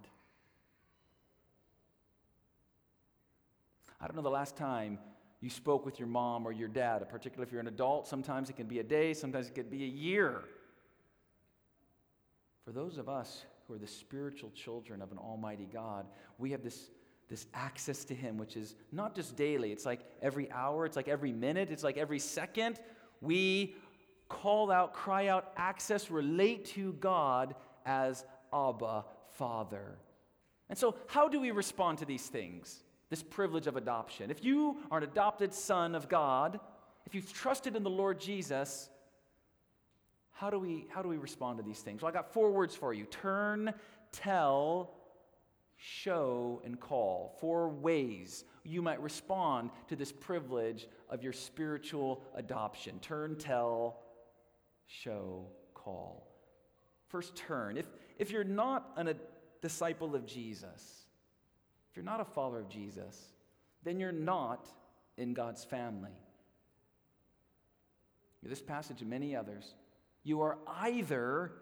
I 4.00 4.06
don't 4.06 4.16
know 4.16 4.22
the 4.22 4.30
last 4.30 4.56
time 4.56 4.98
you 5.40 5.50
spoke 5.50 5.86
with 5.86 5.98
your 5.98 6.08
mom 6.08 6.46
or 6.46 6.52
your 6.52 6.68
dad, 6.68 7.08
particularly 7.08 7.46
if 7.46 7.52
you're 7.52 7.60
an 7.60 7.68
adult. 7.68 8.08
Sometimes 8.08 8.50
it 8.50 8.56
can 8.56 8.66
be 8.66 8.80
a 8.80 8.84
day, 8.84 9.14
sometimes 9.14 9.46
it 9.46 9.54
could 9.54 9.70
be 9.70 9.84
a 9.84 9.88
year. 9.88 10.42
For 12.64 12.72
those 12.72 12.98
of 12.98 13.08
us 13.08 13.44
who 13.66 13.74
are 13.74 13.78
the 13.78 13.86
spiritual 13.86 14.50
children 14.50 15.00
of 15.00 15.12
an 15.12 15.18
almighty 15.18 15.68
God, 15.72 16.06
we 16.38 16.50
have 16.50 16.62
this, 16.62 16.90
this 17.28 17.46
access 17.54 18.04
to 18.06 18.14
Him, 18.14 18.36
which 18.36 18.56
is 18.56 18.74
not 18.90 19.14
just 19.14 19.36
daily, 19.36 19.70
it's 19.70 19.86
like 19.86 20.00
every 20.20 20.50
hour, 20.50 20.84
it's 20.86 20.96
like 20.96 21.08
every 21.08 21.32
minute, 21.32 21.70
it's 21.70 21.84
like 21.84 21.96
every 21.96 22.18
second. 22.18 22.80
We 23.20 23.76
call 24.28 24.70
out, 24.70 24.92
cry 24.92 25.28
out, 25.28 25.52
access, 25.56 26.10
relate 26.10 26.64
to 26.66 26.94
God 26.94 27.54
as 27.86 28.24
Abba, 28.52 29.04
Father. 29.30 29.98
And 30.68 30.76
so, 30.76 30.96
how 31.06 31.28
do 31.28 31.40
we 31.40 31.52
respond 31.52 31.98
to 31.98 32.04
these 32.04 32.26
things? 32.26 32.82
This 33.10 33.22
privilege 33.22 33.66
of 33.66 33.76
adoption. 33.76 34.30
If 34.30 34.44
you 34.44 34.76
are 34.90 34.98
an 34.98 35.04
adopted 35.04 35.54
son 35.54 35.94
of 35.94 36.08
God, 36.08 36.60
if 37.06 37.14
you've 37.14 37.32
trusted 37.32 37.74
in 37.74 37.82
the 37.82 37.90
Lord 37.90 38.20
Jesus, 38.20 38.90
how 40.32 40.50
do 40.50 40.58
we, 40.58 40.86
how 40.90 41.02
do 41.02 41.08
we 41.08 41.16
respond 41.16 41.58
to 41.58 41.64
these 41.64 41.80
things? 41.80 42.02
Well, 42.02 42.10
I 42.10 42.12
got 42.12 42.32
four 42.32 42.50
words 42.50 42.74
for 42.74 42.92
you 42.92 43.04
turn, 43.06 43.72
tell, 44.12 44.94
show, 45.76 46.60
and 46.64 46.78
call. 46.78 47.36
Four 47.40 47.70
ways 47.70 48.44
you 48.62 48.82
might 48.82 49.00
respond 49.00 49.70
to 49.88 49.96
this 49.96 50.12
privilege 50.12 50.86
of 51.08 51.22
your 51.22 51.32
spiritual 51.32 52.22
adoption. 52.34 52.98
Turn, 53.00 53.36
tell, 53.36 54.00
show, 54.86 55.46
call. 55.74 56.28
First, 57.08 57.34
turn. 57.36 57.78
If, 57.78 57.86
if 58.18 58.30
you're 58.30 58.44
not 58.44 58.92
a 58.96 59.14
disciple 59.62 60.14
of 60.14 60.26
Jesus, 60.26 60.97
you're 61.94 62.04
not 62.04 62.20
a 62.20 62.24
follower 62.24 62.60
of 62.60 62.68
Jesus, 62.68 63.32
then 63.84 63.98
you're 63.98 64.12
not 64.12 64.68
in 65.16 65.34
God's 65.34 65.64
family. 65.64 66.16
This 68.42 68.62
passage 68.62 69.00
and 69.00 69.10
many 69.10 69.34
others, 69.34 69.74
you 70.22 70.42
are 70.42 70.58
either 70.66 71.52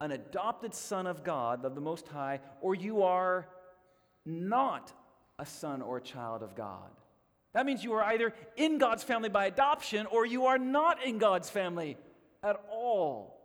an 0.00 0.12
adopted 0.12 0.74
son 0.74 1.06
of 1.06 1.24
God, 1.24 1.64
of 1.64 1.74
the 1.74 1.80
Most 1.80 2.06
High, 2.08 2.40
or 2.60 2.74
you 2.74 3.02
are 3.02 3.48
not 4.24 4.92
a 5.38 5.46
son 5.46 5.82
or 5.82 5.96
a 5.96 6.02
child 6.02 6.42
of 6.42 6.54
God. 6.54 6.90
That 7.54 7.64
means 7.64 7.82
you 7.82 7.94
are 7.94 8.02
either 8.02 8.34
in 8.56 8.76
God's 8.78 9.02
family 9.02 9.30
by 9.30 9.46
adoption 9.46 10.06
or 10.06 10.26
you 10.26 10.46
are 10.46 10.58
not 10.58 11.02
in 11.02 11.16
God's 11.18 11.48
family 11.48 11.96
at 12.42 12.60
all. 12.70 13.40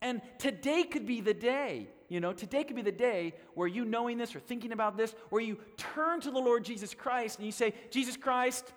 And 0.00 0.22
today 0.38 0.84
could 0.84 1.06
be 1.06 1.20
the 1.20 1.34
day 1.34 1.88
you 2.08 2.20
know, 2.20 2.32
today 2.32 2.64
could 2.64 2.76
be 2.76 2.82
the 2.82 2.92
day 2.92 3.34
where 3.54 3.68
you 3.68 3.84
knowing 3.84 4.18
this 4.18 4.34
or 4.34 4.40
thinking 4.40 4.72
about 4.72 4.96
this, 4.96 5.14
where 5.30 5.42
you 5.42 5.58
turn 5.76 6.20
to 6.22 6.30
the 6.30 6.38
Lord 6.38 6.64
Jesus 6.64 6.94
Christ 6.94 7.38
and 7.38 7.46
you 7.46 7.52
say, 7.52 7.74
Jesus 7.90 8.16
Christ, 8.16 8.72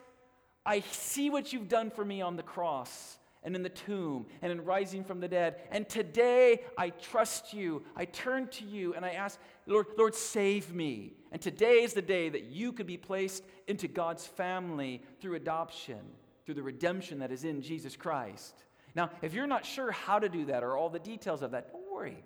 I 0.66 0.82
see 0.92 1.30
what 1.30 1.54
you've 1.54 1.70
done 1.70 1.90
for 1.90 2.04
me 2.04 2.22
on 2.22 2.36
the 2.36 2.44
cross 2.44 3.18
and 3.44 3.56
in 3.56 3.64
the 3.64 3.70
tomb 3.70 4.28
and 4.42 4.52
in 4.52 4.64
rising 4.66 5.04
from 5.04 5.20
the 5.20 5.28
dead. 5.28 5.56
And 5.72 5.90
today 5.90 6.62
I 6.78 6.90
trust 6.90 7.54
you. 7.54 7.84
I 7.96 8.06
turn 8.06 8.48
to 8.50 8.66
you 8.66 8.94
and 8.94 9.04
I 9.06 9.12
ask, 9.12 9.40
Lord, 9.66 9.88
Lord, 9.98 10.14
save 10.14 10.74
me. 10.74 11.14
And 11.32 11.42
today 11.42 11.84
is 11.84 11.94
the 11.94 12.02
day 12.02 12.30
that 12.30 12.44
you 12.44 12.72
could 12.74 12.86
be 12.86 12.98
placed 12.98 13.44
into 13.68 13.88
God's 13.88 14.28
family 14.28 15.02
through 15.20 15.36
adoption. 15.36 16.00
through 16.46 16.56
the 16.56 16.64
redemption 16.64 17.20
that 17.20 17.32
is 17.32 17.44
in 17.44 17.62
Jesus 17.62 17.96
Christ. 17.96 18.66
Now, 18.96 19.10
if 19.22 19.34
you're 19.34 19.48
not 19.48 19.66
sure 19.66 19.92
how 19.92 20.20
to 20.20 20.28
do 20.28 20.46
that 20.46 20.64
or 20.64 20.76
all 20.76 20.90
the 20.90 21.00
details 21.00 21.42
of 21.42 21.52
that, 21.52 21.72
don't 21.72 21.92
worry. 21.92 22.24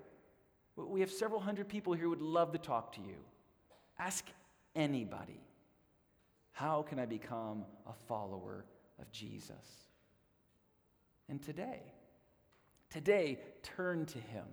We 0.76 1.00
have 1.00 1.12
several 1.12 1.40
hundred 1.40 1.70
people 1.70 1.94
here 1.94 2.04
who 2.04 2.10
would 2.10 2.22
love 2.22 2.52
to 2.52 2.58
talk 2.58 2.94
to 2.94 3.02
you. 3.02 3.16
Ask 3.98 4.26
anybody, 4.76 5.40
how 6.52 6.82
can 6.82 7.00
I 7.00 7.06
become 7.06 7.64
a 7.88 7.94
follower 8.08 8.66
of 9.00 9.10
Jesus? 9.12 9.56
And 11.30 11.42
today, 11.42 11.82
today, 12.90 13.40
turn 13.64 14.06
to 14.08 14.20
him. 14.20 14.46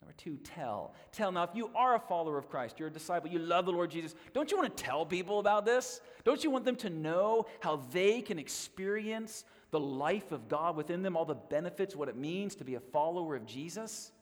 Number 0.00 0.14
two, 0.16 0.36
tell. 0.38 0.94
Tell. 1.12 1.30
Now, 1.30 1.44
if 1.44 1.50
you 1.54 1.70
are 1.76 1.94
a 1.94 2.00
follower 2.00 2.38
of 2.38 2.48
Christ, 2.48 2.78
you're 2.78 2.88
a 2.88 2.92
disciple, 2.92 3.30
you 3.30 3.38
love 3.38 3.66
the 3.66 3.72
Lord 3.72 3.90
Jesus, 3.90 4.14
don't 4.32 4.50
you 4.50 4.56
want 4.56 4.76
to 4.76 4.82
tell 4.82 5.06
people 5.06 5.38
about 5.38 5.64
this? 5.64 6.00
Don't 6.24 6.42
you 6.42 6.50
want 6.50 6.64
them 6.64 6.76
to 6.76 6.90
know 6.90 7.46
how 7.60 7.82
they 7.92 8.20
can 8.20 8.38
experience 8.38 9.44
the 9.72 9.80
life 9.80 10.32
of 10.32 10.48
God 10.48 10.76
within 10.76 11.02
them, 11.02 11.16
all 11.16 11.24
the 11.24 11.34
benefits, 11.34 11.96
what 11.96 12.08
it 12.08 12.16
means 12.16 12.54
to 12.56 12.64
be 12.64 12.76
a 12.76 12.80
follower 12.80 13.34
of 13.34 13.46
Jesus? 13.46 14.12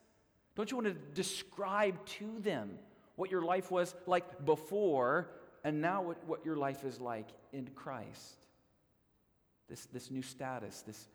Don't 0.55 0.71
you 0.71 0.77
want 0.77 0.87
to 0.87 0.95
describe 1.15 2.03
to 2.07 2.39
them 2.39 2.79
what 3.17 3.31
your 3.31 3.43
life 3.43 3.71
was 3.71 3.95
like 4.07 4.47
before 4.47 5.29
and 5.65 5.83
now 5.83 6.03
what, 6.03 6.25
what 6.27 6.47
your 6.47 6.57
life 6.57 6.85
is 6.85 7.01
like 7.01 7.29
in 7.53 7.69
Christ? 7.75 8.47
This, 9.69 9.87
this 9.87 10.11
new 10.11 10.23
status, 10.23 10.83
this, 10.87 11.09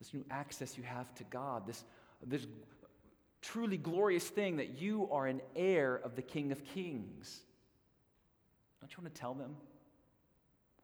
this 0.00 0.12
new 0.12 0.24
access 0.30 0.76
you 0.76 0.82
have 0.82 1.14
to 1.14 1.24
God, 1.24 1.68
this, 1.68 1.84
this 2.26 2.46
truly 3.42 3.76
glorious 3.76 4.28
thing 4.28 4.56
that 4.56 4.80
you 4.80 5.08
are 5.12 5.28
an 5.28 5.40
heir 5.54 6.00
of 6.02 6.16
the 6.16 6.22
King 6.22 6.50
of 6.50 6.64
Kings. 6.64 7.42
Don't 8.80 8.90
you 8.90 9.02
want 9.02 9.14
to 9.14 9.20
tell 9.20 9.34
them? 9.34 9.56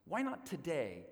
Why 0.07 0.23
not 0.23 0.47
today 0.47 1.07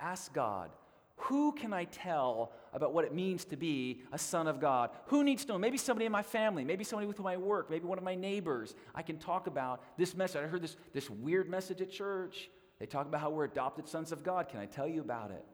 ask 0.00 0.32
God, 0.32 0.70
who 1.16 1.52
can 1.52 1.72
I 1.72 1.84
tell 1.84 2.52
about 2.72 2.92
what 2.92 3.04
it 3.04 3.14
means 3.14 3.44
to 3.46 3.56
be 3.56 4.02
a 4.12 4.18
son 4.18 4.48
of 4.48 4.60
God? 4.60 4.90
Who 5.06 5.22
needs 5.22 5.44
to 5.44 5.52
know? 5.52 5.58
Maybe 5.58 5.78
somebody 5.78 6.06
in 6.06 6.12
my 6.12 6.22
family, 6.22 6.64
maybe 6.64 6.84
somebody 6.84 7.06
with 7.06 7.16
whom 7.16 7.26
I 7.26 7.36
work, 7.36 7.70
maybe 7.70 7.86
one 7.86 7.98
of 7.98 8.04
my 8.04 8.16
neighbors. 8.16 8.74
I 8.94 9.02
can 9.02 9.18
talk 9.18 9.46
about 9.46 9.80
this 9.96 10.14
message. 10.14 10.42
I 10.42 10.46
heard 10.48 10.62
this, 10.62 10.76
this 10.92 11.08
weird 11.08 11.48
message 11.48 11.80
at 11.80 11.90
church. 11.90 12.50
They 12.80 12.86
talk 12.86 13.06
about 13.06 13.20
how 13.20 13.30
we're 13.30 13.44
adopted 13.44 13.88
sons 13.88 14.10
of 14.10 14.24
God. 14.24 14.48
Can 14.48 14.58
I 14.58 14.66
tell 14.66 14.88
you 14.88 15.00
about 15.00 15.30
it? 15.30 15.44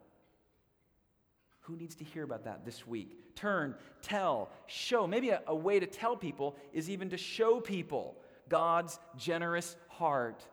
Who 1.61 1.76
needs 1.76 1.95
to 1.97 2.05
hear 2.05 2.24
about 2.24 2.45
that 2.45 2.64
this 2.64 2.86
week? 2.86 3.36
Turn, 3.36 3.74
tell, 4.03 4.51
show. 4.66 5.07
Maybe 5.07 5.28
a, 5.28 5.43
a 5.47 5.55
way 5.55 5.78
to 5.78 5.86
tell 5.86 6.16
people 6.16 6.57
is 6.72 6.88
even 6.88 7.11
to 7.11 7.16
show 7.18 7.61
people 7.61 8.16
God's 8.49 8.99
generous 9.16 9.76
heart. 9.88 10.45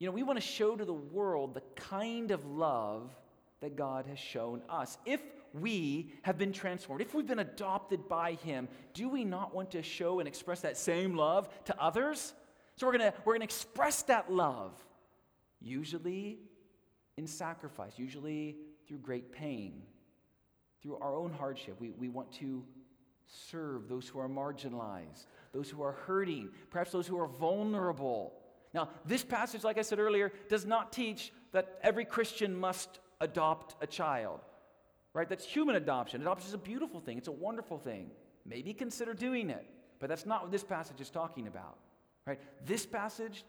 You 0.00 0.06
know, 0.06 0.12
we 0.12 0.24
want 0.24 0.40
to 0.40 0.44
show 0.44 0.74
to 0.74 0.84
the 0.84 0.92
world 0.92 1.54
the 1.54 1.62
kind 1.76 2.32
of 2.32 2.44
love 2.44 3.14
that 3.60 3.76
God 3.76 4.06
has 4.06 4.18
shown 4.18 4.62
us. 4.68 4.98
If 5.06 5.20
we 5.52 6.12
have 6.22 6.36
been 6.36 6.52
transformed, 6.52 7.02
if 7.02 7.14
we've 7.14 7.26
been 7.26 7.38
adopted 7.38 8.08
by 8.08 8.32
Him, 8.32 8.66
do 8.94 9.08
we 9.08 9.24
not 9.24 9.54
want 9.54 9.70
to 9.72 9.82
show 9.82 10.18
and 10.18 10.26
express 10.26 10.62
that 10.62 10.76
same 10.76 11.14
love 11.14 11.48
to 11.66 11.80
others? 11.80 12.34
So 12.74 12.88
we're 12.88 12.98
going 12.98 13.12
we're 13.24 13.34
going 13.34 13.40
to 13.40 13.44
express 13.44 14.02
that 14.04 14.32
love, 14.32 14.72
usually 15.60 16.40
in 17.16 17.28
sacrifice, 17.28 17.92
usually 17.96 18.56
through 18.88 18.98
great 18.98 19.30
pain 19.30 19.82
through 20.82 20.96
our 21.00 21.16
own 21.16 21.32
hardship. 21.32 21.76
We, 21.78 21.90
we 21.90 22.08
want 22.08 22.32
to 22.34 22.64
serve 23.26 23.88
those 23.88 24.08
who 24.08 24.18
are 24.18 24.28
marginalized, 24.28 25.26
those 25.52 25.70
who 25.70 25.82
are 25.82 25.92
hurting, 25.92 26.50
perhaps 26.70 26.90
those 26.90 27.06
who 27.06 27.18
are 27.18 27.28
vulnerable. 27.28 28.34
Now, 28.72 28.88
this 29.04 29.24
passage, 29.24 29.64
like 29.64 29.78
I 29.78 29.82
said 29.82 29.98
earlier, 29.98 30.32
does 30.48 30.64
not 30.64 30.92
teach 30.92 31.32
that 31.52 31.78
every 31.82 32.04
Christian 32.04 32.54
must 32.54 33.00
adopt 33.20 33.76
a 33.82 33.86
child, 33.86 34.40
right? 35.12 35.28
That's 35.28 35.44
human 35.44 35.76
adoption. 35.76 36.20
Adoption 36.20 36.48
is 36.48 36.54
a 36.54 36.58
beautiful 36.58 37.00
thing, 37.00 37.18
it's 37.18 37.28
a 37.28 37.32
wonderful 37.32 37.78
thing. 37.78 38.10
Maybe 38.46 38.72
consider 38.72 39.12
doing 39.12 39.50
it, 39.50 39.66
but 39.98 40.08
that's 40.08 40.26
not 40.26 40.42
what 40.42 40.52
this 40.52 40.64
passage 40.64 41.00
is 41.00 41.10
talking 41.10 41.46
about, 41.46 41.78
right? 42.26 42.40
This 42.64 42.86
passage 42.86 43.44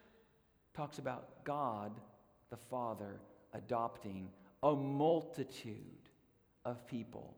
talks 0.74 0.98
about 1.00 1.44
God 1.44 1.92
the 2.50 2.58
Father 2.58 3.20
adopting 3.54 4.30
a 4.64 4.76
multitude 4.76 6.10
of 6.66 6.86
people 6.88 7.36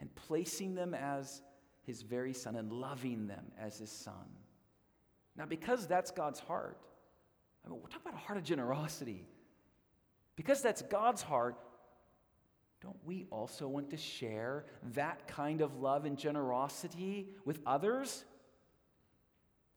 and 0.00 0.14
placing 0.14 0.74
them 0.74 0.94
as 0.94 1.42
his 1.82 2.02
very 2.02 2.32
son 2.32 2.56
and 2.56 2.72
loving 2.72 3.26
them 3.26 3.44
as 3.60 3.78
his 3.78 3.90
son. 3.90 4.14
Now, 5.36 5.46
because 5.46 5.86
that's 5.86 6.10
God's 6.10 6.40
heart, 6.40 6.78
I 7.64 7.70
mean, 7.70 7.80
we're 7.80 7.88
talking 7.88 8.08
about 8.08 8.14
a 8.14 8.24
heart 8.24 8.38
of 8.38 8.44
generosity. 8.44 9.26
Because 10.36 10.62
that's 10.62 10.82
God's 10.82 11.22
heart, 11.22 11.56
don't 12.82 12.98
we 13.04 13.26
also 13.30 13.68
want 13.68 13.90
to 13.90 13.96
share 13.96 14.64
that 14.94 15.26
kind 15.28 15.60
of 15.60 15.76
love 15.76 16.04
and 16.04 16.18
generosity 16.18 17.28
with 17.44 17.60
others? 17.66 18.24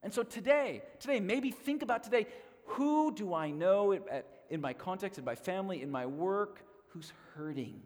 And 0.03 0.13
so 0.13 0.23
today, 0.23 0.81
today, 0.99 1.19
maybe 1.19 1.51
think 1.51 1.81
about 1.81 2.03
today 2.03 2.27
who 2.65 3.13
do 3.13 3.33
I 3.33 3.51
know 3.51 3.97
in 4.49 4.59
my 4.61 4.73
context, 4.73 5.19
in 5.19 5.25
my 5.25 5.35
family, 5.35 5.81
in 5.81 5.89
my 5.89 6.05
work, 6.05 6.63
who's 6.89 7.13
hurting? 7.35 7.81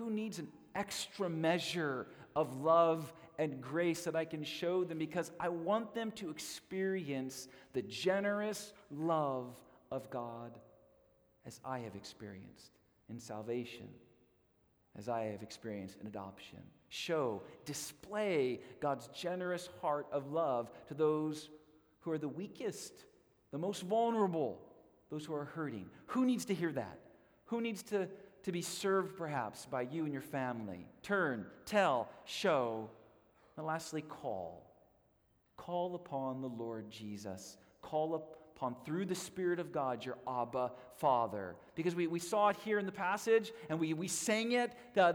who 0.00 0.10
needs 0.10 0.38
an 0.38 0.48
extra 0.74 1.28
measure 1.28 2.06
of 2.34 2.60
love 2.60 3.12
and 3.40 3.58
grace 3.62 4.04
that 4.04 4.14
I 4.14 4.26
can 4.26 4.44
show 4.44 4.84
them 4.84 4.98
because 4.98 5.32
I 5.40 5.48
want 5.48 5.94
them 5.94 6.10
to 6.12 6.28
experience 6.28 7.48
the 7.72 7.80
generous 7.80 8.74
love 8.94 9.46
of 9.90 10.10
God 10.10 10.58
as 11.46 11.58
I 11.64 11.78
have 11.78 11.96
experienced 11.96 12.72
in 13.08 13.18
salvation, 13.18 13.88
as 14.98 15.08
I 15.08 15.22
have 15.24 15.42
experienced 15.42 15.96
in 16.02 16.06
adoption. 16.06 16.58
Show, 16.90 17.40
display 17.64 18.60
God's 18.78 19.08
generous 19.08 19.70
heart 19.80 20.06
of 20.12 20.30
love 20.30 20.70
to 20.88 20.94
those 20.94 21.48
who 22.00 22.10
are 22.10 22.18
the 22.18 22.28
weakest, 22.28 22.92
the 23.52 23.58
most 23.58 23.84
vulnerable, 23.84 24.60
those 25.08 25.24
who 25.24 25.34
are 25.34 25.46
hurting. 25.46 25.86
Who 26.08 26.26
needs 26.26 26.44
to 26.44 26.54
hear 26.54 26.72
that? 26.72 26.98
Who 27.46 27.62
needs 27.62 27.82
to 27.84 28.06
to 28.42 28.52
be 28.52 28.62
served 28.62 29.16
perhaps 29.16 29.66
by 29.66 29.82
you 29.82 30.04
and 30.04 30.12
your 30.12 30.22
family. 30.22 30.86
Turn, 31.02 31.44
tell, 31.66 32.08
show, 32.24 32.88
and 33.60 33.66
lastly, 33.66 34.00
call. 34.00 34.72
Call 35.58 35.94
upon 35.94 36.40
the 36.40 36.48
Lord 36.48 36.90
Jesus. 36.90 37.58
Call 37.82 38.14
upon, 38.14 38.74
through 38.86 39.04
the 39.04 39.14
Spirit 39.14 39.60
of 39.60 39.70
God, 39.70 40.02
your 40.02 40.16
Abba 40.26 40.72
Father. 40.96 41.56
Because 41.74 41.94
we, 41.94 42.06
we 42.06 42.20
saw 42.20 42.48
it 42.48 42.56
here 42.64 42.78
in 42.78 42.86
the 42.86 42.92
passage, 42.92 43.52
and 43.68 43.78
we, 43.78 43.92
we 43.92 44.08
sang 44.08 44.52
it 44.52 44.72
uh, 44.96 45.12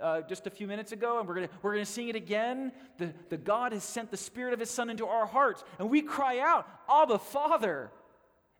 uh, 0.00 0.20
just 0.22 0.46
a 0.46 0.50
few 0.50 0.68
minutes 0.68 0.92
ago, 0.92 1.18
and 1.18 1.26
we're 1.26 1.34
going 1.34 1.48
we're 1.60 1.72
gonna 1.72 1.84
sing 1.84 2.06
it 2.06 2.14
again. 2.14 2.70
The, 2.98 3.12
the 3.30 3.36
God 3.36 3.72
has 3.72 3.82
sent 3.82 4.12
the 4.12 4.16
Spirit 4.16 4.54
of 4.54 4.60
His 4.60 4.70
Son 4.70 4.90
into 4.90 5.04
our 5.04 5.26
hearts, 5.26 5.64
and 5.80 5.90
we 5.90 6.00
cry 6.00 6.38
out, 6.38 6.68
Abba 6.88 7.18
Father. 7.18 7.90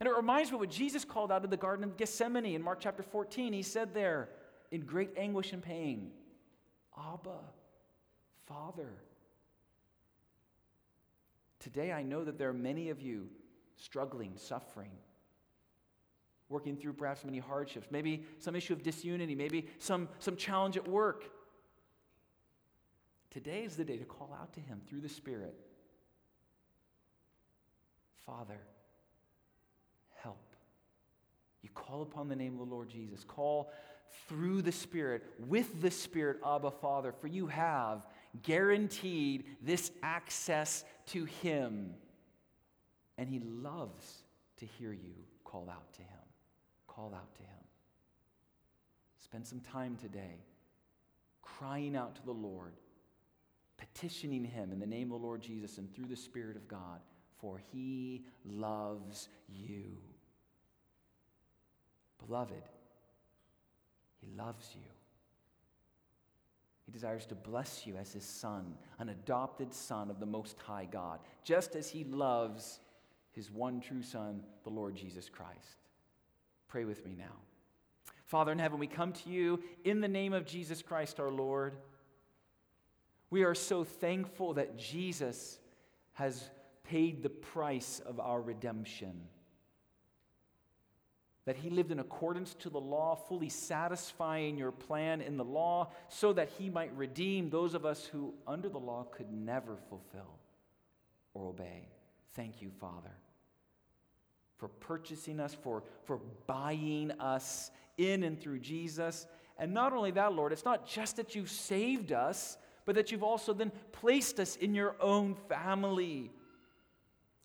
And 0.00 0.08
it 0.08 0.16
reminds 0.16 0.50
me 0.50 0.56
of 0.56 0.60
what 0.62 0.70
Jesus 0.70 1.04
called 1.04 1.30
out 1.30 1.44
of 1.44 1.50
the 1.50 1.56
Garden 1.56 1.84
of 1.84 1.96
Gethsemane 1.96 2.56
in 2.56 2.62
Mark 2.62 2.80
chapter 2.80 3.04
14. 3.04 3.52
He 3.52 3.62
said 3.62 3.94
there, 3.94 4.30
in 4.72 4.80
great 4.80 5.10
anguish 5.16 5.52
and 5.52 5.62
pain, 5.62 6.10
Abba, 6.96 7.38
Father. 8.48 8.94
Today 11.60 11.92
I 11.92 12.02
know 12.02 12.24
that 12.24 12.38
there 12.38 12.48
are 12.48 12.54
many 12.54 12.90
of 12.90 13.00
you 13.00 13.28
struggling, 13.76 14.32
suffering, 14.36 14.92
working 16.48 16.76
through 16.76 16.94
perhaps 16.94 17.24
many 17.24 17.38
hardships, 17.38 17.88
maybe 17.90 18.24
some 18.38 18.56
issue 18.56 18.72
of 18.72 18.82
disunity, 18.82 19.34
maybe 19.34 19.66
some, 19.78 20.08
some 20.18 20.36
challenge 20.36 20.76
at 20.76 20.86
work. 20.86 21.24
Today 23.30 23.64
is 23.64 23.76
the 23.76 23.84
day 23.84 23.96
to 23.96 24.04
call 24.04 24.36
out 24.40 24.52
to 24.54 24.60
Him 24.60 24.80
through 24.88 25.00
the 25.00 25.08
Spirit 25.08 25.54
Father. 28.24 28.60
Help. 30.22 30.54
You 31.62 31.70
call 31.74 32.02
upon 32.02 32.28
the 32.28 32.36
name 32.36 32.52
of 32.54 32.66
the 32.66 32.74
Lord 32.74 32.88
Jesus. 32.88 33.24
Call 33.24 33.70
through 34.28 34.62
the 34.62 34.72
Spirit, 34.72 35.24
with 35.46 35.80
the 35.82 35.90
Spirit, 35.90 36.38
Abba 36.44 36.70
Father, 36.70 37.12
for 37.12 37.26
you 37.26 37.46
have 37.46 38.06
guaranteed 38.42 39.44
this 39.62 39.90
access 40.02 40.84
to 41.08 41.24
Him. 41.24 41.94
And 43.16 43.28
He 43.28 43.40
loves 43.40 44.22
to 44.58 44.66
hear 44.66 44.92
you 44.92 45.14
call 45.44 45.68
out 45.70 45.92
to 45.94 46.02
Him. 46.02 46.08
Call 46.86 47.14
out 47.14 47.34
to 47.34 47.42
Him. 47.42 47.48
Spend 49.22 49.46
some 49.46 49.60
time 49.60 49.96
today 50.00 50.44
crying 51.42 51.96
out 51.96 52.14
to 52.16 52.24
the 52.24 52.32
Lord, 52.32 52.74
petitioning 53.76 54.44
Him 54.44 54.72
in 54.72 54.78
the 54.78 54.86
name 54.86 55.12
of 55.12 55.20
the 55.20 55.26
Lord 55.26 55.42
Jesus 55.42 55.78
and 55.78 55.92
through 55.94 56.06
the 56.06 56.16
Spirit 56.16 56.56
of 56.56 56.68
God, 56.68 57.00
for 57.40 57.60
He 57.72 58.24
loves 58.44 59.28
you. 59.48 59.98
Beloved, 62.26 62.62
He 64.20 64.28
loves 64.36 64.70
you. 64.74 64.97
He 66.88 66.92
desires 66.92 67.26
to 67.26 67.34
bless 67.34 67.86
you 67.86 67.98
as 67.98 68.14
His 68.14 68.24
Son, 68.24 68.74
an 68.98 69.10
adopted 69.10 69.74
Son 69.74 70.08
of 70.08 70.20
the 70.20 70.26
Most 70.26 70.58
High 70.58 70.88
God, 70.90 71.20
just 71.44 71.76
as 71.76 71.90
He 71.90 72.04
loves 72.04 72.80
his 73.38 73.52
one 73.52 73.80
true 73.80 74.02
Son, 74.02 74.42
the 74.64 74.70
Lord 74.70 74.96
Jesus 74.96 75.28
Christ. 75.28 75.84
Pray 76.66 76.84
with 76.84 77.06
me 77.06 77.14
now. 77.16 77.36
Father 78.24 78.50
in 78.50 78.58
heaven, 78.58 78.80
we 78.80 78.88
come 78.88 79.12
to 79.12 79.30
you 79.30 79.62
in 79.84 80.00
the 80.00 80.08
name 80.08 80.32
of 80.32 80.44
Jesus 80.44 80.82
Christ 80.82 81.20
our 81.20 81.30
Lord. 81.30 81.76
We 83.30 83.44
are 83.44 83.54
so 83.54 83.84
thankful 83.84 84.54
that 84.54 84.76
Jesus 84.76 85.60
has 86.14 86.50
paid 86.82 87.22
the 87.22 87.30
price 87.30 88.00
of 88.04 88.18
our 88.18 88.42
redemption. 88.42 89.20
That 91.48 91.56
he 91.56 91.70
lived 91.70 91.90
in 91.90 91.98
accordance 91.98 92.52
to 92.56 92.68
the 92.68 92.78
law, 92.78 93.14
fully 93.14 93.48
satisfying 93.48 94.58
your 94.58 94.70
plan 94.70 95.22
in 95.22 95.38
the 95.38 95.44
law, 95.44 95.92
so 96.10 96.34
that 96.34 96.50
he 96.58 96.68
might 96.68 96.94
redeem 96.94 97.48
those 97.48 97.72
of 97.72 97.86
us 97.86 98.04
who, 98.04 98.34
under 98.46 98.68
the 98.68 98.78
law, 98.78 99.06
could 99.10 99.32
never 99.32 99.78
fulfill 99.88 100.38
or 101.32 101.46
obey. 101.46 101.88
Thank 102.34 102.60
you, 102.60 102.70
Father, 102.78 103.16
for 104.58 104.68
purchasing 104.68 105.40
us, 105.40 105.54
for, 105.54 105.84
for 106.04 106.20
buying 106.46 107.12
us 107.12 107.70
in 107.96 108.24
and 108.24 108.38
through 108.38 108.58
Jesus. 108.58 109.26
And 109.56 109.72
not 109.72 109.94
only 109.94 110.10
that, 110.10 110.34
Lord, 110.34 110.52
it's 110.52 110.66
not 110.66 110.86
just 110.86 111.16
that 111.16 111.34
you've 111.34 111.50
saved 111.50 112.12
us, 112.12 112.58
but 112.84 112.94
that 112.94 113.10
you've 113.10 113.22
also 113.22 113.54
then 113.54 113.72
placed 113.92 114.38
us 114.38 114.56
in 114.56 114.74
your 114.74 114.96
own 115.00 115.34
family. 115.48 116.30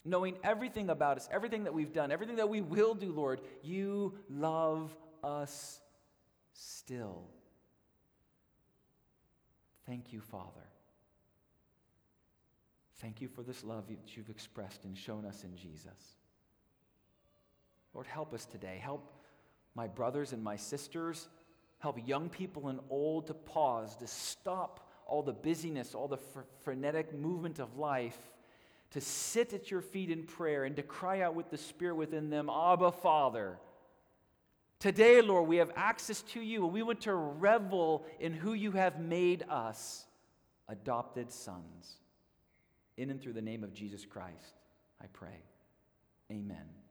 Knowing 0.06 0.36
everything 0.44 0.90
about 0.90 1.18
us, 1.18 1.30
everything 1.32 1.64
that 1.64 1.74
we've 1.74 1.94
done, 1.94 2.12
everything 2.12 2.36
that 2.36 2.50
we 2.50 2.62
will 2.62 2.94
do, 2.94 3.12
Lord, 3.12 3.40
you 3.62 4.14
love 4.30 4.96
us 5.24 5.80
still. 6.54 7.24
Thank 9.86 10.12
you, 10.12 10.20
Father. 10.20 10.68
Thank 13.00 13.22
you 13.22 13.28
for 13.28 13.44
this 13.44 13.64
love 13.64 13.88
that 13.88 14.16
you've 14.16 14.30
expressed 14.30 14.86
and 14.86 14.98
shown 14.98 15.26
us 15.26 15.44
in 15.44 15.56
Jesus. 15.58 16.16
Lord, 17.94 18.08
help 18.08 18.34
us 18.34 18.46
today. 18.46 18.80
Help 18.82 19.12
my 19.76 19.88
brothers 19.88 20.34
and 20.34 20.44
my 20.44 20.56
sisters. 20.56 21.28
Help 21.80 22.08
young 22.08 22.30
people 22.30 22.70
and 22.70 22.80
old 22.90 23.28
to 23.28 23.34
pause, 23.34 23.96
to 23.98 24.08
stop 24.08 24.90
all 25.06 25.22
the 25.22 25.34
busyness, 25.34 25.94
all 25.94 26.08
the 26.08 26.18
fr- 26.18 26.40
frenetic 26.62 27.14
movement 27.14 27.60
of 27.60 27.78
life, 27.78 28.18
to 28.94 29.02
sit 29.02 29.54
at 29.54 29.72
your 29.72 29.82
feet 29.82 30.12
in 30.12 30.24
prayer 30.24 30.66
and 30.66 30.76
to 30.76 30.84
cry 30.84 31.22
out 31.22 31.34
with 31.34 31.50
the 31.50 31.58
Spirit 31.58 31.96
within 31.96 32.30
them, 32.30 32.48
Abba, 32.50 32.92
Father. 32.92 33.58
Today, 34.80 35.22
Lord, 35.22 35.48
we 35.48 35.58
have 35.58 35.72
access 35.76 36.22
to 36.34 36.42
you 36.42 36.64
and 36.64 36.74
we 36.74 36.84
want 36.84 37.02
to 37.02 37.16
revel 37.16 38.06
in 38.20 38.34
who 38.34 38.54
you 38.54 38.72
have 38.74 39.00
made 39.00 39.46
us 39.50 40.06
adopted 40.68 41.32
sons. 41.32 41.98
In 42.98 43.10
and 43.10 43.20
through 43.20 43.34
the 43.34 43.42
name 43.42 43.64
of 43.64 43.74
Jesus 43.74 44.06
Christ, 44.06 44.60
I 45.02 45.08
pray. 45.08 45.42
Amen. 46.32 46.83